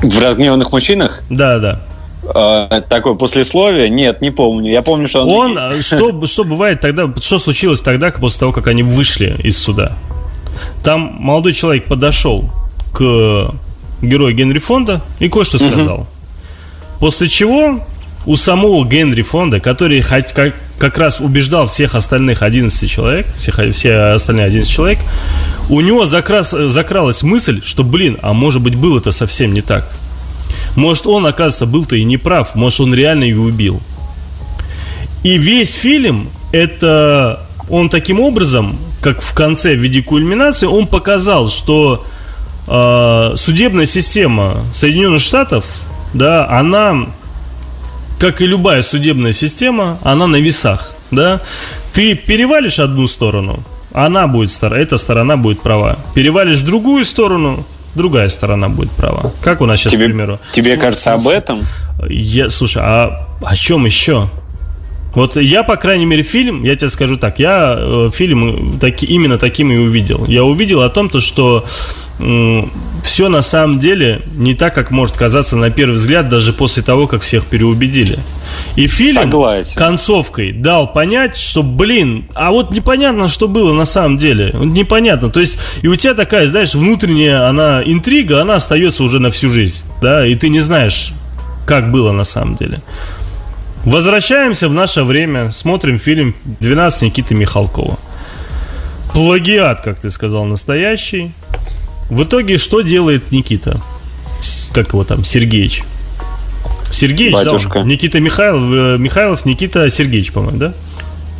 В 0.02 0.20
разгневанных 0.20 0.72
мужчинах? 0.72 1.22
Да, 1.30 1.58
да. 1.58 1.80
Э, 2.24 2.80
такое 2.88 3.14
послесловие? 3.14 3.88
Нет, 3.88 4.20
не 4.20 4.30
помню. 4.30 4.70
Я 4.70 4.82
помню, 4.82 5.06
что 5.06 5.24
он... 5.26 5.56
Он, 5.56 5.58
э, 5.58 5.82
что, 5.82 6.26
что 6.26 6.44
бывает 6.44 6.80
тогда, 6.80 7.12
что 7.20 7.38
случилось 7.38 7.80
тогда, 7.80 8.10
после 8.10 8.40
того, 8.40 8.52
как 8.52 8.66
они 8.68 8.82
вышли 8.82 9.36
из 9.42 9.58
суда? 9.58 9.92
Там 10.84 11.16
молодой 11.18 11.52
человек 11.52 11.86
подошел 11.86 12.50
к 12.92 13.54
герою 14.02 14.34
Генри 14.34 14.58
Фонда 14.58 15.00
и 15.18 15.28
кое-что 15.28 15.58
сказал. 15.58 16.00
Угу. 16.00 16.06
После 17.00 17.28
чего 17.28 17.80
у 18.26 18.36
самого 18.36 18.84
Генри 18.84 19.22
Фонда, 19.22 19.60
который 19.60 20.00
хоть 20.02 20.32
как, 20.32 20.54
как 20.78 20.98
раз 20.98 21.20
убеждал 21.20 21.66
всех 21.66 21.94
остальных 21.94 22.42
11 22.42 22.88
человек, 22.90 23.26
всех, 23.38 23.58
все 23.72 24.12
остальные 24.14 24.46
11 24.46 24.70
человек, 24.70 24.98
у 25.72 25.80
него 25.80 26.04
закрас, 26.04 26.50
закралась 26.50 27.22
мысль, 27.22 27.62
что, 27.64 27.82
блин, 27.82 28.18
а 28.20 28.34
может 28.34 28.60
быть 28.60 28.74
было 28.74 28.98
это 28.98 29.10
совсем 29.10 29.54
не 29.54 29.62
так. 29.62 29.90
Может 30.76 31.06
он, 31.06 31.26
оказывается, 31.26 31.64
был-то 31.64 31.96
и 31.96 32.04
не 32.04 32.18
прав, 32.18 32.54
может 32.54 32.80
он 32.80 32.94
реально 32.94 33.24
ее 33.24 33.40
убил. 33.40 33.80
И 35.22 35.38
весь 35.38 35.72
фильм 35.72 36.28
это 36.52 37.46
он 37.70 37.88
таким 37.88 38.20
образом, 38.20 38.78
как 39.00 39.22
в 39.22 39.32
конце 39.32 39.74
в 39.74 39.78
виде 39.78 40.02
кульминации, 40.02 40.66
он 40.66 40.86
показал, 40.86 41.48
что 41.48 42.04
э, 42.68 43.32
судебная 43.36 43.86
система 43.86 44.58
Соединенных 44.74 45.22
Штатов, 45.22 45.64
да, 46.12 46.46
она 46.50 47.06
как 48.18 48.42
и 48.42 48.46
любая 48.46 48.82
судебная 48.82 49.32
система, 49.32 49.98
она 50.02 50.26
на 50.26 50.36
весах, 50.36 50.92
да. 51.10 51.40
Ты 51.94 52.14
перевалишь 52.14 52.78
одну 52.78 53.06
сторону, 53.06 53.64
она 53.92 54.26
будет 54.26 54.50
стара, 54.50 54.74
эта 54.74 54.98
сторона 54.98 55.36
будет 55.36 55.60
права. 55.60 55.98
Перевалишь 56.14 56.58
в 56.58 56.64
другую 56.64 57.04
сторону, 57.04 57.64
другая 57.94 58.28
сторона 58.28 58.68
будет 58.68 58.90
права. 58.92 59.32
Как 59.42 59.60
у 59.60 59.66
нас 59.66 59.80
сейчас, 59.80 59.92
тебе, 59.92 60.06
к 60.06 60.08
примеру. 60.08 60.38
Тебе 60.52 60.76
с, 60.76 60.80
кажется 60.80 61.16
с, 61.18 61.20
об 61.20 61.28
этом? 61.28 61.66
Я, 62.08 62.50
слушай, 62.50 62.82
а 62.82 63.28
о 63.42 63.56
чем 63.56 63.84
еще? 63.84 64.28
Вот 65.14 65.36
я, 65.36 65.62
по 65.62 65.76
крайней 65.76 66.06
мере, 66.06 66.22
фильм, 66.22 66.64
я 66.64 66.74
тебе 66.74 66.88
скажу 66.88 67.18
так, 67.18 67.38
я 67.38 67.76
э, 67.76 68.10
фильм 68.14 68.78
таки, 68.78 69.04
именно 69.04 69.36
таким 69.36 69.70
и 69.70 69.76
увидел. 69.76 70.24
Я 70.26 70.44
увидел 70.44 70.80
о 70.80 70.88
том, 70.88 71.10
то, 71.10 71.20
что 71.20 71.66
э, 72.11 72.11
все 73.02 73.28
на 73.28 73.42
самом 73.42 73.80
деле 73.80 74.22
не 74.34 74.54
так, 74.54 74.74
как 74.74 74.90
может 74.90 75.16
казаться 75.16 75.56
на 75.56 75.70
первый 75.70 75.94
взгляд, 75.94 76.28
даже 76.28 76.52
после 76.52 76.82
того, 76.82 77.06
как 77.06 77.22
всех 77.22 77.44
переубедили. 77.46 78.18
И 78.76 78.86
фильм 78.86 79.22
Согласен. 79.22 79.76
концовкой 79.76 80.52
дал 80.52 80.92
понять, 80.92 81.36
что, 81.36 81.62
блин, 81.62 82.26
а 82.34 82.50
вот 82.50 82.70
непонятно, 82.70 83.28
что 83.28 83.48
было 83.48 83.74
на 83.74 83.84
самом 83.84 84.18
деле. 84.18 84.52
Непонятно. 84.54 85.30
То 85.30 85.40
есть, 85.40 85.58
и 85.82 85.88
у 85.88 85.96
тебя 85.96 86.14
такая, 86.14 86.46
знаешь, 86.46 86.74
внутренняя 86.74 87.48
она 87.48 87.82
интрига, 87.84 88.40
она 88.40 88.56
остается 88.56 89.02
уже 89.02 89.18
на 89.18 89.30
всю 89.30 89.48
жизнь. 89.48 89.82
Да, 90.00 90.26
и 90.26 90.34
ты 90.34 90.48
не 90.48 90.60
знаешь, 90.60 91.12
как 91.66 91.90
было 91.90 92.12
на 92.12 92.24
самом 92.24 92.56
деле. 92.56 92.80
Возвращаемся 93.84 94.68
в 94.68 94.74
наше 94.74 95.02
время, 95.02 95.50
смотрим 95.50 95.98
фильм 95.98 96.36
«12 96.60 97.04
Никиты 97.04 97.34
Михалкова». 97.34 97.98
Плагиат, 99.12 99.82
как 99.82 100.00
ты 100.00 100.10
сказал, 100.10 100.44
настоящий. 100.44 101.32
В 102.10 102.22
итоге 102.24 102.58
что 102.58 102.82
делает 102.82 103.32
Никита? 103.32 103.80
Как 104.72 104.88
его 104.88 105.04
там, 105.04 105.24
Сергеич? 105.24 105.82
Сергеич, 106.90 107.32
Батюшка. 107.32 107.80
да? 107.80 107.84
Никита 107.84 108.20
Михайлов, 108.20 108.62
э, 108.70 108.96
Михайлов, 108.98 109.44
Никита 109.46 109.88
Сергеевич, 109.88 110.32
по-моему, 110.32 110.58
да? 110.58 110.74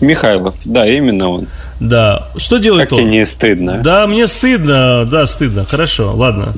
Михайлов, 0.00 0.54
да, 0.64 0.86
именно 0.86 1.28
он. 1.28 1.46
Да. 1.78 2.28
Что 2.36 2.58
делает 2.58 2.88
как 2.88 2.98
он? 2.98 3.04
тебе 3.04 3.18
не 3.18 3.24
стыдно? 3.26 3.78
Да, 3.78 4.06
мне 4.06 4.26
стыдно, 4.26 5.06
да, 5.10 5.26
стыдно. 5.26 5.64
Хорошо, 5.64 6.14
ладно. 6.14 6.54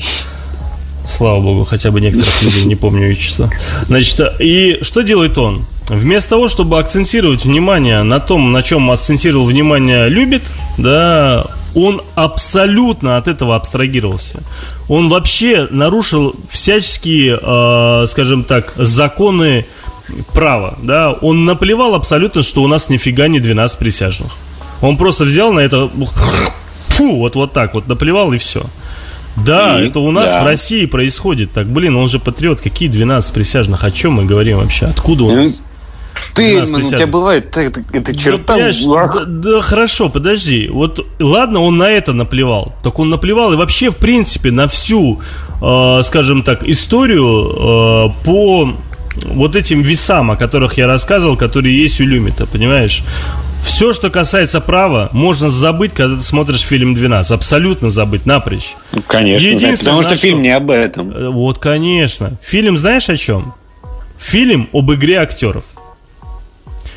Слава 1.06 1.40
богу, 1.40 1.64
хотя 1.64 1.90
бы 1.90 2.00
некоторых 2.00 2.42
людей 2.42 2.64
не 2.64 2.76
помню 2.76 3.14
число. 3.14 3.50
Значит, 3.86 4.20
и 4.38 4.78
что 4.82 5.02
делает 5.02 5.36
он? 5.36 5.66
Вместо 5.88 6.30
того, 6.30 6.48
чтобы 6.48 6.78
акцентировать 6.78 7.44
внимание 7.44 8.02
на 8.02 8.20
том, 8.20 8.52
на 8.52 8.62
чем 8.62 8.90
акцентировал 8.90 9.44
внимание 9.44 10.08
любит, 10.08 10.42
да, 10.78 11.46
он 11.74 12.02
абсолютно 12.14 13.16
от 13.16 13.28
этого 13.28 13.56
абстрагировался. 13.56 14.42
Он 14.88 15.08
вообще 15.08 15.66
нарушил 15.70 16.34
всяческие, 16.48 17.38
э, 17.40 18.06
скажем 18.06 18.44
так, 18.44 18.74
законы 18.76 19.66
права, 20.32 20.78
да. 20.82 21.12
Он 21.12 21.44
наплевал 21.44 21.94
абсолютно, 21.94 22.42
что 22.42 22.62
у 22.62 22.68
нас 22.68 22.88
нифига 22.88 23.28
не 23.28 23.40
12 23.40 23.78
присяжных. 23.78 24.32
Он 24.80 24.96
просто 24.96 25.24
взял 25.24 25.52
на 25.52 25.60
это, 25.60 25.90
фу, 26.88 27.16
вот 27.16 27.36
вот 27.36 27.52
так 27.52 27.74
вот 27.74 27.88
наплевал 27.88 28.32
и 28.32 28.38
все. 28.38 28.64
Да, 29.36 29.80
и, 29.80 29.88
это 29.88 29.98
у 29.98 30.10
нас 30.12 30.30
да. 30.30 30.42
в 30.42 30.46
России 30.46 30.86
происходит. 30.86 31.52
Так, 31.52 31.66
блин, 31.66 31.96
он 31.96 32.08
же 32.08 32.18
патриот. 32.18 32.60
Какие 32.60 32.88
12 32.88 33.34
присяжных? 33.34 33.82
О 33.82 33.90
чем 33.90 34.14
мы 34.14 34.24
говорим 34.26 34.58
вообще? 34.58 34.86
Откуда 34.86 35.24
у 35.24 35.34
нас? 35.34 35.62
Ты, 36.34 36.62
ну, 36.62 36.78
у 36.78 36.82
тебя 36.82 37.06
бывает 37.06 37.56
это, 37.56 37.82
это 37.92 38.16
черта. 38.16 38.56
Ну, 38.56 38.94
да, 38.94 39.24
да, 39.26 39.60
хорошо, 39.60 40.08
подожди. 40.08 40.68
Вот 40.68 41.06
ладно, 41.20 41.60
он 41.60 41.78
на 41.78 41.90
это 41.90 42.12
наплевал. 42.12 42.74
Так 42.82 42.98
он 42.98 43.08
наплевал 43.10 43.52
и 43.52 43.56
вообще, 43.56 43.90
в 43.90 43.96
принципе, 43.96 44.50
на 44.50 44.66
всю, 44.66 45.20
э, 45.62 46.00
скажем 46.02 46.42
так, 46.42 46.66
историю 46.68 48.10
э, 48.10 48.24
по 48.24 48.74
вот 49.26 49.54
этим 49.54 49.82
весам, 49.82 50.32
о 50.32 50.36
которых 50.36 50.76
я 50.76 50.86
рассказывал, 50.86 51.36
которые 51.36 51.80
есть 51.80 52.00
у 52.00 52.04
Люмита, 52.04 52.46
понимаешь? 52.46 53.02
Все, 53.62 53.92
что 53.94 54.10
касается 54.10 54.60
права, 54.60 55.08
можно 55.12 55.48
забыть, 55.48 55.92
когда 55.94 56.16
ты 56.16 56.20
смотришь 56.20 56.60
фильм 56.60 56.94
12. 56.94 57.32
Абсолютно 57.32 57.90
забыть, 57.90 58.26
напрочь. 58.26 58.74
Ну, 58.92 59.02
конечно, 59.06 59.46
Единственное, 59.46 59.76
да, 59.76 59.78
потому 59.78 60.02
что 60.02 60.16
фильм 60.16 60.42
не 60.42 60.50
об 60.50 60.70
этом. 60.70 61.10
Э, 61.10 61.28
вот, 61.30 61.58
конечно. 61.58 62.38
Фильм 62.42 62.76
знаешь 62.76 63.08
о 63.08 63.16
чем? 63.16 63.54
Фильм 64.18 64.68
об 64.72 64.92
игре 64.92 65.16
актеров. 65.16 65.64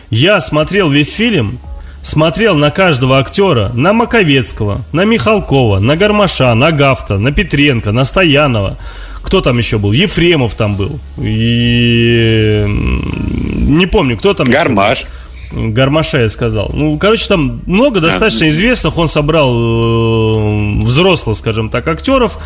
Я 0.09 0.39
смотрел 0.39 0.89
весь 0.89 1.11
фильм, 1.11 1.59
смотрел 2.01 2.55
на 2.55 2.71
каждого 2.71 3.19
актера, 3.19 3.71
на 3.73 3.91
Маковецкого, 3.93 4.81
на 4.93 5.03
Михалкова, 5.03 5.79
на 5.79 5.97
Гармаша, 5.97 6.53
на 6.53 6.71
Гафта, 6.71 7.17
на 7.17 7.31
Петренко, 7.31 7.91
на 7.91 8.05
Стоянова. 8.05 8.77
Кто 9.21 9.41
там 9.41 9.57
еще 9.57 9.77
был? 9.77 9.91
Ефремов 9.91 10.55
там 10.55 10.75
был. 10.77 11.01
И... 11.17 12.63
Не 12.67 13.85
помню, 13.87 14.17
кто 14.17 14.33
там. 14.33 14.47
Гармаш. 14.47 15.05
Гармаша 15.51 16.21
я 16.21 16.29
сказал. 16.29 16.71
Ну, 16.73 16.97
короче, 16.97 17.27
там 17.27 17.61
много 17.65 17.99
достаточно 17.99 18.47
известных. 18.47 18.97
Он 18.97 19.09
собрал 19.09 19.53
э, 19.53 20.79
взрослых, 20.83 21.37
скажем 21.37 21.69
так, 21.69 21.87
актеров. 21.89 22.39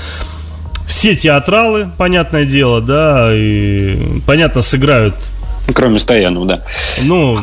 Все 0.88 1.16
театралы, 1.16 1.90
понятное 1.98 2.46
дело, 2.46 2.82
да, 2.82 3.30
и 3.32 4.20
понятно, 4.26 4.62
сыграют. 4.62 5.16
Кроме 5.74 6.00
Стоянов, 6.00 6.48
да. 6.48 6.64
Ну, 7.06 7.40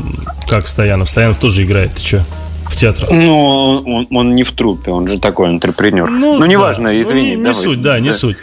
как 0.49 0.67
Стоянов? 0.67 1.09
Стоянов 1.09 1.39
тоже 1.39 1.65
играет, 1.65 1.93
ты 1.95 2.01
что? 2.01 2.25
В 2.69 2.77
театрах. 2.77 3.11
Ну, 3.11 3.83
он, 3.87 4.07
он 4.11 4.35
не 4.35 4.43
в 4.43 4.53
трупе, 4.53 4.91
он 4.91 5.09
же 5.09 5.19
такой 5.19 5.49
интерпренер. 5.51 6.09
Ну, 6.11 6.39
ну 6.39 6.45
неважно, 6.45 6.91
да. 6.91 7.01
извини. 7.01 7.37
Ну, 7.37 7.43
не, 7.43 7.49
не 7.49 7.55
суть, 7.55 7.81
да, 7.81 7.99
не 7.99 8.11
да. 8.11 8.17
суть. 8.17 8.37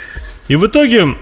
И 0.47 0.55
в 0.55 0.65
итоге 0.65 1.15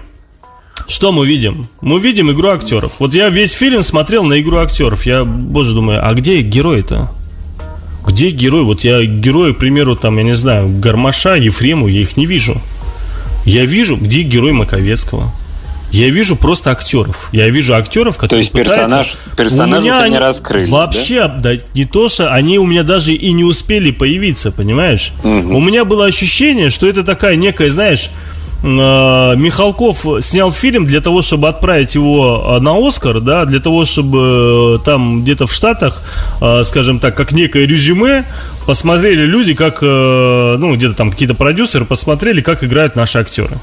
что 0.86 1.12
мы 1.12 1.26
видим? 1.26 1.68
Мы 1.80 1.98
видим 1.98 2.30
игру 2.30 2.48
актеров. 2.48 2.94
Вот 2.98 3.14
я 3.14 3.30
весь 3.30 3.52
фильм 3.52 3.82
смотрел 3.82 4.24
на 4.24 4.40
игру 4.40 4.58
актеров. 4.58 5.06
Я, 5.06 5.24
боже, 5.24 5.74
думаю, 5.74 6.06
а 6.06 6.12
где 6.14 6.42
герой-то? 6.42 7.10
Где 8.06 8.30
герой? 8.30 8.64
Вот 8.64 8.82
я 8.82 9.02
герои, 9.04 9.52
к 9.52 9.58
примеру, 9.58 9.96
там, 9.96 10.18
я 10.18 10.24
не 10.24 10.34
знаю, 10.34 10.68
Гармаша, 10.68 11.36
Ефрему, 11.36 11.88
я 11.88 12.00
их 12.02 12.16
не 12.16 12.26
вижу. 12.26 12.60
Я 13.46 13.64
вижу, 13.64 13.96
где 13.96 14.22
герой 14.22 14.52
Маковецкого. 14.52 15.32
Я 15.94 16.10
вижу 16.10 16.36
просто 16.36 16.70
актеров. 16.70 17.28
Я 17.32 17.48
вижу 17.48 17.74
актеров, 17.74 18.16
которые. 18.16 18.28
То 18.30 18.36
есть 18.36 18.52
персонаж, 18.52 19.16
персонажи 19.36 19.86
не 20.08 20.18
раскрыли. 20.18 20.68
Вообще, 20.68 21.28
да? 21.28 21.54
да, 21.54 21.54
не 21.74 21.84
то, 21.84 22.08
что 22.08 22.32
они 22.32 22.58
у 22.58 22.66
меня 22.66 22.82
даже 22.82 23.12
и 23.12 23.32
не 23.32 23.44
успели 23.44 23.90
появиться, 23.90 24.50
понимаешь? 24.50 25.12
Угу. 25.22 25.56
У 25.56 25.60
меня 25.60 25.84
было 25.84 26.06
ощущение, 26.06 26.70
что 26.70 26.86
это 26.86 27.04
такая 27.04 27.36
некая, 27.36 27.70
знаешь, 27.70 28.10
Э, 28.64 29.36
Михалков 29.36 30.06
снял 30.20 30.50
фильм 30.50 30.86
для 30.86 31.02
того, 31.02 31.20
чтобы 31.20 31.48
отправить 31.48 31.94
его 31.94 32.56
э, 32.56 32.60
на 32.60 32.74
Оскар, 32.86 33.20
да, 33.20 33.44
для 33.44 33.60
того, 33.60 33.84
чтобы 33.84 34.78
э, 34.80 34.84
там 34.84 35.22
где-то 35.22 35.46
в 35.46 35.52
Штатах, 35.52 36.02
скажем 36.64 36.98
так, 36.98 37.14
как 37.14 37.32
некое 37.32 37.66
резюме, 37.66 38.24
посмотрели 38.66 39.26
люди, 39.26 39.54
как, 39.54 39.82
ну, 39.82 40.74
где-то 40.74 40.94
там 40.94 41.10
какие-то 41.10 41.34
продюсеры 41.34 41.84
посмотрели, 41.84 42.40
как 42.40 42.64
играют 42.64 42.96
наши 42.96 43.18
актеры. 43.18 43.58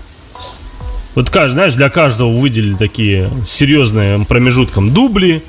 Вот, 1.16 1.30
каждый, 1.30 1.54
знаешь, 1.56 1.74
для 1.74 1.90
каждого 1.90 2.32
выделили 2.32 2.76
такие 2.76 3.30
серьезные 3.46 4.24
промежутком 4.26 4.94
дубли. 4.94 5.44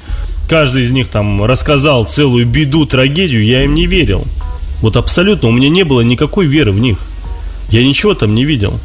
Каждый 0.49 0.83
из 0.83 0.91
них 0.91 1.09
там 1.09 1.45
рассказал 1.45 2.05
целую 2.05 2.47
беду, 2.47 2.85
трагедию. 2.85 3.45
Я 3.45 3.65
им 3.65 3.75
не 3.75 3.87
верил. 3.87 4.27
Вот 4.81 4.97
абсолютно. 4.97 5.49
У 5.49 5.53
меня 5.53 5.69
не 5.69 5.85
было 5.85 6.01
никакой 6.01 6.47
веры 6.47 6.73
в 6.73 6.79
них. 6.79 6.99
Я 7.71 7.85
ничего 7.85 8.15
там 8.15 8.35
не 8.35 8.45
видел. 8.45 8.79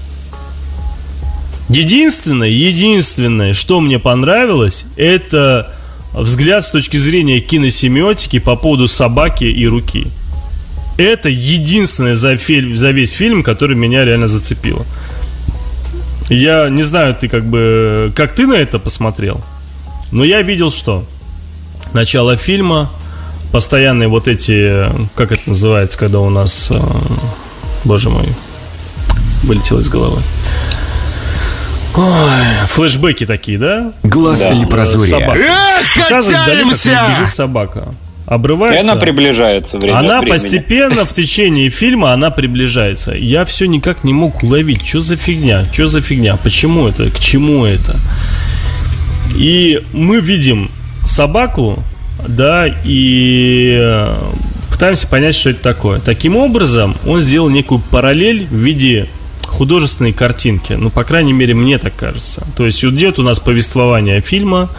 Единственное, 1.70 2.48
единственное, 2.48 3.54
что 3.54 3.82
мне 3.82 4.00
понравилось, 4.00 4.86
это 4.96 5.76
взгляд 6.14 6.64
с 6.64 6.72
точки 6.72 6.98
зрения 6.98 7.42
киносемиотики 7.42 8.40
по 8.40 8.56
поводу 8.56 8.88
собаки 8.88 9.44
и 9.44 9.68
руки. 9.68 10.08
Это 10.98 11.30
единственное 11.30 12.16
за, 12.16 12.38
фильм, 12.38 12.78
за 12.78 12.92
весь 12.92 13.12
фильм, 13.12 13.44
который 13.44 13.76
меня 13.76 14.06
реально 14.06 14.28
зацепило. 14.28 14.86
Я 16.30 16.70
не 16.70 16.84
знаю, 16.84 17.16
ты 17.16 17.30
как 17.30 17.46
бы, 17.46 18.12
как 18.16 18.36
ты 18.36 18.46
на 18.46 18.54
это 18.54 18.80
посмотрел, 18.80 19.42
но 20.12 20.24
я 20.24 20.42
видел 20.42 20.70
что? 20.70 21.06
Начало 21.94 22.36
фильма, 22.36 22.90
постоянные 23.52 24.10
вот 24.10 24.28
эти, 24.28 24.90
как 25.16 25.32
это 25.32 25.42
называется, 25.46 25.98
когда 25.98 26.20
у 26.20 26.30
нас, 26.30 26.70
э, 26.70 26.80
боже 27.86 28.10
мой, 28.10 28.28
вылетело 29.44 29.80
из 29.80 29.90
головы. 29.90 30.22
Ой, 31.96 32.68
флешбеки 32.68 33.26
такие, 33.26 33.58
да? 33.58 33.94
Глаз 34.04 34.40
да. 34.40 34.52
лепрозория. 34.52 35.20
Собака. 35.20 35.40
Эх, 35.40 36.10
далеко, 36.46 36.70
как 36.70 37.10
бежит 37.10 37.36
собака. 37.36 37.96
Обрывается. 38.28 38.76
И 38.76 38.82
она 38.82 38.98
приближается 38.98 39.80
время 39.80 40.00
Она 40.00 40.22
постепенно 40.22 41.06
в 41.06 41.14
течение 41.14 41.70
фильма 41.70 42.12
она 42.12 42.30
приближается. 42.30 43.14
Я 43.14 43.46
все 43.46 43.68
никак 43.68 44.04
не 44.04 44.14
мог 44.14 44.44
уловить, 44.44 44.86
что 44.86 45.00
за 45.00 45.16
фигня, 45.16 45.64
что 45.72 45.88
за 45.88 46.02
фигня, 46.02 46.36
почему 46.36 46.88
это, 46.88 47.10
к 47.10 47.20
чему 47.20 47.66
это. 47.66 47.98
И 49.38 49.82
мы 49.94 50.20
видим 50.20 50.70
собаку, 51.06 51.82
да, 52.28 52.68
и 52.84 53.78
э, 53.80 54.16
пытаемся 54.72 55.08
понять, 55.08 55.34
что 55.34 55.52
это 55.52 55.62
такое. 55.62 56.02
Таким 56.02 56.36
образом, 56.36 56.98
он 57.06 57.22
сделал 57.22 57.48
некую 57.48 57.80
параллель 57.80 58.46
в 58.48 58.56
виде 58.56 59.08
художественной 59.46 60.12
картинки. 60.12 60.74
Ну, 60.74 60.90
по 60.90 61.06
крайней 61.06 61.32
мере, 61.32 61.54
мне 61.54 61.78
так 61.78 61.96
кажется. 61.96 62.46
То 62.58 62.66
есть 62.66 62.84
идет 62.84 63.20
у 63.20 63.24
нас 63.24 63.40
повествование 63.40 64.20
фильма 64.20 64.70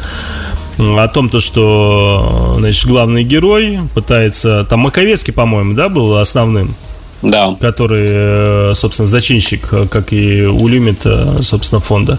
о 0.79 1.09
том, 1.09 1.29
то, 1.29 1.41
что 1.41 2.57
значит, 2.59 2.87
главный 2.87 3.25
герой 3.25 3.81
пытается... 3.95 4.65
Там 4.69 4.81
Маковецкий, 4.81 5.33
по-моему, 5.33 5.75
да, 5.75 5.89
был 5.89 6.17
основным? 6.17 6.75
Да. 7.23 7.57
Который, 7.61 8.07
э, 8.09 8.73
собственно, 8.75 9.09
зачинщик, 9.09 9.69
как 9.91 10.13
и 10.13 10.47
у 10.47 10.69
Люмита, 10.69 11.43
собственно, 11.43 11.81
фонда. 11.81 12.19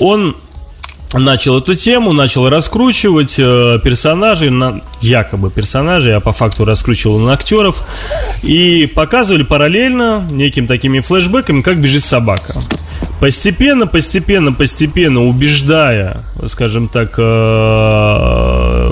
Он 0.00 0.34
начал 1.14 1.58
эту 1.58 1.74
тему, 1.74 2.12
начал 2.12 2.48
раскручивать 2.48 3.36
э, 3.38 3.78
персонажей, 3.82 4.50
на, 4.50 4.82
якобы 5.00 5.50
персонажей, 5.50 6.14
а 6.14 6.20
по 6.20 6.32
факту 6.32 6.64
раскручивал 6.64 7.18
на 7.18 7.32
актеров. 7.32 7.82
И 8.42 8.90
показывали 8.94 9.42
параллельно 9.42 10.26
неким 10.30 10.66
такими 10.66 11.00
флешбеками, 11.00 11.62
как 11.62 11.80
бежит 11.80 12.04
собака. 12.04 12.52
Постепенно, 13.20 13.86
постепенно, 13.86 14.52
постепенно 14.52 15.24
убеждая, 15.24 16.18
скажем 16.46 16.88
так, 16.88 17.14
э, 17.16 18.90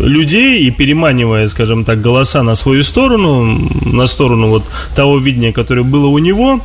людей 0.00 0.62
и 0.62 0.70
переманивая, 0.70 1.46
скажем 1.46 1.84
так, 1.84 2.00
голоса 2.00 2.42
на 2.42 2.54
свою 2.54 2.82
сторону, 2.82 3.68
на 3.84 4.06
сторону 4.06 4.46
вот 4.46 4.64
того 4.96 5.18
видения, 5.18 5.52
которое 5.52 5.82
было 5.82 6.06
у 6.06 6.18
него, 6.18 6.60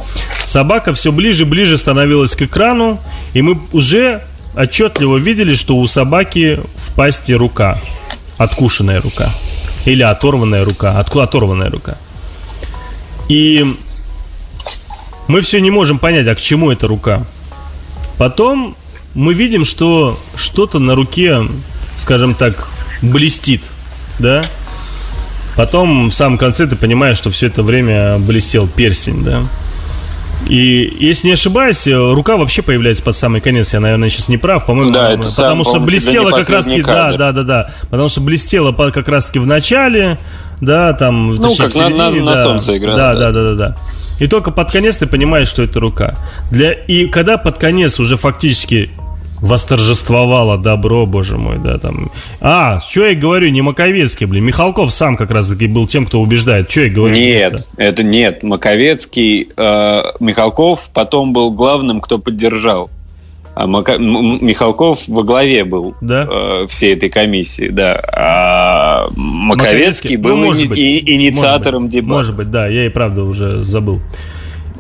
собака 0.46 0.94
все 0.94 1.12
ближе 1.12 1.44
и 1.44 1.46
ближе 1.46 1.78
становилась 1.78 2.36
к 2.36 2.44
экрану, 2.44 3.00
и 3.34 3.42
мы 3.42 3.60
уже 3.72 4.24
отчетливо 4.56 5.18
видели, 5.18 5.54
что 5.56 5.78
у 5.78 5.86
собаки 5.88 6.60
в 6.76 6.94
пасти 6.96 7.34
рука. 7.34 7.80
Откушенная 8.38 9.02
рука. 9.02 9.30
Или 9.86 10.04
оторванная 10.04 10.66
рука. 10.66 11.00
От, 11.00 11.16
оторванная 11.16 11.70
рука. 11.70 11.98
И 13.30 13.76
мы 15.28 15.42
все 15.42 15.60
не 15.60 15.72
можем 15.72 16.00
понять, 16.00 16.28
а 16.28 16.36
к 16.36 16.42
чему 16.42 16.72
эта 16.72 16.88
рука. 16.88 17.26
Потом 18.18 18.76
мы 19.14 19.34
видим, 19.34 19.66
что 19.66 20.20
что-то 20.36 20.80
на 20.80 20.96
руке, 20.96 21.44
скажем 21.98 22.36
так, 22.36 22.68
блестит, 23.02 23.62
да? 24.20 24.44
Потом 25.56 26.10
в 26.10 26.14
самом 26.14 26.38
конце 26.38 26.68
ты 26.68 26.76
понимаешь, 26.76 27.18
что 27.18 27.30
все 27.30 27.48
это 27.48 27.64
время 27.64 28.20
блестел 28.20 28.68
персень, 28.68 29.24
да? 29.24 29.48
И, 30.48 30.96
если 31.00 31.28
не 31.28 31.34
ошибаюсь, 31.34 31.88
рука 31.88 32.38
вообще 32.38 32.62
появляется 32.62 33.04
под 33.04 33.16
самый 33.16 33.42
конец. 33.42 33.74
Я, 33.74 33.80
наверное, 33.80 34.10
сейчас 34.10 34.30
не 34.30 34.38
прав, 34.38 34.66
по-моему. 34.66 34.92
Да, 34.92 35.12
это 35.12 35.28
потому 35.36 35.64
сам, 35.64 35.74
что 35.74 35.80
блестела 35.82 36.32
как 36.32 36.50
раз-таки, 36.50 36.84
да, 36.84 37.14
да, 37.14 37.32
да, 37.32 37.44
да. 37.44 37.72
Потому 37.90 38.10
что 38.10 38.22
блестела 38.22 38.72
как 38.72 39.08
раз-таки 39.08 39.40
в 39.40 39.48
начале, 39.48 40.20
да, 40.62 40.94
там. 40.94 41.34
Ну, 41.36 41.50
точнее, 41.50 41.64
как 41.64 41.74
середине, 41.74 41.98
на, 41.98 42.10
на, 42.12 42.26
да, 42.26 42.32
на 42.32 42.44
солнце 42.44 42.78
играет. 42.78 42.98
Да, 42.98 43.14
да, 43.16 43.32
да, 43.32 43.44
да, 43.44 43.56
да. 43.56 43.78
И 44.20 44.28
только 44.28 44.52
под 44.52 44.72
конец 44.72 44.98
ты 44.98 45.08
понимаешь, 45.08 45.48
что 45.48 45.64
это 45.64 45.80
рука. 45.80 46.16
Для, 46.52 46.72
и 46.72 47.08
когда 47.08 47.38
под 47.38 47.58
конец 47.58 48.00
уже 48.00 48.16
фактически 48.16 48.92
восторжествовало 49.42 50.58
добро, 50.58 51.06
боже 51.06 51.38
мой, 51.38 51.58
да, 51.58 51.78
там. 51.78 52.12
А, 52.42 52.80
что 52.82 53.06
я 53.06 53.16
говорю, 53.16 53.50
не 53.50 53.62
Маковецкий, 53.62 54.26
блин, 54.26 54.46
Михалков 54.46 54.92
сам 54.92 55.18
как 55.18 55.32
раз 55.32 55.50
таки 55.50 55.68
был 55.68 55.88
тем, 55.88 56.06
кто 56.06 56.22
убеждает. 56.22 56.70
Что 56.72 56.82
я 56.82 56.90
говорю? 56.90 57.16
Нет, 57.16 57.54
это, 57.54 57.64
это 57.78 58.04
нет, 58.04 58.44
Маковецкий, 58.44 59.50
э, 59.56 60.02
Михалков 60.20 60.90
потом 60.94 61.34
был 61.34 61.52
главным, 61.52 62.02
кто 62.02 62.18
поддержал. 62.20 62.90
А 63.56 63.68
Мака... 63.68 63.98
Михалков 63.98 65.08
во 65.08 65.24
главе 65.24 65.64
был 65.64 65.96
да? 66.02 66.28
э, 66.30 66.66
всей 66.68 66.94
этой 66.94 67.10
комиссии, 67.10 67.70
да. 67.70 68.02
А 68.12 69.08
Маковецкий, 69.16 69.48
Маковецкий 69.48 70.16
был 70.18 70.36
ну, 70.36 70.54
ини... 70.54 70.68
быть, 70.68 70.80
инициатором 70.80 71.84
может. 71.84 72.04
Может 72.04 72.36
быть, 72.36 72.52
да, 72.52 72.68
я 72.68 72.86
и 72.86 72.90
правда 72.90 73.24
уже 73.24 73.64
забыл. 73.64 74.02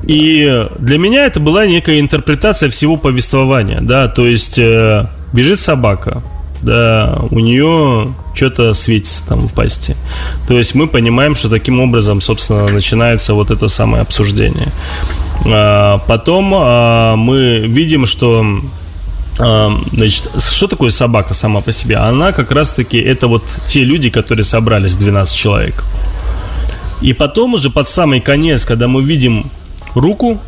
И 0.03 0.67
для 0.79 0.97
меня 0.97 1.25
это 1.25 1.39
была 1.39 1.65
некая 1.65 1.99
интерпретация 1.99 2.69
всего 2.69 2.97
повествования, 2.97 3.81
да, 3.81 4.07
то 4.07 4.27
есть 4.27 4.59
э, 4.59 5.07
бежит 5.33 5.59
собака, 5.59 6.21
да, 6.61 7.19
у 7.31 7.39
нее 7.39 8.13
что-то 8.33 8.73
светится 8.73 9.25
там 9.27 9.39
в 9.39 9.53
пасти. 9.53 9.95
То 10.47 10.55
есть 10.55 10.75
мы 10.75 10.87
понимаем, 10.87 11.35
что 11.35 11.49
таким 11.49 11.79
образом, 11.79 12.21
собственно, 12.21 12.67
начинается 12.67 13.33
вот 13.33 13.51
это 13.51 13.67
самое 13.67 14.01
обсуждение. 14.01 14.71
А, 15.45 15.99
потом 16.07 16.53
а, 16.55 17.15
мы 17.15 17.59
видим, 17.59 18.05
что 18.05 18.45
а, 19.39 19.71
Значит, 19.91 20.29
что 20.39 20.67
такое 20.67 20.89
собака 20.89 21.33
сама 21.33 21.61
по 21.61 21.71
себе? 21.71 21.97
Она 21.97 22.31
как 22.31 22.51
раз-таки 22.51 22.97
это 22.97 23.27
вот 23.27 23.43
те 23.67 23.83
люди, 23.83 24.09
которые 24.09 24.43
собрались, 24.43 24.95
12 24.95 25.35
человек. 25.35 25.83
И 27.01 27.13
потом 27.13 27.53
уже 27.53 27.69
под 27.69 27.89
самый 27.89 28.21
конец, 28.21 28.65
когда 28.65 28.87
мы 28.87 29.03
видим 29.03 29.51
руку 29.95 30.39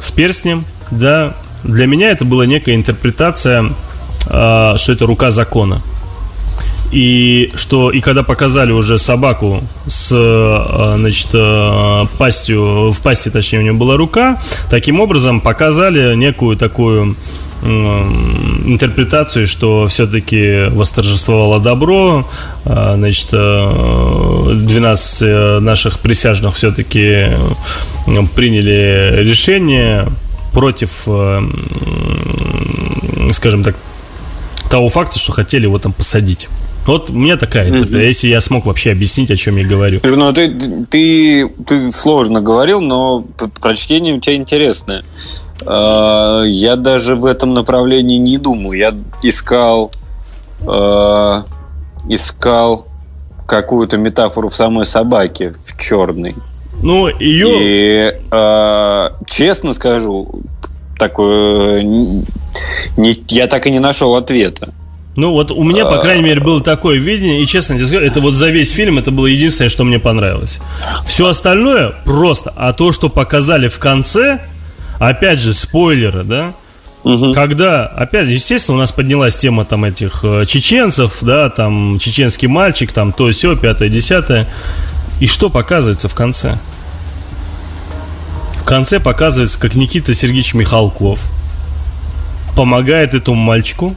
с 0.00 0.10
перстнем, 0.10 0.64
да, 0.90 1.34
для 1.62 1.86
меня 1.86 2.10
это 2.10 2.24
была 2.24 2.46
некая 2.46 2.74
интерпретация, 2.74 3.70
что 4.24 4.76
это 4.88 5.06
рука 5.06 5.30
закона. 5.30 5.80
И 6.96 7.52
что 7.56 7.90
и 7.90 8.00
когда 8.00 8.22
показали 8.22 8.72
уже 8.72 8.96
собаку 8.96 9.62
с 9.86 10.10
э, 10.14 10.94
значит, 10.98 11.28
э, 11.34 12.06
пастью, 12.16 12.90
в 12.90 13.02
пасти, 13.02 13.28
точнее, 13.28 13.58
у 13.58 13.62
нее 13.62 13.74
была 13.74 13.98
рука, 13.98 14.40
таким 14.70 15.00
образом 15.00 15.42
показали 15.42 16.14
некую 16.14 16.56
такую 16.56 17.14
интерпретацию, 17.62 19.46
что 19.46 19.86
все-таки 19.88 20.70
восторжествовало 20.70 21.60
добро, 21.60 22.26
э, 22.64 22.94
значит, 22.96 23.32
12 23.32 25.60
наших 25.60 25.98
присяжных 25.98 26.56
все-таки 26.56 27.26
приняли 28.34 29.16
решение 29.18 30.08
против, 30.54 31.06
скажем 33.32 33.62
так, 33.62 33.76
того 34.70 34.88
факта, 34.88 35.18
что 35.18 35.32
хотели 35.32 35.64
его 35.64 35.78
там 35.78 35.92
посадить. 35.92 36.48
Вот 36.86 37.10
у 37.10 37.14
меня 37.14 37.36
такая, 37.36 37.70
mm-hmm. 37.70 38.04
если 38.04 38.28
я 38.28 38.40
смог 38.40 38.66
вообще 38.66 38.92
объяснить, 38.92 39.30
о 39.30 39.36
чем 39.36 39.56
я 39.56 39.66
говорю. 39.66 40.00
Ну, 40.04 40.32
ты, 40.32 40.86
ты, 40.88 41.48
ты 41.66 41.90
сложно 41.90 42.40
говорил, 42.40 42.80
но 42.80 43.26
прочтение 43.60 44.14
у 44.14 44.20
тебя 44.20 44.36
интересное. 44.36 45.02
А, 45.66 46.42
я 46.42 46.76
даже 46.76 47.16
в 47.16 47.24
этом 47.24 47.54
направлении 47.54 48.18
не 48.18 48.38
думал. 48.38 48.72
Я 48.72 48.94
искал, 49.22 49.90
а, 50.66 51.44
искал 52.08 52.86
какую-то 53.46 53.96
метафору 53.96 54.48
в 54.48 54.56
самой 54.56 54.86
собаке, 54.86 55.54
в 55.64 55.80
черной. 55.80 56.34
Ну, 56.82 57.08
ее... 57.08 57.48
И, 57.52 58.12
э, 58.30 59.10
честно 59.26 59.72
скажу, 59.72 60.42
такое, 60.98 61.82
не, 61.82 62.24
я 63.28 63.46
так 63.46 63.66
и 63.66 63.70
не 63.70 63.78
нашел 63.78 64.14
ответа. 64.14 64.74
Ну 65.16 65.30
вот 65.32 65.50
у 65.50 65.62
меня, 65.64 65.86
по 65.86 65.96
крайней 65.98 66.22
мере, 66.22 66.40
было 66.40 66.62
такое 66.62 66.98
видение, 66.98 67.42
и 67.42 67.46
честно 67.46 67.76
тебе 67.76 67.86
скажу, 67.86 68.04
это 68.04 68.20
вот 68.20 68.34
за 68.34 68.50
весь 68.50 68.70
фильм 68.70 68.98
это 68.98 69.10
было 69.10 69.26
единственное, 69.26 69.70
что 69.70 69.82
мне 69.84 69.98
понравилось. 69.98 70.60
Все 71.06 71.26
остальное 71.26 71.94
просто, 72.04 72.52
а 72.54 72.74
то, 72.74 72.92
что 72.92 73.08
показали 73.08 73.68
в 73.68 73.78
конце, 73.78 74.40
опять 74.98 75.40
же, 75.40 75.54
спойлеры, 75.54 76.22
да, 76.22 76.54
Угу. 77.06 77.34
Когда, 77.34 77.86
опять, 77.86 78.26
естественно, 78.26 78.78
у 78.78 78.80
нас 78.80 78.90
поднялась 78.90 79.36
тема 79.36 79.64
там 79.64 79.84
этих 79.84 80.24
э, 80.24 80.44
чеченцев, 80.44 81.18
да, 81.20 81.50
там 81.50 82.00
чеченский 82.00 82.48
мальчик, 82.48 82.92
там 82.92 83.12
то 83.12 83.30
все, 83.30 83.54
пятое, 83.54 83.88
десятое. 83.88 84.48
И 85.20 85.28
что 85.28 85.48
показывается 85.48 86.08
в 86.08 86.16
конце? 86.16 86.58
В 88.56 88.64
конце 88.64 88.98
показывается, 88.98 89.60
как 89.60 89.76
Никита 89.76 90.14
Сергеевич 90.14 90.54
Михалков 90.54 91.20
помогает 92.56 93.14
этому 93.14 93.40
мальчику 93.40 93.94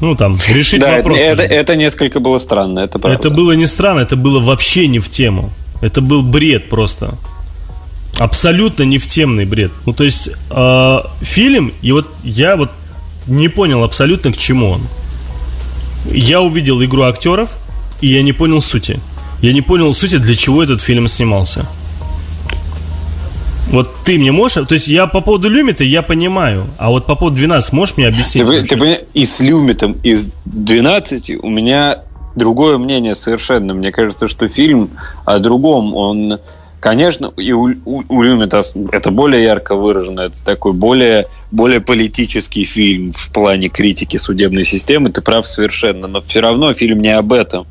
ну, 0.00 0.14
там, 0.14 0.36
решить 0.48 0.80
да, 0.80 0.96
вопрос. 0.96 1.18
Это, 1.18 1.42
это 1.42 1.76
несколько 1.76 2.20
было 2.20 2.38
странно, 2.38 2.80
это 2.80 2.98
правда. 2.98 3.18
Это 3.18 3.30
было 3.30 3.52
не 3.52 3.66
странно, 3.66 4.00
это 4.00 4.16
было 4.16 4.40
вообще 4.40 4.86
не 4.86 4.98
в 4.98 5.10
тему. 5.10 5.50
Это 5.80 6.00
был 6.00 6.22
бред 6.22 6.68
просто. 6.68 7.14
Абсолютно 8.18 8.82
не 8.84 8.98
в 8.98 9.06
темный 9.06 9.44
бред. 9.44 9.70
Ну, 9.86 9.92
то 9.92 10.04
есть, 10.04 10.30
э, 10.50 10.98
фильм, 11.22 11.72
и 11.82 11.92
вот 11.92 12.06
я 12.24 12.56
вот 12.56 12.70
не 13.26 13.48
понял 13.48 13.82
абсолютно 13.84 14.32
к 14.32 14.36
чему 14.36 14.70
он. 14.70 14.80
Я 16.12 16.40
увидел 16.40 16.82
игру 16.82 17.02
актеров, 17.02 17.50
и 18.00 18.12
я 18.12 18.22
не 18.22 18.32
понял 18.32 18.62
сути. 18.62 19.00
Я 19.42 19.52
не 19.52 19.62
понял 19.62 19.92
сути, 19.94 20.18
для 20.18 20.34
чего 20.34 20.62
этот 20.62 20.80
фильм 20.80 21.06
снимался. 21.08 21.66
Вот 23.70 23.90
ты 24.04 24.18
мне 24.18 24.32
можешь... 24.32 24.66
То 24.66 24.74
есть 24.74 24.88
я 24.88 25.06
по 25.06 25.20
поводу 25.20 25.48
Люмита 25.48 25.84
я 25.84 26.02
понимаю, 26.02 26.66
а 26.78 26.90
вот 26.90 27.06
по 27.06 27.14
поводу 27.14 27.36
12 27.36 27.72
можешь 27.72 27.96
мне 27.96 28.08
объяснить? 28.08 28.46
Ты, 28.46 28.62
ты 28.62 28.76
понимаешь, 28.76 29.00
и 29.14 29.24
с 29.24 29.40
Люмитом 29.40 29.92
из 30.02 30.38
12 30.46 31.30
у 31.42 31.48
меня 31.48 32.02
другое 32.34 32.78
мнение 32.78 33.14
совершенно. 33.14 33.74
Мне 33.74 33.92
кажется, 33.92 34.28
что 34.28 34.48
фильм 34.48 34.90
о 35.24 35.38
другом, 35.38 35.94
он... 35.94 36.38
Конечно, 36.80 37.32
и 37.36 37.50
у, 37.50 37.70
у, 37.84 38.04
у 38.08 38.22
Люмита 38.22 38.62
это 38.92 39.10
более 39.10 39.42
ярко 39.42 39.74
выражено, 39.74 40.20
это 40.20 40.44
такой 40.44 40.72
более, 40.72 41.26
более 41.50 41.80
политический 41.80 42.64
фильм 42.64 43.10
в 43.10 43.32
плане 43.32 43.68
критики 43.68 44.16
судебной 44.16 44.62
системы, 44.62 45.10
ты 45.10 45.20
прав 45.20 45.44
совершенно, 45.44 46.06
но 46.06 46.20
все 46.20 46.38
равно 46.38 46.72
фильм 46.72 47.00
не 47.00 47.10
об 47.10 47.32
этом. 47.32 47.66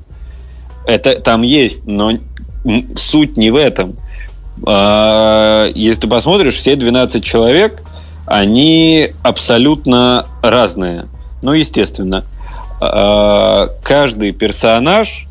Это 0.85 1.21
там 1.21 1.41
есть, 1.41 1.87
но 1.87 2.19
суть 2.97 3.37
не 3.37 3.49
в 3.49 3.55
этом. 3.55 3.95
А, 4.65 5.69
если 5.73 6.01
ты 6.01 6.07
посмотришь, 6.07 6.55
все 6.55 6.75
12 6.75 7.23
человек, 7.23 7.83
они 8.25 9.11
абсолютно 9.23 10.25
разные. 10.41 11.07
Ну, 11.43 11.53
естественно. 11.53 12.25
А, 12.79 13.67
каждый 13.83 14.31
персонаж 14.31 15.27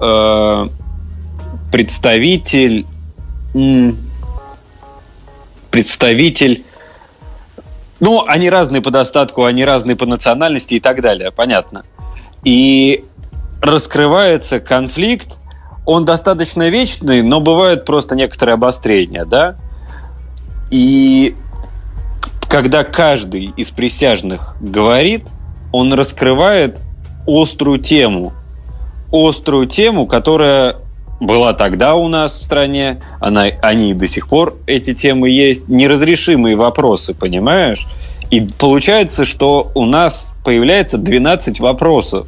а, 0.00 0.68
представитель 1.72 2.86
представитель 5.70 6.64
ну, 7.98 8.24
они 8.26 8.50
разные 8.50 8.82
по 8.82 8.90
достатку, 8.90 9.44
они 9.44 9.64
разные 9.64 9.96
по 9.96 10.04
национальности 10.04 10.74
и 10.74 10.80
так 10.80 11.00
далее, 11.00 11.30
понятно. 11.30 11.84
И 12.44 13.04
раскрывается 13.62 14.60
конфликт 14.60 15.38
он 15.86 16.04
достаточно 16.04 16.68
вечный, 16.68 17.22
но 17.22 17.40
бывают 17.40 17.84
просто 17.84 18.16
некоторые 18.16 18.54
обострения, 18.54 19.24
да? 19.24 19.56
И 20.70 21.34
когда 22.48 22.84
каждый 22.84 23.52
из 23.56 23.70
присяжных 23.70 24.56
говорит, 24.60 25.28
он 25.72 25.92
раскрывает 25.94 26.82
острую 27.26 27.78
тему. 27.78 28.32
Острую 29.12 29.66
тему, 29.66 30.06
которая 30.06 30.76
была 31.20 31.54
тогда 31.54 31.94
у 31.94 32.08
нас 32.08 32.38
в 32.38 32.42
стране, 32.42 33.00
она, 33.20 33.44
они 33.62 33.94
до 33.94 34.08
сих 34.08 34.28
пор, 34.28 34.56
эти 34.66 34.92
темы 34.92 35.30
есть, 35.30 35.68
неразрешимые 35.68 36.56
вопросы, 36.56 37.14
понимаешь? 37.14 37.86
И 38.30 38.46
получается, 38.58 39.24
что 39.24 39.70
у 39.74 39.86
нас 39.86 40.34
появляется 40.44 40.98
12 40.98 41.60
вопросов 41.60 42.26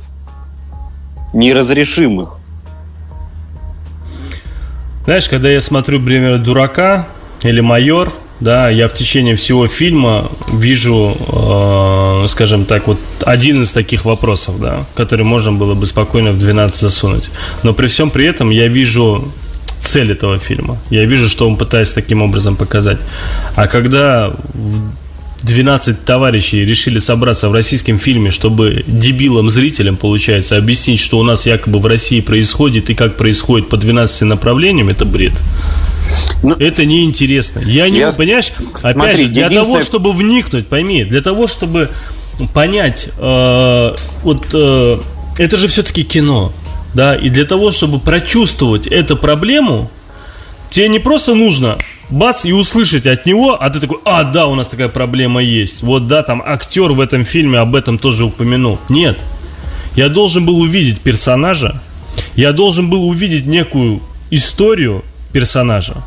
неразрешимых. 1.33 2.38
Знаешь, 5.09 5.31
когда 5.31 5.49
я 5.49 5.63
смотрю 5.63 6.01
«Бремя 6.01 6.37
дурака» 6.37 7.09
или 7.43 7.61
«Майор», 7.61 8.13
да, 8.41 8.69
я 8.69 8.89
в 8.89 8.93
течение 8.93 9.37
всего 9.37 9.67
фильма 9.67 10.31
вижу, 10.53 11.17
э, 11.33 12.27
скажем 12.29 12.67
так, 12.67 12.87
вот 12.87 12.99
один 13.25 13.63
из 13.63 13.73
таких 13.73 14.05
вопросов, 14.05 14.61
да, 14.61 14.85
который 14.95 15.25
можно 15.25 15.51
было 15.51 15.73
бы 15.73 15.87
спокойно 15.87 16.33
в 16.33 16.39
12 16.39 16.77
засунуть. 16.77 17.31
Но 17.63 17.73
при 17.73 17.87
всем 17.87 18.11
при 18.11 18.27
этом 18.27 18.51
я 18.51 18.69
вижу 18.69 19.33
цель 19.81 20.13
этого 20.13 20.39
фильма. 20.39 20.77
Я 20.91 21.07
вижу, 21.07 21.27
что 21.27 21.49
он 21.49 21.57
пытается 21.57 21.95
таким 21.95 22.21
образом 22.21 22.57
показать. 22.57 22.99
А 23.57 23.67
когда 23.67 24.35
12 25.43 26.05
товарищей 26.05 26.65
решили 26.65 26.99
собраться 26.99 27.49
в 27.49 27.53
российском 27.53 27.99
фильме, 27.99 28.31
чтобы 28.31 28.83
дебилам 28.87 29.51
зрителям, 29.51 29.97
получается, 29.97 30.57
объяснить, 30.57 31.01
что 31.01 31.19
у 31.19 31.23
нас 31.23 31.47
якобы 31.47 31.79
в 31.79 31.87
России 31.87 32.21
происходит 32.21 32.91
и 32.91 32.95
как 32.95 33.17
происходит 33.17 33.69
по 33.69 33.77
12 33.77 34.23
направлениям, 34.23 34.89
это 34.89 35.05
бред. 35.05 35.35
Ну, 36.43 36.55
это 36.55 36.85
неинтересно. 36.85 37.61
Я 37.61 37.89
не, 37.89 37.99
я... 37.99 38.11
понимаешь, 38.11 38.53
Смотри, 38.75 39.01
опять 39.01 39.19
же, 39.19 39.29
для 39.29 39.47
единственное... 39.47 39.65
того, 39.65 39.83
чтобы 39.83 40.13
вникнуть, 40.13 40.67
пойми, 40.67 41.05
для 41.05 41.21
того, 41.21 41.47
чтобы 41.47 41.91
понять, 42.53 43.11
э, 43.19 43.95
вот 44.23 44.47
э, 44.53 45.01
это 45.39 45.57
же 45.57 45.69
все-таки 45.69 46.03
кино, 46.03 46.53
да, 46.95 47.15
и 47.15 47.29
для 47.29 47.45
того, 47.45 47.71
чтобы 47.71 48.01
прочувствовать 48.01 48.87
эту 48.87 49.17
проблему, 49.17 49.91
тебе 50.71 50.89
не 50.89 50.99
просто 50.99 51.35
нужно 51.35 51.79
бац, 52.11 52.45
и 52.45 52.53
услышать 52.53 53.07
от 53.07 53.27
него, 53.27 53.57
а 53.61 53.71
ты 53.71 53.81
такой, 53.81 53.99
а, 54.05 54.25
да, 54.25 54.47
у 54.47 54.55
нас 54.55 54.69
такая 54.69 54.89
проблема 54.89 55.43
есть. 55.43 55.83
Вот, 55.83 56.07
да, 56.07 56.23
там 56.23 56.43
актер 56.45 56.93
в 56.93 57.01
этом 57.01 57.25
фильме 57.25 57.59
об 57.59 57.75
этом 57.75 57.99
тоже 57.99 58.25
упомянул. 58.25 58.79
Нет. 58.89 59.19
Я 59.97 60.09
должен 60.09 60.47
был 60.47 60.61
увидеть 60.61 61.01
персонажа, 61.01 61.81
я 62.37 62.53
должен 62.53 62.89
был 62.89 63.09
увидеть 63.09 63.47
некую 63.47 64.01
историю 64.31 65.05
персонажа, 65.33 66.05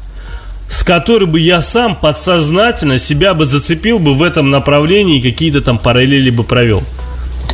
с 0.68 0.84
которой 0.84 1.26
бы 1.26 1.40
я 1.40 1.62
сам 1.62 1.96
подсознательно 1.96 2.98
себя 2.98 3.34
бы 3.34 3.46
зацепил 3.46 4.00
бы 4.00 4.14
в 4.14 4.24
этом 4.24 4.50
направлении 4.50 5.20
и 5.20 5.22
какие-то 5.22 5.62
там 5.62 5.78
параллели 5.78 6.30
бы 6.30 6.44
провел. 6.44 6.84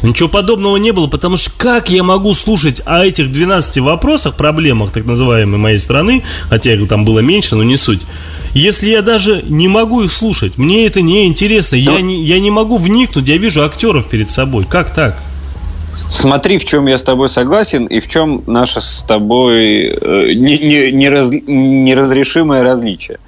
Ничего 0.04 0.30
подобного 0.30 0.78
не 0.78 0.92
было, 0.92 1.08
потому 1.08 1.38
что 1.38 1.52
как 1.58 1.90
я 1.90 2.04
могу 2.04 2.34
слушать 2.34 2.82
о 2.86 3.04
этих 3.04 3.32
12 3.32 3.80
вопросах, 3.80 4.36
проблемах 4.36 4.92
так 4.92 5.06
называемой 5.06 5.58
моей 5.58 5.80
страны, 5.80 6.24
хотя 6.50 6.74
их 6.74 6.88
там 6.88 7.04
было 7.04 7.20
меньше, 7.20 7.56
но 7.56 7.64
не 7.64 7.78
суть, 7.78 8.02
если 8.54 8.90
я 8.90 9.02
даже 9.02 9.44
не 9.48 9.68
могу 9.68 10.04
их 10.04 10.12
слушать, 10.12 10.58
мне 10.58 10.86
это 10.86 11.02
не 11.02 11.28
интересно, 11.28 11.76
я 11.76 12.02
не, 12.02 12.24
я 12.26 12.40
не 12.40 12.52
могу 12.52 12.78
вникнуть, 12.78 13.28
я 13.28 13.38
вижу 13.38 13.64
актеров 13.64 14.08
перед 14.08 14.30
собой. 14.30 14.66
Как 14.70 14.94
так? 14.94 15.22
Смотри, 16.10 16.58
в 16.58 16.66
чем 16.66 16.88
я 16.88 16.98
с 16.98 17.04
тобой 17.04 17.28
согласен 17.28 17.86
и 17.86 18.00
в 18.00 18.08
чем 18.08 18.44
наше 18.46 18.82
с 18.82 19.04
тобой 19.04 19.88
э, 19.88 20.34
не, 20.34 20.58
не, 20.58 20.92
не 20.92 21.10
раз, 21.10 21.32
неразрешимое 21.32 22.64
различие. 22.64 23.20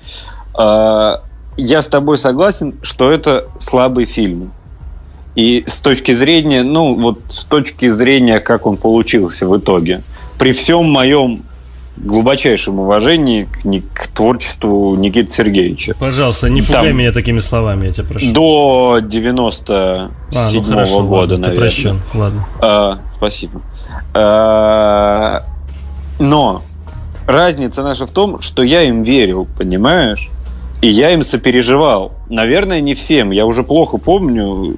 Э, 0.58 1.18
я 1.58 1.82
с 1.82 1.88
тобой 1.88 2.18
согласен, 2.18 2.76
что 2.82 3.12
это 3.12 3.48
слабый 3.58 4.06
фильм. 4.06 4.52
И 5.36 5.64
с 5.68 5.80
точки 5.80 6.12
зрения, 6.12 6.64
ну, 6.64 6.96
вот 6.96 7.20
с 7.30 7.44
точки 7.44 7.90
зрения, 7.90 8.40
как 8.40 8.66
он 8.66 8.78
получился 8.78 9.48
в 9.48 9.58
итоге, 9.58 10.02
при 10.38 10.52
всем 10.52 10.90
моем 10.90 11.44
глубочайшем 12.00 12.80
уважении 12.80 13.44
к, 13.44 13.62
к 13.94 14.08
творчеству 14.08 14.96
Никиты 14.96 15.32
Сергеевича. 15.32 15.96
Пожалуйста, 16.00 16.50
не 16.50 16.62
пугай 16.62 16.88
Там 16.88 16.98
меня 16.98 17.12
такими 17.12 17.40
словами, 17.40 17.88
я 17.88 17.92
тебя 17.92 18.06
прошу. 18.06 18.32
До 18.32 19.00
97 19.02 19.78
а, 19.78 20.50
ну 20.54 20.62
хорошо, 20.62 21.04
года, 21.04 21.34
ладно, 21.34 21.38
наверное. 21.48 21.70
Ты 21.70 21.82
прощен, 21.82 22.02
ладно. 22.14 22.48
А, 22.62 23.00
спасибо. 23.16 23.62
А, 24.14 25.44
но 26.20 26.62
разница 27.28 27.84
наша 27.84 28.08
в 28.08 28.12
том, 28.12 28.42
что 28.42 28.64
я 28.64 28.84
им 28.84 29.04
верил, 29.04 29.48
понимаешь? 29.58 30.30
И 30.82 30.88
я 30.88 31.12
им 31.12 31.24
сопереживал. 31.24 32.14
Наверное, 32.30 32.80
не 32.80 32.96
всем. 32.96 33.32
Я 33.32 33.46
уже 33.46 33.64
плохо 33.64 33.98
помню. 33.98 34.78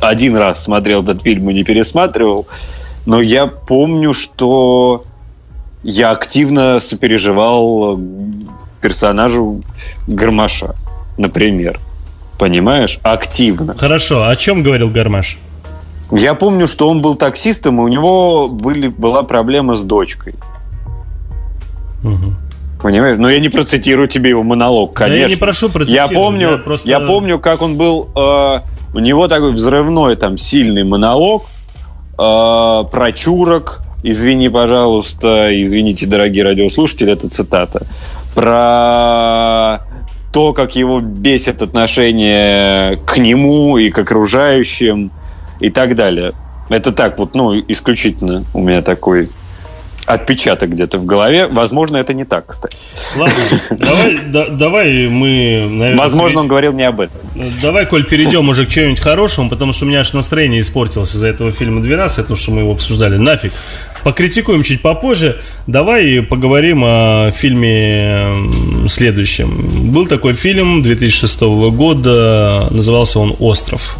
Один 0.00 0.36
раз 0.36 0.62
смотрел 0.62 1.02
этот 1.02 1.22
фильм 1.22 1.50
и 1.50 1.54
не 1.54 1.64
пересматривал. 1.64 2.46
Но 3.06 3.20
я 3.20 3.48
помню, 3.48 4.12
что 4.12 5.04
я 5.82 6.10
активно 6.10 6.80
сопереживал 6.80 8.00
персонажу 8.80 9.62
Гармаша, 10.06 10.74
например. 11.16 11.80
Понимаешь? 12.38 12.98
Активно. 13.02 13.76
Хорошо. 13.76 14.26
О 14.26 14.36
чем 14.36 14.62
говорил 14.62 14.88
Гармаш? 14.88 15.38
Я 16.10 16.34
помню, 16.34 16.66
что 16.66 16.88
он 16.88 17.02
был 17.02 17.14
таксистом, 17.14 17.80
и 17.80 17.84
у 17.84 17.88
него 17.88 18.48
были, 18.48 18.88
была 18.88 19.22
проблема 19.22 19.76
с 19.76 19.82
дочкой. 19.82 20.34
Угу. 22.02 22.34
Понимаешь? 22.82 23.18
Но 23.18 23.28
я 23.28 23.38
не 23.40 23.50
процитирую 23.50 24.08
тебе 24.08 24.30
его 24.30 24.42
монолог, 24.42 24.94
конечно. 24.94 25.16
Да 25.16 25.22
я 25.22 25.28
не 25.28 25.36
прошу 25.36 25.68
процитировать. 25.68 26.10
Я 26.10 26.16
помню, 26.16 26.50
я, 26.52 26.56
просто... 26.56 26.88
я 26.88 27.00
помню, 27.00 27.38
как 27.38 27.62
он 27.62 27.76
был... 27.76 28.08
Э, 28.16 28.60
у 28.94 28.98
него 28.98 29.28
такой 29.28 29.52
взрывной, 29.52 30.16
там, 30.16 30.36
сильный 30.38 30.82
монолог 30.82 31.44
э, 32.14 32.16
про 32.16 33.12
чурок. 33.14 33.82
Извини, 34.02 34.48
пожалуйста, 34.48 35.48
извините, 35.60 36.06
дорогие 36.06 36.44
радиослушатели, 36.44 37.12
это 37.12 37.28
цитата. 37.28 37.86
Про 38.34 39.80
то, 40.32 40.52
как 40.52 40.76
его 40.76 41.00
бесит 41.00 41.60
отношение 41.60 42.98
к 43.04 43.18
нему 43.18 43.78
и 43.78 43.90
к 43.90 43.98
окружающим 43.98 45.10
и 45.58 45.70
так 45.70 45.94
далее. 45.94 46.32
Это 46.68 46.92
так 46.92 47.18
вот, 47.18 47.34
ну, 47.34 47.58
исключительно 47.58 48.44
у 48.54 48.60
меня 48.60 48.80
такой 48.80 49.28
отпечаток 50.06 50.70
где-то 50.70 50.98
в 50.98 51.06
голове. 51.06 51.46
Возможно, 51.46 51.96
это 51.96 52.14
не 52.14 52.24
так, 52.24 52.46
кстати. 52.46 52.78
Ладно, 53.16 53.34
давай, 53.70 54.18
да, 54.26 54.46
давай 54.48 55.08
мы, 55.08 55.66
наверное... 55.68 55.96
Возможно, 55.96 56.30
пере... 56.30 56.40
он 56.40 56.48
говорил 56.48 56.72
не 56.72 56.84
об 56.84 57.00
этом. 57.00 57.20
Давай, 57.62 57.86
Коль, 57.86 58.04
перейдем 58.04 58.48
уже 58.48 58.66
к 58.66 58.70
чему-нибудь 58.70 59.00
хорошему, 59.00 59.50
потому 59.50 59.72
что 59.72 59.84
у 59.84 59.88
меня 59.88 60.00
аж 60.00 60.12
настроение 60.12 60.60
испортилось 60.60 61.14
из-за 61.14 61.28
этого 61.28 61.52
фильма 61.52 61.82
12, 61.82 62.16
потому 62.18 62.36
что 62.36 62.50
мы 62.52 62.60
его 62.60 62.72
обсуждали. 62.72 63.16
Нафиг. 63.16 63.52
Покритикуем 64.04 64.62
чуть 64.62 64.82
попозже. 64.82 65.36
Давай 65.66 66.22
поговорим 66.22 66.82
о 66.84 67.30
фильме 67.32 68.28
следующем. 68.88 69.92
Был 69.92 70.06
такой 70.06 70.32
фильм 70.32 70.82
2006 70.82 71.40
года, 71.40 72.68
назывался 72.70 73.18
он 73.18 73.34
«Остров» 73.38 73.96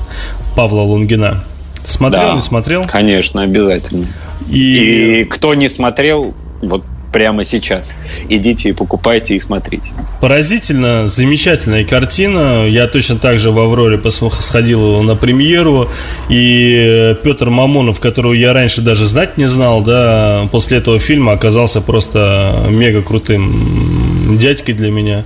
Павла 0.57 0.81
Лунгина. 0.81 1.45
Смотрел, 1.85 2.29
да, 2.29 2.35
не 2.35 2.41
смотрел? 2.41 2.85
Конечно, 2.87 3.43
обязательно. 3.43 4.07
И... 4.49 5.21
и 5.21 5.25
кто 5.25 5.55
не 5.55 5.69
смотрел, 5.69 6.35
вот 6.63 6.85
прямо 7.13 7.45
сейчас. 7.45 7.95
Идите 8.29 8.71
и 8.71 8.73
покупайте 8.73 9.37
и 9.37 9.41
смотрите. 9.41 9.95
Поразительно, 10.21 11.09
замечательная 11.09 11.85
картина. 11.85 12.67
Я 12.67 12.87
точно 12.87 13.17
так 13.17 13.39
же 13.39 13.51
в 13.51 13.59
Авроре 13.59 14.01
сходил 14.11 15.03
на 15.03 15.17
премьеру. 15.17 15.89
И 16.29 17.17
Петр 17.23 17.51
Мамонов, 17.51 18.01
которого 18.01 18.33
я 18.33 18.53
раньше 18.53 18.81
даже 18.81 19.07
знать 19.07 19.37
не 19.37 19.47
знал, 19.47 19.83
да, 19.83 20.49
после 20.53 20.79
этого 20.79 20.99
фильма 20.99 21.33
оказался 21.33 21.81
просто 21.81 22.67
мега 22.69 23.03
крутым 23.03 24.39
дядькой 24.39 24.75
для 24.75 24.91
меня. 24.91 25.25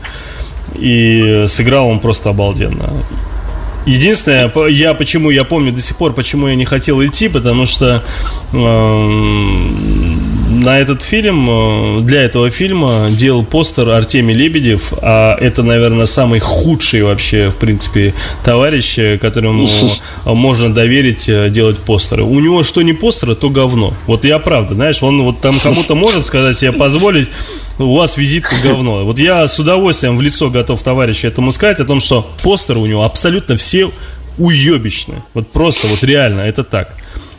И 0.75 1.45
сыграл 1.49 1.89
он 1.89 2.01
просто 2.01 2.31
обалденно. 2.31 2.91
Единственное, 3.87 4.51
я 4.69 4.95
почему 4.95 5.31
я 5.31 5.45
помню 5.45 5.71
до 5.71 5.81
сих 5.81 5.97
пор, 5.97 6.15
почему 6.15 6.49
я 6.49 6.55
не 6.55 6.65
хотел 6.65 7.05
идти, 7.05 7.29
потому 7.29 7.67
что 7.67 8.03
э, 8.53 9.11
на 10.65 10.79
этот 10.79 11.03
фильм, 11.03 11.49
э, 11.49 12.01
для 12.01 12.23
этого 12.23 12.51
фильма 12.51 13.07
делал 13.09 13.45
постер 13.45 13.91
Артемий 13.91 14.35
Лебедев, 14.35 14.93
а 15.03 15.37
это, 15.39 15.63
наверное, 15.63 16.07
самый 16.07 16.41
худший 16.41 17.03
вообще, 17.03 17.51
в 17.51 17.57
принципе, 17.57 18.15
товарищ, 18.45 19.21
которому 19.21 19.69
можно 20.25 20.73
доверить 20.73 21.29
э, 21.29 21.51
делать 21.51 21.79
постеры. 21.79 22.23
У 22.23 22.41
него 22.41 22.63
что 22.63 22.83
не 22.83 22.95
постеры, 22.95 23.35
то 23.35 23.51
говно. 23.51 23.93
Вот 24.07 24.25
я 24.25 24.39
правда, 24.39 24.75
знаешь, 24.75 25.03
он 25.03 25.23
вот 25.23 25.41
там 25.41 25.55
кому-то 25.63 25.95
может 25.95 26.25
сказать 26.25 26.57
себе 26.57 26.73
позволить, 26.73 27.29
у 27.79 27.97
вас 27.97 28.17
визитка 28.17 28.55
говно. 28.63 29.05
Вот 29.05 29.19
я 29.19 29.47
с 29.47 29.59
удовольствием 29.59 30.17
в 30.17 30.23
лицо 30.23 30.49
готов 30.49 30.83
товарищу 30.83 31.27
этому 31.27 31.53
сказать 31.53 31.81
о 31.81 31.85
том, 31.85 32.01
что 32.01 32.29
постеры 32.43 32.81
у 32.81 32.87
него 32.87 33.05
абсолютно 33.05 33.57
все 33.57 33.91
уебищны. 34.39 35.23
Вот 35.35 35.53
просто, 35.53 35.87
вот 35.89 36.03
реально, 36.03 36.41
это 36.41 36.65
так. 36.65 36.95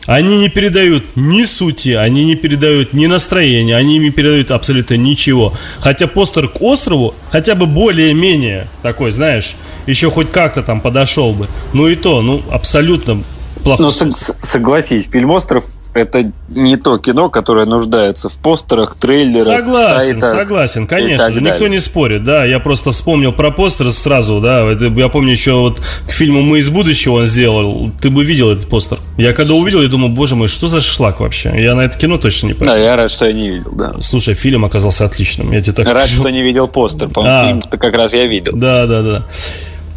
Они 0.06 0.38
не 0.38 0.48
передают 0.48 1.04
ни 1.16 1.42
сути, 1.42 1.90
они 1.90 2.24
не 2.24 2.36
передают 2.36 2.92
ни 2.92 3.06
настроения, 3.06 3.76
они 3.76 3.98
не 3.98 4.10
передают 4.10 4.50
абсолютно 4.50 4.94
ничего. 4.94 5.52
Хотя 5.80 6.06
постер 6.06 6.48
к 6.48 6.62
острову 6.62 7.14
хотя 7.30 7.54
бы 7.54 7.66
более-менее 7.66 8.68
такой, 8.82 9.10
знаешь, 9.10 9.54
еще 9.86 10.10
хоть 10.10 10.30
как-то 10.30 10.62
там 10.62 10.80
подошел 10.80 11.32
бы. 11.32 11.48
Ну 11.72 11.88
и 11.88 11.96
то, 11.96 12.22
ну 12.22 12.42
абсолютно 12.50 13.22
плохо. 13.62 13.82
Ну 13.82 13.90
согласись, 13.90 15.08
фильм 15.10 15.30
«Остров» 15.30 15.64
это 15.96 16.30
не 16.48 16.76
то 16.76 16.98
кино, 16.98 17.28
которое 17.28 17.66
нуждается 17.66 18.28
в 18.28 18.38
постерах, 18.38 18.94
трейлерах, 18.94 19.58
Согласен, 19.58 20.20
сайтах 20.20 20.30
согласен, 20.30 20.86
конечно 20.86 21.32
же, 21.32 21.40
никто 21.40 21.66
не 21.68 21.78
спорит, 21.78 22.24
да, 22.24 22.44
я 22.44 22.60
просто 22.60 22.92
вспомнил 22.92 23.32
про 23.32 23.50
постер 23.50 23.90
сразу, 23.90 24.40
да, 24.40 24.70
я 24.70 25.08
помню 25.08 25.32
еще 25.32 25.54
вот 25.54 25.80
к 26.06 26.12
фильму 26.12 26.42
«Мы 26.42 26.58
из 26.58 26.70
будущего» 26.70 27.14
он 27.14 27.26
сделал, 27.26 27.90
ты 28.00 28.10
бы 28.10 28.24
видел 28.24 28.50
этот 28.50 28.68
постер. 28.68 28.98
Я 29.16 29.32
когда 29.32 29.54
увидел, 29.54 29.82
я 29.82 29.88
думаю, 29.88 30.12
боже 30.12 30.36
мой, 30.36 30.48
что 30.48 30.68
за 30.68 30.80
шлак 30.80 31.20
вообще? 31.20 31.52
Я 31.56 31.74
на 31.74 31.82
это 31.82 31.98
кино 31.98 32.18
точно 32.18 32.48
не 32.48 32.54
понял. 32.54 32.72
Да, 32.72 32.78
я 32.78 32.96
рад, 32.96 33.10
что 33.10 33.26
я 33.26 33.32
не 33.32 33.50
видел, 33.50 33.72
да. 33.72 33.94
Слушай, 34.02 34.34
фильм 34.34 34.64
оказался 34.64 35.04
отличным, 35.04 35.52
я 35.52 35.60
тебе 35.60 35.74
так 35.74 35.86
Рад, 35.86 36.06
скажу. 36.06 36.22
что 36.22 36.30
не 36.30 36.42
видел 36.42 36.68
постер, 36.68 37.08
по-моему, 37.08 37.36
а, 37.36 37.44
фильм-то 37.46 37.78
как 37.78 37.96
раз 37.96 38.12
я 38.12 38.26
видел. 38.26 38.52
Да, 38.54 38.86
да, 38.86 39.02
да. 39.02 39.22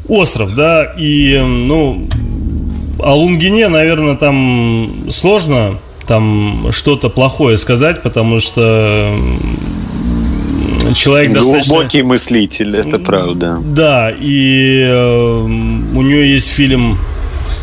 Остров, 0.08 0.56
да, 0.56 0.96
и, 0.98 1.38
ну, 1.40 2.08
о 3.00 3.16
Лунгине, 3.16 3.68
наверное, 3.68 4.16
там 4.16 5.10
сложно 5.10 5.78
там 6.10 6.72
что-то 6.72 7.08
плохое 7.10 7.56
сказать, 7.60 8.02
потому 8.02 8.40
что 8.40 9.16
человек 10.96 11.34
достаточно... 11.34 11.72
Глубокий 11.72 12.02
мыслитель, 12.02 12.76
это 12.78 12.98
правда. 12.98 13.60
Да, 13.64 14.12
и 14.20 14.88
э, 14.90 15.42
у 15.44 16.02
нее 16.02 16.34
есть 16.34 16.48
фильм... 16.48 16.98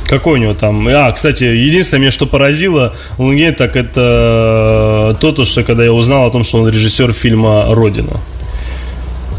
Какой 0.07 0.34
у 0.34 0.42
него 0.42 0.55
там? 0.55 0.86
А, 0.86 1.11
кстати, 1.11 1.42
единственное, 1.42 2.03
меня 2.03 2.11
что 2.12 2.26
поразило 2.26 2.94
Лунгей, 3.18 3.51
так 3.51 3.74
это 3.74 5.18
то, 5.20 5.32
то, 5.32 5.44
что 5.44 5.64
когда 5.64 5.82
я 5.82 5.92
узнал 5.92 6.28
о 6.28 6.30
том, 6.30 6.44
что 6.44 6.59
он 6.59 6.68
режиссер 6.68 7.12
фильма 7.12 7.64
«Родина». 7.70 8.20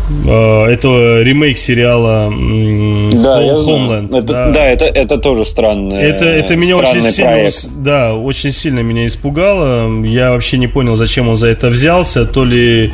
Э, 0.09 0.65
это 0.65 1.21
ремейк 1.21 1.57
сериала 1.57 2.29
да, 2.29 3.43
Homeland. 3.43 4.17
Это, 4.17 4.21
да. 4.21 4.51
да, 4.51 4.65
это, 4.65 4.85
это 4.85 5.17
тоже 5.17 5.45
странный 5.45 6.01
Это, 6.01 6.25
это 6.25 6.55
меня 6.55 6.77
очень 6.77 7.01
сильно, 7.01 7.49
да, 7.77 8.13
очень 8.15 8.51
сильно 8.51 8.79
меня 8.79 9.05
испугало. 9.05 10.03
Я 10.03 10.31
вообще 10.31 10.57
не 10.57 10.67
понял, 10.67 10.95
зачем 10.95 11.27
он 11.27 11.35
за 11.35 11.47
это 11.47 11.67
взялся. 11.67 12.25
То 12.25 12.45
ли 12.45 12.93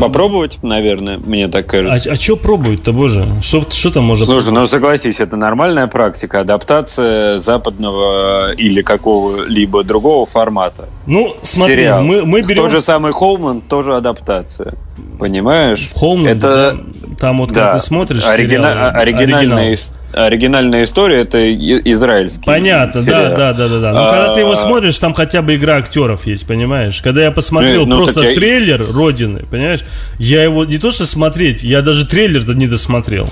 Попробовать, 0.00 0.58
наверное, 0.62 1.18
мне 1.18 1.48
так 1.48 1.66
кажется. 1.66 2.10
А, 2.10 2.12
а 2.12 2.16
что 2.16 2.36
пробовать-то, 2.36 2.92
боже? 2.92 3.26
Что, 3.40 3.64
что 3.70 3.90
там 3.90 4.04
может 4.04 4.26
Слушай, 4.26 4.52
ну 4.52 4.66
согласись, 4.66 5.20
это 5.20 5.36
нормальная 5.36 5.86
практика, 5.86 6.40
адаптация 6.40 7.38
западного 7.38 8.52
или 8.52 8.82
какого-либо 8.82 9.84
другого 9.84 10.26
формата. 10.26 10.88
Ну, 11.06 11.34
смотри, 11.42 11.76
Сериал. 11.76 12.02
мы, 12.02 12.24
мы 12.24 12.42
берем... 12.42 12.64
Тот 12.64 12.72
же 12.72 12.80
самый 12.80 13.12
Холман, 13.12 13.60
тоже 13.60 13.94
адаптация. 13.94 14.74
Понимаешь? 15.18 15.90
Холман, 15.94 16.26
это... 16.26 16.72
Да, 16.72 17.16
там 17.18 17.38
вот, 17.38 17.50
да. 17.50 17.54
когда 17.54 17.78
ты 17.78 17.84
смотришь 17.84 18.24
Оригина... 18.24 18.72
сериал, 18.72 18.90
оригинальная, 18.94 19.68
оригинал. 19.68 20.26
оригинальная 20.26 20.82
история, 20.82 21.20
это 21.20 21.54
израильский 21.54 22.44
Понятно, 22.44 23.00
сериал. 23.00 23.30
да, 23.30 23.52
да, 23.52 23.52
да, 23.52 23.68
да, 23.68 23.80
да. 23.80 23.92
Но 23.92 24.06
а... 24.06 24.10
когда 24.10 24.34
ты 24.34 24.40
его 24.40 24.54
смотришь, 24.54 24.98
там 24.98 25.14
хотя 25.14 25.42
бы 25.42 25.54
игра 25.54 25.76
актеров 25.76 26.26
есть, 26.26 26.46
понимаешь? 26.46 27.00
Когда 27.02 27.22
я 27.22 27.30
посмотрел 27.30 27.86
ну, 27.86 27.96
просто 27.96 28.20
кстати, 28.20 28.36
трейлер 28.36 28.84
Родины, 28.94 29.44
понимаешь? 29.50 29.84
Я 30.18 30.44
его 30.44 30.64
не 30.64 30.78
то 30.78 30.90
что 30.90 31.06
смотреть, 31.06 31.62
я 31.62 31.80
даже 31.82 32.06
трейлер 32.06 32.46
не 32.54 32.66
досмотрел. 32.66 33.26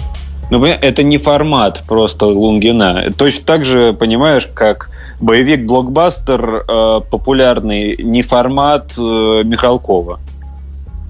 Ну, 0.51 0.65
это 0.65 1.03
не 1.03 1.19
формат 1.19 1.83
просто 1.87 2.27
Лунгина. 2.27 3.13
Точно 3.17 3.45
так 3.45 3.65
же, 3.65 3.93
понимаешь, 3.93 4.49
как 4.53 4.91
боевик-блокбастер 5.21 6.65
э, 6.69 7.01
популярный, 7.11 7.97
не 7.97 8.23
формат 8.23 8.95
э, 8.99 9.03
Михалкова. 9.45 10.21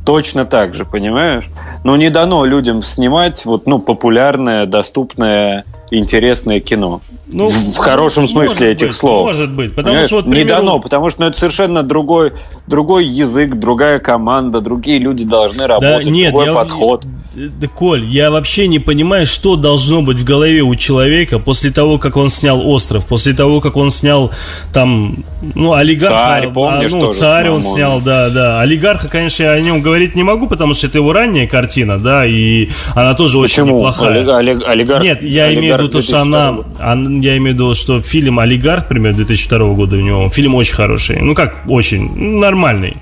Точно 0.04 0.44
так 0.44 0.74
же, 0.74 0.84
понимаешь? 0.84 1.48
Но 1.82 1.96
не 1.96 2.10
дано 2.10 2.44
людям 2.44 2.82
снимать 2.82 3.44
вот, 3.46 3.66
ну, 3.66 3.78
популярное, 3.78 4.66
доступное, 4.66 5.64
интересное 5.94 6.60
кино. 6.60 7.00
Ну, 7.26 7.48
в 7.48 7.76
хорошем 7.78 8.28
смысле 8.28 8.72
этих 8.72 8.88
быть, 8.88 8.96
слов. 8.96 9.26
Может 9.26 9.50
быть, 9.50 9.70
потому 9.70 9.88
Понимаешь? 9.88 10.06
что 10.06 10.16
вот, 10.16 10.24
примеру... 10.26 10.42
не 10.42 10.48
дано, 10.48 10.78
потому 10.78 11.10
что 11.10 11.22
ну, 11.22 11.28
это 11.28 11.38
совершенно 11.38 11.82
другой, 11.82 12.32
другой 12.66 13.06
язык, 13.06 13.54
другая 13.54 13.98
команда, 13.98 14.60
другие 14.60 14.98
люди 14.98 15.24
должны 15.24 15.66
работать, 15.66 16.04
да, 16.04 16.10
нет, 16.10 16.30
другой 16.30 16.46
я, 16.46 16.52
подход. 16.52 17.04
Да, 17.34 17.66
Коль, 17.66 18.04
я 18.04 18.30
вообще 18.30 18.68
не 18.68 18.78
понимаю, 18.78 19.26
что 19.26 19.56
должно 19.56 20.02
быть 20.02 20.18
в 20.18 20.24
голове 20.24 20.62
у 20.62 20.76
человека 20.76 21.40
после 21.40 21.70
того, 21.70 21.98
как 21.98 22.16
он 22.16 22.28
снял 22.28 22.64
«Остров», 22.68 23.06
после 23.06 23.32
того, 23.32 23.60
как 23.60 23.76
он 23.76 23.90
снял 23.90 24.30
там, 24.72 25.24
ну, 25.54 25.72
«Олигарха». 25.72 26.14
Царь, 26.14 26.52
помнишь, 26.52 26.92
а, 26.92 26.96
ну, 26.96 27.06
тоже 27.06 27.18
«Царь» 27.18 27.48
он 27.48 27.62
снял, 27.64 28.00
да, 28.00 28.30
да. 28.30 28.60
«Олигарха», 28.60 29.08
конечно, 29.08 29.42
я 29.42 29.52
о 29.52 29.60
нем 29.60 29.82
говорить 29.82 30.14
не 30.14 30.22
могу, 30.22 30.46
потому 30.46 30.74
что 30.74 30.86
это 30.86 30.98
его 30.98 31.12
ранняя 31.12 31.48
картина, 31.48 31.98
да, 31.98 32.24
и 32.24 32.68
она 32.94 33.14
тоже 33.14 33.40
Почему? 33.40 33.66
очень 33.66 33.76
неплохая. 33.78 34.36
Олиг, 34.36 34.62
олигарх, 34.68 35.02
Нет, 35.02 35.22
я 35.22 35.46
олигарх 35.46 35.58
имею 35.58 35.78
в 35.78 35.83
виду 35.84 35.98
то, 35.98 36.02
что 36.02 36.20
она, 36.20 36.58
она, 36.78 37.10
я 37.20 37.36
имею 37.36 37.52
в 37.52 37.54
виду, 37.54 37.74
что 37.74 38.00
фильм 38.00 38.38
«Олигарх», 38.38 38.84
например, 38.84 39.14
2002 39.14 39.58
года 39.74 39.96
у 39.96 40.00
него, 40.00 40.30
фильм 40.30 40.54
очень 40.54 40.74
хороший, 40.74 41.20
ну, 41.20 41.34
как 41.34 41.64
очень, 41.68 42.38
нормальный. 42.38 42.96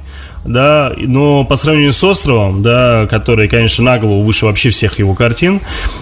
Да, 0.44 0.92
но 0.96 1.44
по 1.44 1.54
сравнению 1.54 1.92
с 1.92 2.02
островом, 2.02 2.62
да, 2.62 3.06
который, 3.08 3.46
конечно, 3.46 3.84
на 3.84 3.98
голову 3.98 4.22
выше 4.22 4.46
вообще 4.46 4.70
всех 4.70 4.98
его 4.98 5.14
картин, 5.14 5.60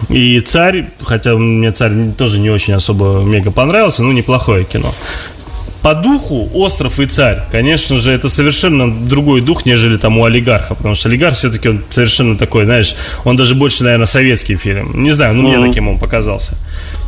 и 0.08 0.40
царь, 0.40 0.86
хотя 1.02 1.36
мне 1.36 1.72
царь 1.72 2.12
тоже 2.16 2.38
не 2.38 2.48
очень 2.48 2.72
особо 2.72 3.22
мега 3.22 3.50
понравился, 3.50 4.02
но 4.02 4.12
неплохое 4.12 4.64
кино. 4.64 4.88
По 5.82 5.94
духу 5.94 6.50
остров 6.52 7.00
и 7.00 7.06
царь, 7.06 7.42
конечно 7.50 7.96
же, 7.96 8.12
это 8.12 8.28
совершенно 8.28 8.92
другой 9.08 9.40
дух, 9.40 9.64
нежели 9.64 9.96
там 9.96 10.18
у 10.18 10.24
олигарха, 10.24 10.74
потому 10.74 10.94
что 10.94 11.08
олигарх 11.08 11.36
все-таки 11.36 11.68
он 11.70 11.82
совершенно 11.88 12.36
такой, 12.36 12.64
знаешь, 12.64 12.94
он 13.24 13.36
даже 13.36 13.54
больше, 13.54 13.84
наверное, 13.84 14.06
советский 14.06 14.56
фильм. 14.56 15.02
Не 15.02 15.10
знаю, 15.10 15.34
ну 15.34 15.48
mm-hmm. 15.48 15.58
мне 15.58 15.68
таким 15.68 15.88
он 15.88 15.98
показался. 15.98 16.56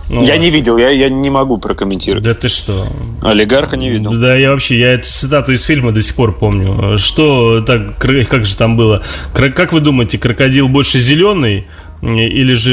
Ну, 0.09 0.25
я 0.25 0.37
не 0.37 0.51
видел, 0.51 0.77
я, 0.79 0.91
я 0.91 1.09
не 1.09 1.31
могу 1.31 1.59
прокомментировать. 1.59 2.25
Да 2.25 2.35
ты 2.35 2.49
что? 2.49 2.87
Олигарха 3.23 3.77
не 3.77 3.91
видел. 3.91 4.13
Да, 4.13 4.37
я 4.37 4.51
вообще, 4.51 4.79
я 4.79 4.93
эту 4.95 5.09
цитату 5.09 5.53
из 5.53 5.63
фильма 5.63 5.93
до 5.93 6.03
сих 6.03 6.17
пор 6.17 6.37
помню. 6.37 6.99
Что 6.99 7.63
так, 7.63 7.97
как 7.99 8.45
же 8.45 8.57
там 8.57 8.77
было? 8.77 9.03
Как 9.33 9.73
вы 9.73 9.81
думаете, 9.81 10.19
крокодил 10.19 10.69
больше 10.69 10.99
зеленый? 10.99 11.67
Или 12.03 12.55
же... 12.55 12.73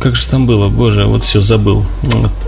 Как 0.00 0.16
же 0.16 0.26
там 0.26 0.46
было? 0.46 0.68
Боже, 0.68 1.04
вот 1.06 1.24
все 1.24 1.40
забыл. 1.40 1.84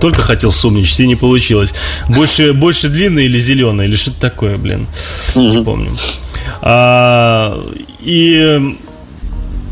Только 0.01 0.23
хотел 0.23 0.53
сумничать, 0.53 1.01
и 1.01 1.07
не 1.07 1.17
получилось. 1.17 1.75
Больше, 2.09 2.53
больше 2.53 2.89
длинный 2.89 3.25
или 3.25 3.39
зеленый? 3.39 3.87
Или 3.87 3.97
что-то 3.97 4.21
такое, 4.21 4.57
блин. 4.59 4.87
Не 5.35 5.63
помню. 5.63 5.93
А, 6.61 7.59
и 8.01 8.77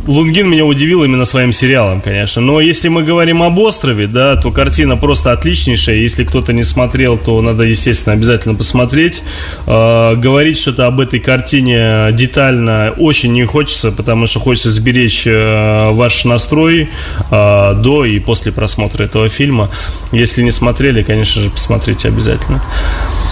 Лунгин 0.06 0.48
меня 0.48 0.64
удивил 0.64 1.02
именно 1.02 1.24
своим 1.24 1.52
сериалом, 1.52 2.00
конечно. 2.00 2.40
Но 2.40 2.60
если 2.60 2.88
мы 2.88 3.02
говорим 3.02 3.42
об 3.42 3.58
острове, 3.58 4.06
да, 4.06 4.36
то 4.36 4.52
картина 4.52 4.96
просто 4.96 5.32
отличнейшая. 5.32 5.96
Если 5.96 6.24
кто-то 6.24 6.52
не 6.52 6.62
смотрел, 6.62 7.18
то 7.18 7.40
надо, 7.42 7.64
естественно, 7.64 8.14
обязательно 8.14 8.54
посмотреть. 8.54 9.24
Э, 9.66 10.14
говорить 10.14 10.58
что-то 10.58 10.86
об 10.86 11.00
этой 11.00 11.18
картине 11.18 12.10
детально 12.12 12.94
очень 12.96 13.32
не 13.32 13.44
хочется, 13.44 13.90
потому 13.90 14.26
что 14.26 14.38
хочется 14.38 14.70
сберечь 14.70 15.26
э, 15.26 15.88
ваш 15.90 16.24
настрой 16.24 16.88
э, 17.30 17.74
до 17.76 18.04
и 18.04 18.18
после 18.20 18.52
просмотра 18.52 19.04
этого 19.04 19.28
фильма. 19.28 19.70
Если 20.12 20.42
не 20.42 20.52
смотрели, 20.52 21.02
конечно 21.02 21.42
же, 21.42 21.50
посмотрите 21.50 22.08
обязательно. 22.08 22.62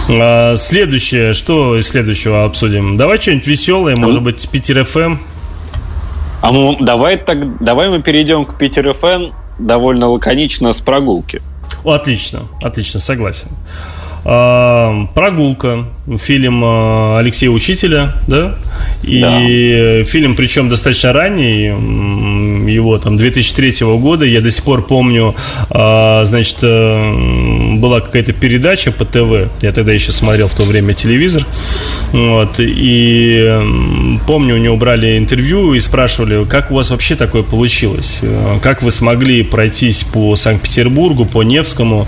Э, 0.09 0.57
следующее, 0.57 1.33
что 1.33 1.77
из 1.77 1.87
следующего 1.87 2.43
обсудим? 2.43 2.97
Давай 2.97 3.19
что-нибудь 3.21 3.47
веселое, 3.47 3.95
может 3.95 4.21
быть, 4.21 4.47
Питер 4.49 4.83
ФМ. 4.83 5.17
А 6.45 6.51
мы, 6.51 6.77
давай, 6.79 7.17
так, 7.17 7.57
давай 7.63 7.89
мы 7.89 8.03
перейдем 8.03 8.45
к 8.45 8.59
Питер 8.59 8.93
ФН 8.93 9.33
довольно 9.57 10.09
лаконично 10.09 10.73
с 10.73 10.79
прогулки. 10.79 11.41
Отлично, 11.83 12.41
отлично, 12.61 12.99
согласен. 12.99 13.47
А, 14.25 15.07
прогулка, 15.15 15.85
фильм 16.17 16.61
а, 16.63 17.17
Алексея 17.17 17.49
Учителя, 17.49 18.13
да? 18.27 18.59
И 19.01 19.21
да. 19.21 20.05
фильм, 20.05 20.35
причем 20.35 20.69
достаточно 20.69 21.13
ранний, 21.13 21.65
его 22.71 22.99
там 22.99 23.17
2003 23.17 23.83
года. 23.97 24.25
Я 24.25 24.41
до 24.41 24.51
сих 24.51 24.63
пор 24.63 24.85
помню, 24.85 25.33
а, 25.71 26.23
значит, 26.25 26.57
была 27.79 27.99
какая-то 28.01 28.33
передача 28.33 28.91
по 28.91 29.05
ТВ. 29.05 29.49
Я 29.61 29.71
тогда 29.71 29.91
еще 29.91 30.11
смотрел 30.11 30.47
в 30.47 30.53
то 30.55 30.63
время 30.63 30.93
телевизор. 30.93 31.45
Вот, 32.11 32.55
и 32.59 33.59
помню, 34.27 34.55
у 34.55 34.57
него 34.57 34.77
брали 34.77 35.17
интервью 35.17 35.73
и 35.73 35.79
спрашивали, 35.79 36.45
как 36.45 36.71
у 36.71 36.75
вас 36.75 36.89
вообще 36.89 37.15
такое 37.15 37.43
получилось? 37.43 38.21
Как 38.61 38.81
вы 38.81 38.91
смогли 38.91 39.43
пройтись 39.43 40.03
по 40.03 40.35
Санкт-Петербургу, 40.35 41.25
по 41.25 41.43
Невскому, 41.43 42.07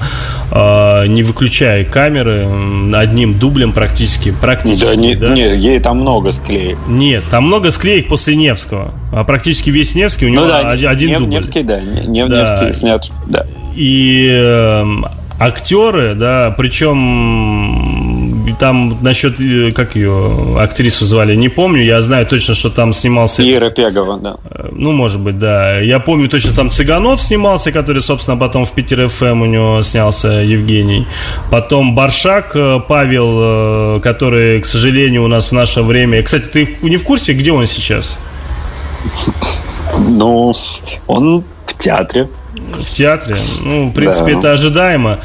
не 0.52 1.24
выключая 1.24 1.84
камеры, 1.84 2.48
одним 2.94 3.38
дублем 3.38 3.74
практически? 3.74 4.34
практически 4.42 4.96
да, 4.96 4.96
не, 4.96 5.16
да? 5.16 5.34
Нет, 5.34 5.58
ей 5.58 5.80
там 5.80 6.00
много 6.00 6.32
склеек. 6.32 6.78
Нет, 6.88 7.24
там 7.30 7.46
много 7.46 7.72
склеек 7.72 8.08
после 8.08 8.36
Невского. 8.36 8.94
А 9.12 9.24
практически 9.24 9.70
весь 9.70 9.96
Невский 9.96 10.28
у 10.28 10.30
него 10.30 10.44
ну, 10.44 10.48
да, 10.50 10.72
один 10.72 11.10
Нев, 11.10 11.20
дубль. 11.20 11.34
Невский, 11.34 11.64
да. 11.64 11.82
Нев, 11.82 12.30
да. 12.30 12.42
Невский 12.42 12.72
снят, 12.74 13.12
да. 13.28 13.46
И 13.76 14.30
э, 14.32 14.86
актеры, 15.40 16.16
да, 16.16 16.54
причем 16.58 18.28
там 18.60 18.98
насчет, 19.02 19.40
э, 19.40 19.72
как 19.72 19.96
ее 19.96 20.58
актрису 20.60 21.06
звали, 21.06 21.36
не 21.36 21.50
помню, 21.50 21.84
я 21.84 22.02
знаю 22.02 22.26
точно, 22.26 22.56
что 22.56 22.70
там 22.70 22.94
снимался... 22.94 23.44
Ира 23.44 23.70
Пегова, 23.70 24.18
да. 24.18 24.38
Э, 24.50 24.70
ну, 24.72 24.92
может 24.92 25.20
быть, 25.22 25.38
да. 25.38 25.80
Я 25.80 26.00
помню 26.00 26.30
точно, 26.30 26.54
там 26.54 26.70
Цыганов 26.70 27.22
снимался, 27.22 27.72
который, 27.72 28.02
собственно, 28.02 28.38
потом 28.38 28.66
в 28.66 28.72
Питер 28.72 29.08
ФМ 29.08 29.42
у 29.42 29.46
него 29.46 29.82
снялся 29.84 30.30
Евгений. 30.30 31.06
Потом 31.52 31.96
Баршак 31.96 32.56
э, 32.56 32.80
Павел, 32.88 34.00
который, 34.02 34.62
к 34.62 34.66
сожалению, 34.66 35.24
у 35.24 35.28
нас 35.28 35.50
в 35.50 35.52
наше 35.52 35.82
время... 35.82 36.24
Кстати, 36.24 36.46
ты 36.46 36.78
не 36.82 36.98
в 36.98 37.04
курсе, 37.04 37.34
где 37.34 37.52
он 37.52 37.68
сейчас? 37.68 38.20
Ну, 40.00 40.54
он 41.08 41.44
в 41.66 41.78
театре. 41.78 42.28
В 42.58 42.92
театре. 42.92 43.36
Ну, 43.66 43.88
в 43.88 43.94
принципе, 43.94 44.34
да. 44.34 44.40
это 44.40 44.52
ожидаемо. 44.54 45.20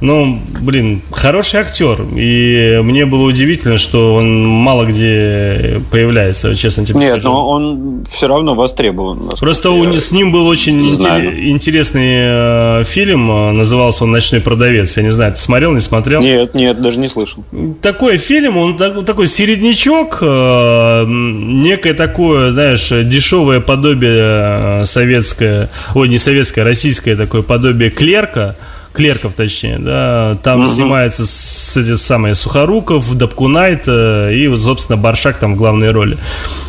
Ну, 0.00 0.40
блин, 0.60 1.02
хороший 1.10 1.60
актер. 1.60 2.02
И 2.16 2.80
мне 2.82 3.04
было 3.04 3.22
удивительно, 3.22 3.78
что 3.78 4.14
он 4.14 4.46
мало 4.46 4.84
где 4.84 5.82
появляется, 5.90 6.54
честно 6.54 6.86
тебе 6.86 7.00
Нет, 7.00 7.12
скажу. 7.12 7.28
но 7.28 7.48
он 7.48 8.04
все 8.04 8.28
равно 8.28 8.54
востребован. 8.54 9.30
Просто 9.40 9.70
у, 9.70 9.92
с 9.92 10.12
ним 10.12 10.30
был 10.30 10.46
очень 10.46 10.88
интер, 10.88 11.34
интересный 11.34 12.80
э, 12.80 12.84
фильм. 12.84 13.30
Э, 13.30 13.52
назывался 13.52 14.04
он 14.04 14.12
«Ночной 14.12 14.40
продавец». 14.40 14.96
Я 14.96 15.02
не 15.02 15.10
знаю, 15.10 15.32
ты 15.32 15.40
смотрел, 15.40 15.72
не 15.72 15.80
смотрел? 15.80 16.20
Нет, 16.20 16.54
нет, 16.54 16.80
даже 16.80 17.00
не 17.00 17.08
слышал. 17.08 17.44
Такой 17.82 18.18
фильм, 18.18 18.56
он 18.56 18.76
так, 18.76 19.04
такой 19.04 19.26
середнячок, 19.26 20.18
э, 20.20 21.04
некое 21.06 21.94
такое, 21.94 22.50
знаешь, 22.50 22.88
дешевое 22.88 23.60
подобие 23.60 24.82
э, 24.82 24.84
советское, 24.84 25.68
ой, 25.94 26.08
не 26.08 26.18
советское, 26.18 26.62
а 26.62 26.64
российское 26.64 27.16
такое 27.16 27.42
подобие 27.42 27.90
клерка– 27.90 28.54
клерков, 28.98 29.34
точнее, 29.34 29.78
да. 29.78 30.36
Там 30.42 30.60
угу. 30.60 30.66
снимается 30.66 31.24
с, 31.24 31.76
эти 31.76 31.96
самые 31.96 32.34
Сухоруков, 32.34 33.14
Дабкунайт 33.16 33.84
э, 33.86 34.34
и, 34.34 34.56
собственно, 34.56 34.96
Баршак 34.96 35.38
там 35.38 35.54
в 35.54 35.56
главной 35.56 35.92
роли. 35.92 36.18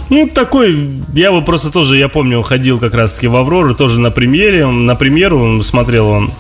Ну, 0.10 0.30
такой, 0.32 1.02
я 1.14 1.28
его 1.28 1.42
просто 1.42 1.72
тоже, 1.72 1.98
я 1.98 2.08
помню, 2.08 2.42
ходил 2.44 2.80
как 2.80 2.94
раз-таки 2.94 3.28
в 3.28 3.36
Аврору, 3.36 3.74
тоже 3.74 4.00
на 4.00 4.12
премьере, 4.12 4.68
на 4.68 4.96
премьеру 4.96 5.64
смотрел 5.64 6.08
он. 6.08 6.32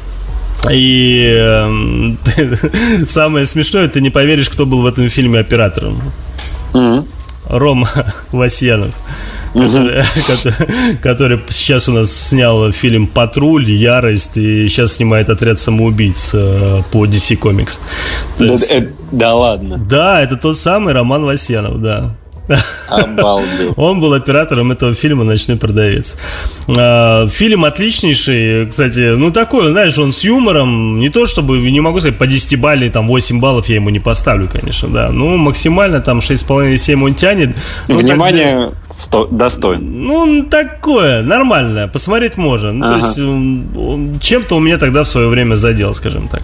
И 0.72 1.24
э, 1.36 2.16
самое 3.07 3.45
смешное, 3.45 3.88
ты 3.88 3.99
не 3.99 4.11
поверишь, 4.11 4.49
кто 4.49 4.68
был 4.68 4.82
в 4.82 4.86
этом 4.86 5.10
фильме 5.10 5.40
оператором. 5.40 6.02
Mm-hmm. 6.74 7.07
Рома 7.49 7.90
Васьянов. 8.32 8.94
Который, 11.01 11.39
сейчас 11.49 11.89
у 11.89 11.93
нас 11.93 12.11
снял 12.11 12.71
фильм 12.71 13.07
«Патруль», 13.07 13.69
«Ярость» 13.69 14.38
и 14.38 14.67
сейчас 14.67 14.93
снимает 14.93 15.30
«Отряд 15.30 15.59
самоубийц» 15.59 16.31
э, 16.34 16.81
по 16.91 17.05
DC 17.05 17.39
Comics. 17.39 17.80
Это, 18.39 18.89
да 19.11 19.35
ладно? 19.35 19.77
Да, 19.77 20.21
это 20.21 20.35
тот 20.38 20.57
самый 20.57 20.93
Роман 20.93 21.23
Васьянов, 21.23 21.80
да. 21.80 22.15
Обалдеть. 22.89 23.73
Он 23.77 23.99
был 23.99 24.13
оператором 24.13 24.71
этого 24.71 24.93
фильма 24.93 25.23
«Ночной 25.23 25.57
продавец». 25.57 26.15
А, 26.77 27.27
фильм 27.27 27.65
отличнейший, 27.65 28.67
кстати, 28.67 29.15
ну 29.15 29.31
такой, 29.31 29.69
знаешь, 29.69 29.97
он 29.97 30.11
с 30.11 30.23
юмором, 30.23 30.99
не 30.99 31.09
то 31.09 31.27
чтобы, 31.27 31.59
не 31.59 31.81
могу 31.81 31.99
сказать, 31.99 32.17
по 32.17 32.27
10 32.27 32.59
баллов, 32.59 32.91
там 32.91 33.07
8 33.07 33.39
баллов 33.39 33.69
я 33.69 33.76
ему 33.76 33.89
не 33.89 33.99
поставлю, 33.99 34.47
конечно, 34.51 34.89
да, 34.89 35.09
ну 35.11 35.38
максимально 35.38 36.01
там 36.01 36.19
6,5-7 36.19 37.03
он 37.03 37.13
тянет. 37.15 37.55
Ну, 37.88 37.97
Внимание, 37.97 38.71
так, 39.11 39.35
достойно. 39.35 39.84
Ну, 39.84 40.43
такое, 40.43 41.21
нормальное, 41.21 41.88
посмотреть 41.88 42.38
можно. 42.38 42.71
Ну, 42.71 42.85
ага. 42.85 42.99
То 42.99 43.05
есть, 43.05 44.23
чем-то 44.23 44.55
у 44.55 44.59
меня 44.59 44.77
тогда 44.77 45.03
в 45.03 45.07
свое 45.07 45.27
время 45.27 45.55
задел, 45.55 45.93
скажем 45.93 46.27
так. 46.27 46.41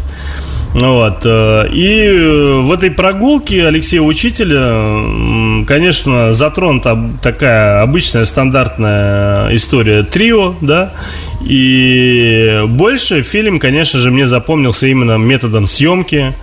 Вот. 0.75 1.21
Э, 1.23 1.69
и 1.71 2.61
в 2.61 2.71
этой 2.71 2.91
прогулке 2.91 3.65
Алексея 3.65 4.01
Учителя, 4.01 5.63
конечно, 5.65 6.33
затронута 6.33 7.11
такая 7.23 7.81
обычная 7.81 8.25
стандартная 8.25 9.55
история 9.55 10.03
трио, 10.03 10.53
да, 10.59 10.91
и 11.47 12.63
больше 12.67 13.23
фильм, 13.23 13.59
конечно 13.59 13.99
же, 13.99 14.11
мне 14.11 14.27
запомнился 14.27 14.87
именно 14.87 15.17
методом 15.17 15.65
съемки, 15.65 16.33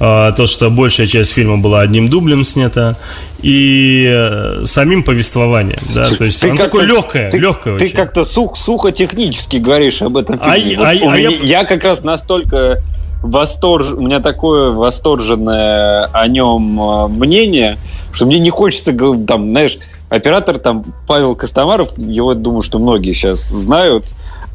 э, 0.00 0.32
то, 0.36 0.46
что 0.46 0.70
большая 0.70 1.06
часть 1.06 1.32
фильма 1.32 1.58
была 1.58 1.82
одним 1.82 2.08
дублем 2.08 2.44
снята, 2.44 2.96
и 3.42 4.08
э, 4.10 4.62
самим 4.64 5.02
повествованием, 5.02 5.80
да, 5.94 6.04
то 6.04 6.24
есть 6.24 6.42
он 6.46 6.56
такой 6.56 6.86
легкое, 6.86 7.30
ты, 7.30 7.38
легкое 7.38 7.76
Ты 7.76 7.90
как-то 7.90 8.24
сух, 8.24 8.56
сухо 8.56 8.90
технически 8.90 9.58
говоришь 9.58 10.00
об 10.00 10.16
этом 10.16 10.38
а 10.40 10.54
фильме. 10.54 10.76
А, 10.76 10.78
вот 10.78 10.86
а, 10.86 10.90
а 10.90 11.18
меня, 11.18 11.28
я... 11.28 11.58
я 11.60 11.64
как 11.64 11.84
раз 11.84 12.04
настолько 12.04 12.80
восторж... 13.22 13.92
у 13.92 14.00
меня 14.00 14.20
такое 14.20 14.70
восторженное 14.70 16.06
о 16.12 16.28
нем 16.28 16.80
э, 16.80 17.08
мнение, 17.08 17.78
что 18.12 18.26
мне 18.26 18.38
не 18.38 18.50
хочется, 18.50 18.92
там, 18.92 19.50
знаешь, 19.50 19.78
оператор 20.08 20.58
там 20.58 20.84
Павел 21.06 21.34
Костомаров, 21.34 21.90
его, 21.96 22.34
думаю, 22.34 22.62
что 22.62 22.78
многие 22.78 23.12
сейчас 23.12 23.40
знают, 23.40 24.04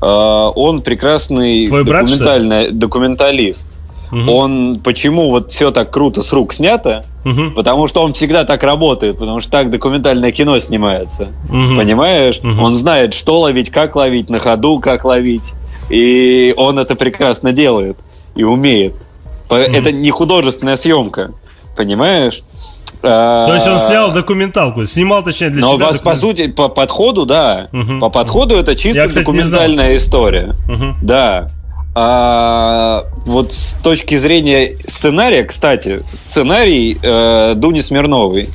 э, 0.02 0.06
он 0.06 0.82
прекрасный 0.82 1.68
Твой 1.68 1.84
документальный, 1.84 2.72
документалист. 2.72 3.68
Угу. 4.12 4.32
Он 4.32 4.80
почему 4.82 5.30
вот 5.30 5.52
все 5.52 5.72
так 5.72 5.92
круто 5.92 6.22
с 6.22 6.32
рук 6.32 6.54
снято? 6.54 7.04
Угу. 7.26 7.52
Потому 7.56 7.88
что 7.88 8.02
он 8.04 8.14
всегда 8.14 8.46
так 8.46 8.64
работает, 8.64 9.18
потому 9.18 9.42
что 9.42 9.52
так 9.52 9.70
документальное 9.70 10.32
кино 10.32 10.60
снимается. 10.60 11.30
Угу. 11.50 11.76
Понимаешь? 11.76 12.40
Угу. 12.42 12.62
Он 12.62 12.76
знает, 12.76 13.14
что 13.14 13.40
ловить, 13.42 13.70
как 13.70 13.96
ловить, 13.96 14.30
на 14.30 14.40
ходу 14.40 14.80
как 14.80 15.04
ловить. 15.04 15.54
И 15.90 16.54
он 16.58 16.80
это 16.80 16.96
прекрасно 16.96 17.52
делает 17.52 17.98
и 18.38 18.44
умеет. 18.44 18.94
Mm-hmm. 19.50 19.76
Это 19.76 19.92
не 19.92 20.12
художественная 20.12 20.76
съемка, 20.76 21.32
понимаешь? 21.76 22.44
То 23.02 23.54
есть 23.54 23.68
он 23.68 23.80
снял 23.80 24.12
документалку, 24.12 24.86
снимал, 24.86 25.24
точнее, 25.24 25.50
для 25.50 25.62
Но 25.62 25.76
себя. 25.76 25.92
Но 25.92 26.00
по 26.00 26.16
сути, 26.16 26.48
по 26.48 26.68
подходу, 26.68 27.26
да. 27.26 27.70
Угу. 27.72 28.00
По 28.00 28.10
подходу 28.10 28.56
это 28.56 28.76
чисто 28.76 29.02
Я, 29.02 29.08
кстати, 29.08 29.24
документальная 29.24 29.96
история. 29.96 30.56
Угу. 30.68 30.96
Да. 31.04 31.52
А, 31.94 33.06
вот 33.26 33.54
с 33.54 33.74
точки 33.84 34.16
зрения 34.16 34.78
сценария, 34.86 35.44
кстати, 35.44 36.02
сценарий 36.08 36.98
э, 37.02 37.54
Дуни 37.56 37.82
Смирновой. 37.82 38.50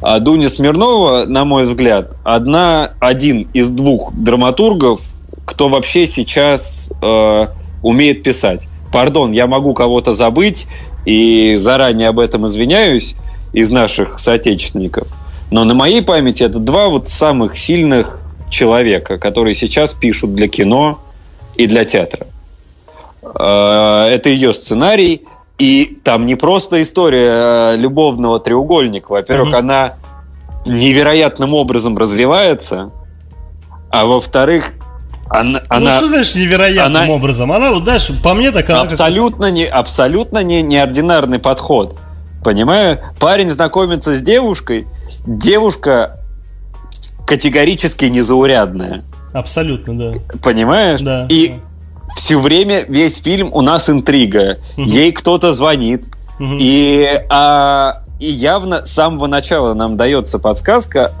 А 0.00 0.20
Дуня 0.20 0.50
Смирнова, 0.50 1.24
на 1.26 1.46
мой 1.46 1.64
взгляд, 1.64 2.14
одна, 2.24 2.90
один 2.98 3.48
из 3.54 3.70
двух 3.70 4.12
драматургов, 4.12 5.00
кто 5.46 5.68
вообще 5.68 6.06
сейчас 6.06 6.92
э, 7.00 7.46
умеет 7.82 8.22
писать 8.22 8.68
пардон, 8.94 9.32
я 9.32 9.48
могу 9.48 9.74
кого-то 9.74 10.14
забыть, 10.14 10.68
и 11.04 11.56
заранее 11.56 12.08
об 12.08 12.20
этом 12.20 12.46
извиняюсь 12.46 13.16
из 13.52 13.72
наших 13.72 14.20
соотечественников. 14.20 15.08
Но 15.50 15.64
на 15.64 15.74
моей 15.74 16.00
памяти 16.00 16.44
это 16.44 16.60
два 16.60 16.88
вот 16.88 17.08
самых 17.08 17.58
сильных 17.58 18.20
человека, 18.50 19.18
которые 19.18 19.56
сейчас 19.56 19.94
пишут 19.94 20.34
для 20.34 20.46
кино 20.46 21.00
и 21.56 21.66
для 21.66 21.84
театра. 21.84 22.28
А, 23.22 24.08
это 24.08 24.30
ее 24.30 24.54
сценарий, 24.54 25.22
и 25.58 25.98
там 26.04 26.24
не 26.24 26.36
просто 26.36 26.80
история 26.80 27.74
любовного 27.74 28.38
треугольника. 28.38 29.10
Во-первых, 29.10 29.54
mm-hmm. 29.54 29.58
она 29.58 29.94
невероятным 30.66 31.52
образом 31.52 31.98
развивается, 31.98 32.92
а 33.90 34.06
во-вторых, 34.06 34.72
она, 35.40 35.60
ну, 35.60 35.66
она, 35.68 35.96
что 35.96 36.08
значит 36.08 36.36
невероятным 36.36 37.02
она, 37.02 37.12
образом? 37.12 37.52
Она, 37.52 37.72
вот, 37.72 37.82
знаешь, 37.82 38.08
по 38.22 38.34
мне 38.34 38.52
так 38.52 38.70
она 38.70 38.82
абсолютно, 38.82 39.46
как... 39.46 39.54
не, 39.54 39.64
абсолютно 39.66 40.42
не, 40.42 40.62
неординарный 40.62 41.38
подход. 41.38 41.98
Понимаю? 42.44 43.00
Парень 43.18 43.48
знакомится 43.48 44.14
с 44.14 44.20
девушкой, 44.20 44.86
девушка 45.26 46.20
категорически 47.26 48.04
незаурядная. 48.04 49.02
Абсолютно, 49.32 49.98
да. 49.98 50.18
Понимаешь? 50.42 51.00
Да. 51.00 51.26
И 51.28 51.48
да. 51.48 51.54
все 52.14 52.38
время 52.38 52.84
весь 52.86 53.20
фильм 53.20 53.50
у 53.52 53.60
нас 53.60 53.90
интрига. 53.90 54.58
Угу. 54.76 54.86
Ей 54.86 55.10
кто-то 55.12 55.52
звонит. 55.52 56.04
Угу. 56.38 56.58
И, 56.60 57.24
а, 57.28 58.02
и 58.20 58.26
явно 58.26 58.84
с 58.84 58.92
самого 58.92 59.26
начала 59.26 59.74
нам 59.74 59.96
дается 59.96 60.38
подсказка. 60.38 61.12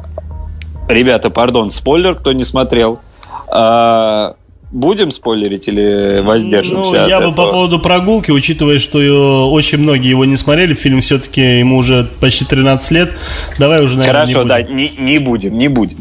Ребята, 0.88 1.30
пардон, 1.30 1.70
спойлер, 1.70 2.14
кто 2.14 2.32
не 2.32 2.44
смотрел. 2.44 3.00
А, 3.48 4.34
будем 4.70 5.12
спойлерить 5.12 5.68
или 5.68 6.20
воздержимся? 6.20 6.90
Ну, 6.90 7.08
я 7.08 7.20
бы 7.20 7.32
по 7.32 7.50
поводу 7.50 7.78
прогулки, 7.78 8.30
учитывая, 8.30 8.78
что 8.78 9.50
очень 9.50 9.78
многие 9.78 10.10
его 10.10 10.24
не 10.24 10.36
смотрели, 10.36 10.74
фильм 10.74 11.00
все-таки 11.00 11.58
ему 11.60 11.78
уже 11.78 12.10
почти 12.20 12.44
13 12.44 12.90
лет. 12.90 13.12
Давай 13.58 13.82
уже, 13.82 13.96
наверное, 13.96 14.26
Хорошо, 14.26 14.42
не 14.42 14.48
да, 14.48 14.62
не, 14.62 14.88
не 14.98 15.18
будем, 15.18 15.56
не 15.56 15.68
будем. 15.68 15.98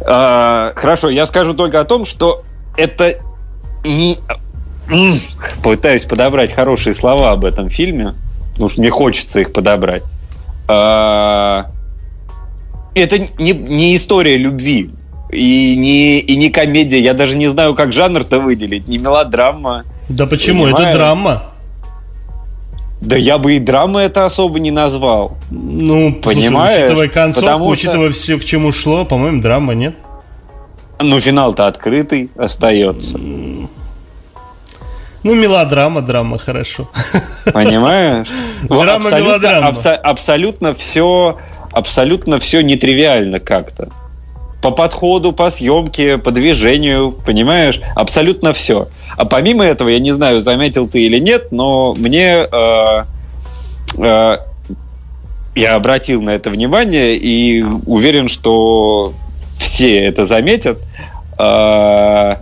А, 0.00 0.72
хорошо, 0.74 1.08
я 1.08 1.24
скажу 1.26 1.54
только 1.54 1.80
о 1.80 1.84
том, 1.84 2.04
что 2.04 2.42
это 2.76 3.14
не... 3.84 4.16
Пытаюсь 5.62 6.04
подобрать 6.04 6.52
хорошие 6.52 6.94
слова 6.94 7.30
об 7.30 7.46
этом 7.46 7.70
фильме, 7.70 8.14
потому 8.50 8.68
что 8.68 8.80
мне 8.80 8.90
хочется 8.90 9.40
их 9.40 9.52
подобрать. 9.52 10.02
А, 10.68 11.66
это 12.94 13.18
не, 13.38 13.52
не 13.52 13.96
история 13.96 14.36
любви 14.36 14.90
и 15.34 15.76
не, 15.76 16.20
и 16.20 16.36
не 16.36 16.50
комедия. 16.50 16.98
Я 16.98 17.14
даже 17.14 17.36
не 17.36 17.48
знаю, 17.48 17.74
как 17.74 17.92
жанр-то 17.92 18.40
выделить. 18.40 18.88
Не 18.88 18.98
мелодрама. 18.98 19.84
Да 20.08 20.26
почему? 20.26 20.64
Понимаю? 20.64 20.86
Это 20.86 20.98
драма. 20.98 21.42
Да 23.00 23.16
я 23.16 23.38
бы 23.38 23.54
и 23.56 23.58
драмы 23.58 24.00
это 24.00 24.24
особо 24.24 24.58
не 24.60 24.70
назвал. 24.70 25.36
Ну, 25.50 26.14
понимаешь? 26.14 26.76
Слушай, 26.76 26.84
учитывая 26.84 27.08
концовку, 27.08 27.46
Потому 27.46 27.68
учитывая 27.68 28.10
что... 28.10 28.18
все, 28.18 28.38
к 28.38 28.44
чему 28.44 28.72
шло, 28.72 29.04
по-моему, 29.04 29.42
драма 29.42 29.74
нет. 29.74 29.94
Ну, 31.00 31.20
финал-то 31.20 31.66
открытый 31.66 32.30
остается. 32.36 33.18
Ну, 33.18 33.68
мелодрама, 35.34 36.00
драма, 36.00 36.38
хорошо. 36.38 36.88
Понимаешь? 37.52 38.28
Драма, 38.62 39.10
мелодрама. 39.10 39.72
Абсолютно 40.02 40.74
все, 40.74 41.38
абсолютно 41.72 42.38
все 42.38 42.62
нетривиально 42.62 43.40
как-то 43.40 43.90
по 44.64 44.70
подходу, 44.70 45.32
по 45.32 45.50
съемке, 45.50 46.16
по 46.16 46.30
движению, 46.30 47.12
понимаешь? 47.12 47.82
Абсолютно 47.94 48.54
все. 48.54 48.88
А 49.14 49.26
помимо 49.26 49.62
этого, 49.62 49.90
я 49.90 49.98
не 49.98 50.10
знаю, 50.10 50.40
заметил 50.40 50.88
ты 50.88 51.02
или 51.02 51.18
нет, 51.18 51.52
но 51.52 51.92
мне 51.98 52.46
э, 52.50 53.04
э, 53.98 54.36
я 55.54 55.74
обратил 55.74 56.22
на 56.22 56.30
это 56.30 56.48
внимание 56.48 57.14
и 57.14 57.62
уверен, 57.62 58.28
что 58.28 59.12
все 59.58 60.02
это 60.06 60.24
заметят. 60.24 60.78
Э, 61.38 62.36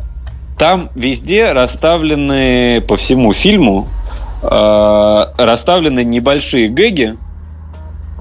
там 0.60 0.90
везде 0.94 1.50
расставлены 1.50 2.82
по 2.82 2.96
всему 2.96 3.32
фильму 3.32 3.88
э, 4.44 5.24
расставлены 5.38 6.04
небольшие 6.04 6.68
гэги 6.68 7.16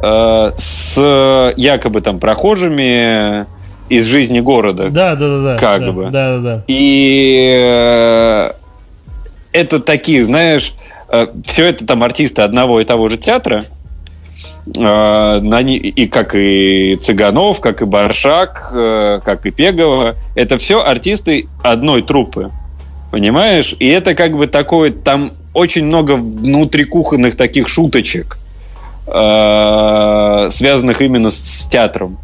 э, 0.01 0.51
с 0.57 1.53
якобы 1.55 2.01
там 2.01 2.17
прохожими 2.17 3.45
из 3.91 4.05
жизни 4.05 4.39
города. 4.39 4.89
Да, 4.89 5.15
да, 5.15 5.27
да, 5.27 5.43
да. 5.43 5.57
Как 5.57 5.81
да, 5.81 5.91
бы. 5.91 6.03
Да, 6.05 6.37
да, 6.37 6.39
да. 6.39 6.63
И 6.67 7.53
э, 7.61 8.51
это 9.51 9.81
такие, 9.81 10.23
знаешь, 10.23 10.73
э, 11.09 11.27
все 11.43 11.65
это 11.65 11.85
там 11.85 12.01
артисты 12.01 12.41
одного 12.41 12.79
и 12.79 12.85
того 12.85 13.09
же 13.09 13.17
театра, 13.17 13.65
э, 14.77 15.39
и 15.73 16.07
как 16.07 16.35
и 16.35 16.95
Цыганов, 17.01 17.59
как 17.59 17.81
и 17.81 17.85
Баршак, 17.85 18.69
как 19.25 19.45
и 19.45 19.51
Пегова, 19.51 20.15
это 20.35 20.57
все 20.57 20.81
артисты 20.81 21.49
одной 21.61 22.01
труппы. 22.01 22.49
Понимаешь? 23.11 23.75
И 23.77 23.89
это 23.89 24.15
как 24.15 24.37
бы 24.37 24.47
такое, 24.47 24.91
там 24.91 25.33
очень 25.53 25.83
много 25.83 26.13
внутрикухонных 26.13 27.35
таких 27.35 27.67
шуточек, 27.67 28.37
связанных 29.05 31.01
именно 31.01 31.29
с 31.29 31.67
театром. 31.69 32.17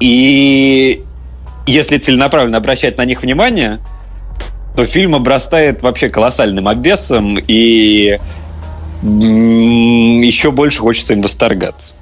И 0.00 1.02
если 1.66 1.98
целенаправленно 1.98 2.58
обращать 2.58 2.98
на 2.98 3.04
них 3.04 3.22
внимание, 3.22 3.80
то 4.76 4.84
фильм 4.84 5.14
обрастает 5.14 5.82
вообще 5.82 6.08
колоссальным 6.08 6.68
обвесом, 6.68 7.36
и 7.38 8.18
еще 9.02 10.50
больше 10.50 10.80
хочется 10.80 11.14
им 11.14 11.22
восторгаться. 11.22 11.94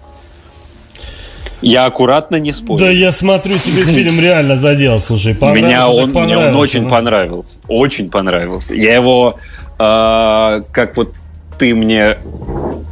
Я 1.63 1.87
аккуратно 1.87 2.37
не 2.37 2.53
спорю. 2.53 2.81
Да 2.81 2.91
я 2.91 3.11
смотрю, 3.11 3.55
тебе 3.55 3.83
фильм 3.83 4.21
реально 4.21 4.57
задел, 4.57 5.01
слушай. 5.01 5.33
Меня 5.33 5.89
он, 5.89 6.11
мне 6.11 6.37
он 6.37 6.55
очень 6.57 6.83
ну. 6.83 6.91
понравился. 6.91 7.55
Очень 7.69 8.11
понравился. 8.11 8.75
Я 8.75 8.95
его, 8.95 9.39
э, 9.79 10.63
как 10.73 10.97
вот 10.97 11.15
ты 11.59 11.75
мне 11.75 12.19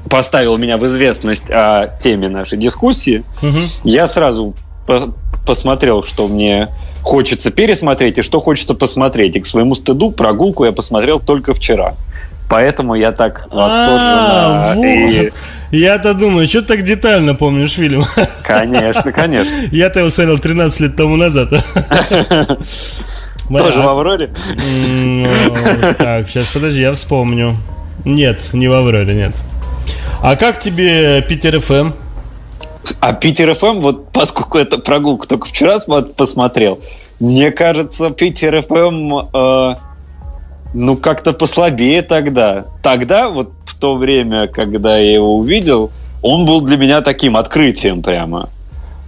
поставил 0.08 0.56
меня 0.56 0.78
в 0.78 0.86
известность 0.86 1.50
о 1.50 1.88
теме 2.00 2.28
нашей 2.28 2.58
дискуссии, 2.58 3.24
угу. 3.42 3.58
я 3.84 4.06
сразу 4.06 4.54
по 4.86 5.14
посмотрел, 5.46 6.04
что 6.04 6.28
мне 6.28 6.68
хочется 7.02 7.50
пересмотреть 7.50 8.18
и 8.18 8.22
что 8.22 8.40
хочется 8.40 8.74
посмотреть. 8.74 9.36
И 9.36 9.40
к 9.40 9.46
своему 9.46 9.74
стыду 9.74 10.12
прогулку 10.12 10.64
я 10.64 10.72
посмотрел 10.72 11.20
только 11.20 11.52
вчера. 11.54 11.94
Поэтому 12.48 12.94
я 12.94 13.12
так 13.12 13.48
восторженно. 13.50 14.72
А, 14.72 15.30
Я-то 15.70 16.14
думаю, 16.14 16.46
что 16.46 16.60
ты 16.60 16.76
так 16.76 16.84
детально 16.84 17.34
помнишь 17.34 17.72
фильм? 17.72 18.04
Конечно, 18.42 19.10
конечно. 19.10 19.54
Я-то 19.70 20.00
его 20.00 20.10
смотрел 20.10 20.38
13 20.38 20.80
лет 20.80 20.96
тому 20.96 21.16
назад. 21.16 21.48
Тоже 23.48 23.80
в 23.80 23.88
Авроре? 23.88 24.30
Так, 25.98 26.28
сейчас 26.28 26.48
подожди, 26.48 26.82
я 26.82 26.92
вспомню. 26.92 27.56
Нет, 28.04 28.52
не 28.52 28.68
в 28.68 28.72
Авроре, 28.72 29.14
нет. 29.14 29.32
А 30.22 30.36
как 30.36 30.60
тебе 30.60 31.22
Питер 31.22 31.58
ФМ? 31.60 31.92
А 33.00 33.12
Питер 33.12 33.54
ФМ, 33.54 33.80
вот 33.80 34.12
поскольку 34.12 34.58
это 34.58 34.78
прогулку 34.78 35.26
только 35.26 35.46
вчера 35.46 35.78
посмотрел, 36.16 36.80
мне 37.20 37.50
кажется, 37.50 38.10
Питер 38.10 38.62
ФМ, 38.62 39.28
э, 39.32 39.76
ну, 40.74 40.96
как-то 40.96 41.32
послабее 41.32 42.02
тогда. 42.02 42.66
Тогда, 42.82 43.28
вот 43.28 43.52
в 43.64 43.74
то 43.74 43.96
время, 43.96 44.48
когда 44.48 44.98
я 44.98 45.12
его 45.12 45.36
увидел, 45.36 45.90
он 46.22 46.46
был 46.46 46.60
для 46.60 46.76
меня 46.76 47.00
таким 47.00 47.36
открытием 47.36 48.02
прямо 48.02 48.48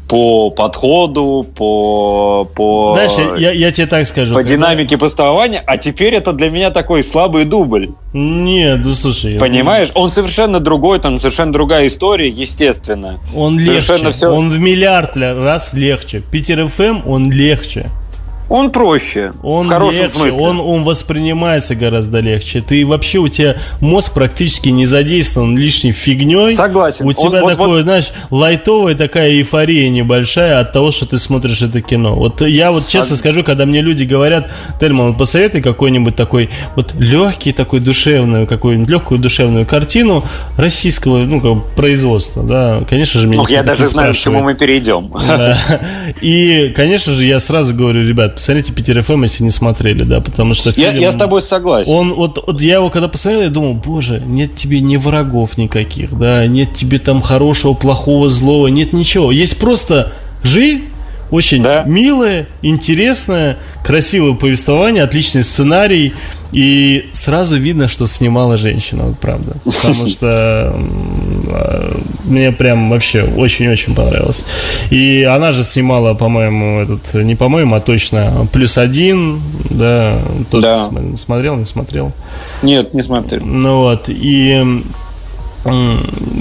по 0.09 0.51
подходу, 0.51 1.47
по... 1.57 2.49
по 2.55 2.93
Знаешь, 2.95 3.41
я, 3.41 3.53
я 3.53 3.71
тебе 3.71 3.87
так 3.87 4.07
скажу. 4.07 4.35
По 4.35 4.41
когда... 4.41 4.55
динамике 4.55 4.99
повествования, 4.99 5.63
а 5.67 5.79
теперь 5.79 6.15
это 6.15 6.33
для 6.33 6.51
меня 6.51 6.71
такой 6.71 7.03
слабый 7.03 7.45
дубль. 7.45 7.91
Нет, 8.13 8.81
ну 8.85 8.93
слушай... 8.95 9.39
Понимаешь? 9.39 9.91
Он 9.95 10.11
совершенно 10.11 10.61
другой, 10.61 10.99
там 11.01 11.19
совершенно 11.19 11.53
другая 11.53 11.87
история, 11.87 12.29
естественно. 12.29 13.19
Он 13.35 13.59
совершенно 13.59 14.07
легче, 14.07 14.13
все... 14.13 14.29
он 14.29 14.51
в 14.51 14.59
миллиард 14.59 15.17
раз 15.17 15.73
легче. 15.73 16.23
Питер 16.31 16.69
ФМ, 16.69 17.09
он 17.09 17.31
легче. 17.31 17.91
Он 18.49 18.71
проще. 18.71 19.33
Он 19.43 19.67
в 19.67 19.69
хорошем 19.69 20.03
легче, 20.03 20.19
смысле. 20.19 20.43
Он, 20.43 20.61
он 20.61 20.85
воспринимается 20.85 21.75
гораздо 21.75 22.21
легче. 22.21 22.61
Ты 22.61 22.87
вообще 22.87 23.19
у 23.19 23.29
тебя 23.29 23.57
мозг 23.81 24.13
практически 24.13 24.69
не 24.69 24.85
задействован 24.87 25.57
лишней 25.57 25.93
фигней. 25.93 26.51
Согласен. 26.51 27.07
У 27.07 27.13
тебя 27.13 27.43
он, 27.43 27.51
такое, 27.51 27.69
вот, 27.69 27.83
знаешь, 27.83 28.13
лайтовая 28.31 28.95
такая 28.95 29.31
эйфория 29.31 29.89
небольшая 29.89 30.61
от 30.61 30.73
того, 30.73 30.91
что 30.91 31.07
ты 31.07 31.19
смотришь 31.19 31.63
это 31.63 31.81
кино. 31.81 32.15
Вот 32.15 32.43
я 32.43 32.71
вот 32.71 32.87
честно 32.87 33.17
скажу, 33.17 33.43
когда 33.43 33.67
мне 33.67 33.81
люди 33.81 34.05
говорят, 34.05 34.51
Тельман, 34.79 35.15
посоветуй 35.15 35.63
какой-нибудь 35.63 36.15
такой 36.15 36.51
вот 36.77 36.95
легкий 36.99 37.53
такой 37.53 37.81
душевную, 37.81 38.47
какую-нибудь 38.47 38.89
легкую 38.89 39.21
душевную 39.21 39.67
картину 39.67 40.25
российского 40.57 41.19
ну, 41.19 41.41
как, 41.41 41.75
производства, 41.75 42.43
да, 42.43 42.83
конечно 42.89 43.21
же, 43.21 43.27
меня 43.27 43.43
Ну, 43.43 43.49
я 43.49 43.63
даже 43.63 43.87
знаю, 43.87 44.13
к 44.15 44.17
чему 44.17 44.41
мы 44.41 44.55
перейдем. 44.55 45.11
Да. 45.27 45.59
И, 46.21 46.73
конечно 46.77 47.13
же, 47.15 47.25
я 47.25 47.41
сразу 47.41 47.75
говорю, 47.75 48.07
ребят, 48.07 48.34
посмотрите 48.35 48.73
Питер 48.73 49.03
ФМ, 49.03 49.23
если 49.23 49.45
не 49.45 49.51
смотрели, 49.51 50.03
да, 50.03 50.21
потому 50.21 50.55
что 50.55 50.73
фильм... 50.73 50.91
Я, 50.91 50.99
я 50.99 51.13
с 51.13 51.17
тобой 51.17 51.43
согласен. 51.43 51.93
Он, 51.93 52.15
вот, 52.15 52.43
вот 52.47 52.61
я 52.61 52.75
его 52.77 52.91
когда 52.91 53.09
посмотрел, 53.09 53.43
я 53.43 53.49
думал, 53.49 53.75
боже, 53.75 54.23
нет 54.25 54.55
тебе 54.55 54.81
ни 54.81 54.97
врагов 54.97 55.57
никаких, 55.59 56.17
да, 56.19 56.47
нет 56.47 56.75
тебе 56.75 56.99
там 56.99 57.23
хорошего, 57.23 57.75
плохого, 57.75 58.29
злого, 58.29 58.69
нет 58.69 58.93
ничего. 58.93 59.33
Есть 59.33 59.59
просто 59.59 60.13
жизнь, 60.43 60.85
очень 61.35 61.63
да. 61.63 61.83
милое, 61.83 62.47
интересное, 62.63 63.57
красивое 63.83 64.35
повествование, 64.35 65.03
отличный 65.03 65.43
сценарий. 65.43 66.13
И 66.53 67.07
сразу 67.13 67.59
видно, 67.59 67.89
что 67.89 68.07
снимала 68.07 68.57
женщина, 68.57 69.07
вот 69.07 69.19
правда. 69.19 69.57
Потому 69.65 70.09
что 70.09 70.81
мне 72.25 72.53
прям 72.53 72.91
вообще 72.91 73.25
очень-очень 73.25 73.97
понравилось. 73.97 74.45
И 74.91 75.25
она 75.25 75.51
же 75.51 75.65
снимала, 75.65 76.15
по-моему, 76.15 76.83
этот, 76.83 77.15
не 77.15 77.35
по-моему, 77.35 77.75
а 77.75 77.81
точно 77.81 78.47
плюс 78.53 78.79
один, 78.79 79.41
да. 79.71 80.21
Тоже 80.53 80.69
да. 80.69 81.17
смотрел, 81.17 81.57
не 81.57 81.67
смотрел? 81.67 82.13
Нет, 82.63 82.95
не 82.95 83.03
смотрел. 83.03 83.45
Ну 83.45 83.79
вот, 83.79 84.05
и 84.09 84.85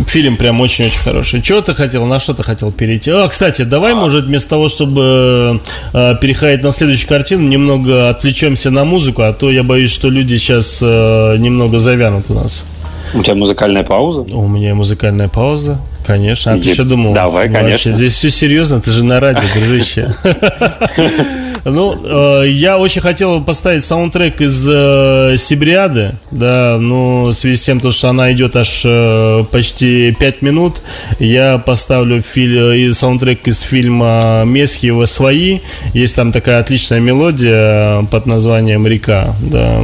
Фильм 0.08 0.36
прям 0.36 0.60
очень-очень 0.60 1.00
хороший. 1.00 1.44
Что 1.44 1.62
ты 1.62 1.74
хотел, 1.74 2.06
на 2.06 2.20
что 2.20 2.34
ты 2.34 2.44
хотел 2.44 2.72
перейти? 2.72 3.10
А, 3.12 3.28
кстати, 3.28 3.62
давай, 3.62 3.94
может, 3.94 4.26
вместо 4.26 4.50
того, 4.50 4.68
чтобы 4.68 5.62
э, 5.94 6.16
переходить 6.20 6.64
на 6.64 6.72
следующую 6.72 7.08
картину, 7.08 7.48
немного 7.48 8.10
отвлечемся 8.10 8.70
на 8.70 8.84
музыку, 8.84 9.22
а 9.22 9.32
то 9.32 9.50
я 9.50 9.64
боюсь, 9.64 9.91
что 9.91 10.10
люди 10.10 10.36
сейчас 10.36 10.80
э, 10.82 11.38
немного 11.38 11.80
завянут 11.80 12.30
у 12.30 12.34
нас. 12.34 12.66
У 13.14 13.24
тебя 13.24 13.36
музыкальная 13.36 13.84
пауза? 13.84 14.22
У 14.22 14.48
меня 14.48 14.76
музыкальная 14.76 15.30
пауза, 15.30 15.80
конечно. 16.06 16.54
А 16.54 16.60
ты 16.60 16.74
что 16.74 16.84
думал? 16.84 17.14
Давай, 17.14 17.45
конечно. 17.45 17.70
Вообще, 17.70 17.91
здесь 17.94 18.14
все 18.14 18.30
серьезно, 18.30 18.82
ты 18.82 18.91
же 18.91 19.06
на 19.06 19.20
радио, 19.20 19.48
дружище. 19.56 20.14
Ну, 21.65 22.41
э, 22.44 22.49
я 22.49 22.77
очень 22.77 23.02
хотел 23.02 23.41
поставить 23.41 23.85
саундтрек 23.85 24.41
из 24.41 24.68
э, 24.69 25.35
Сибриады, 25.38 26.15
да, 26.30 26.77
но 26.77 27.26
в 27.27 27.34
связи 27.34 27.56
с 27.56 27.64
тем, 27.64 27.80
что 27.91 28.10
она 28.10 28.34
идет 28.34 28.56
аж 28.56 28.81
э, 28.85 29.44
почти 29.49 30.11
5 30.11 30.41
минут, 30.41 30.81
я 31.19 31.57
поставлю 31.60 32.22
фи- 32.22 32.91
саундтрек 32.91 33.48
из 33.48 33.61
фильма 33.61 34.44
Месхиева 34.45 35.06
«Свои». 35.06 35.60
Есть 35.94 36.15
там 36.15 36.31
такая 36.34 36.60
отличная 36.60 36.99
мелодия 36.99 38.02
под 38.11 38.26
названием 38.26 38.85
«Река». 38.85 39.34
Да. 39.41 39.81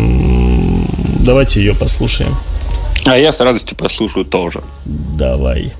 Давайте 1.19 1.61
ее 1.61 1.73
послушаем. 1.75 2.35
А 3.05 3.17
я 3.17 3.31
с 3.31 3.39
радостью 3.39 3.77
послушаю 3.77 4.25
тоже. 4.25 4.61
Давай. 4.85 5.71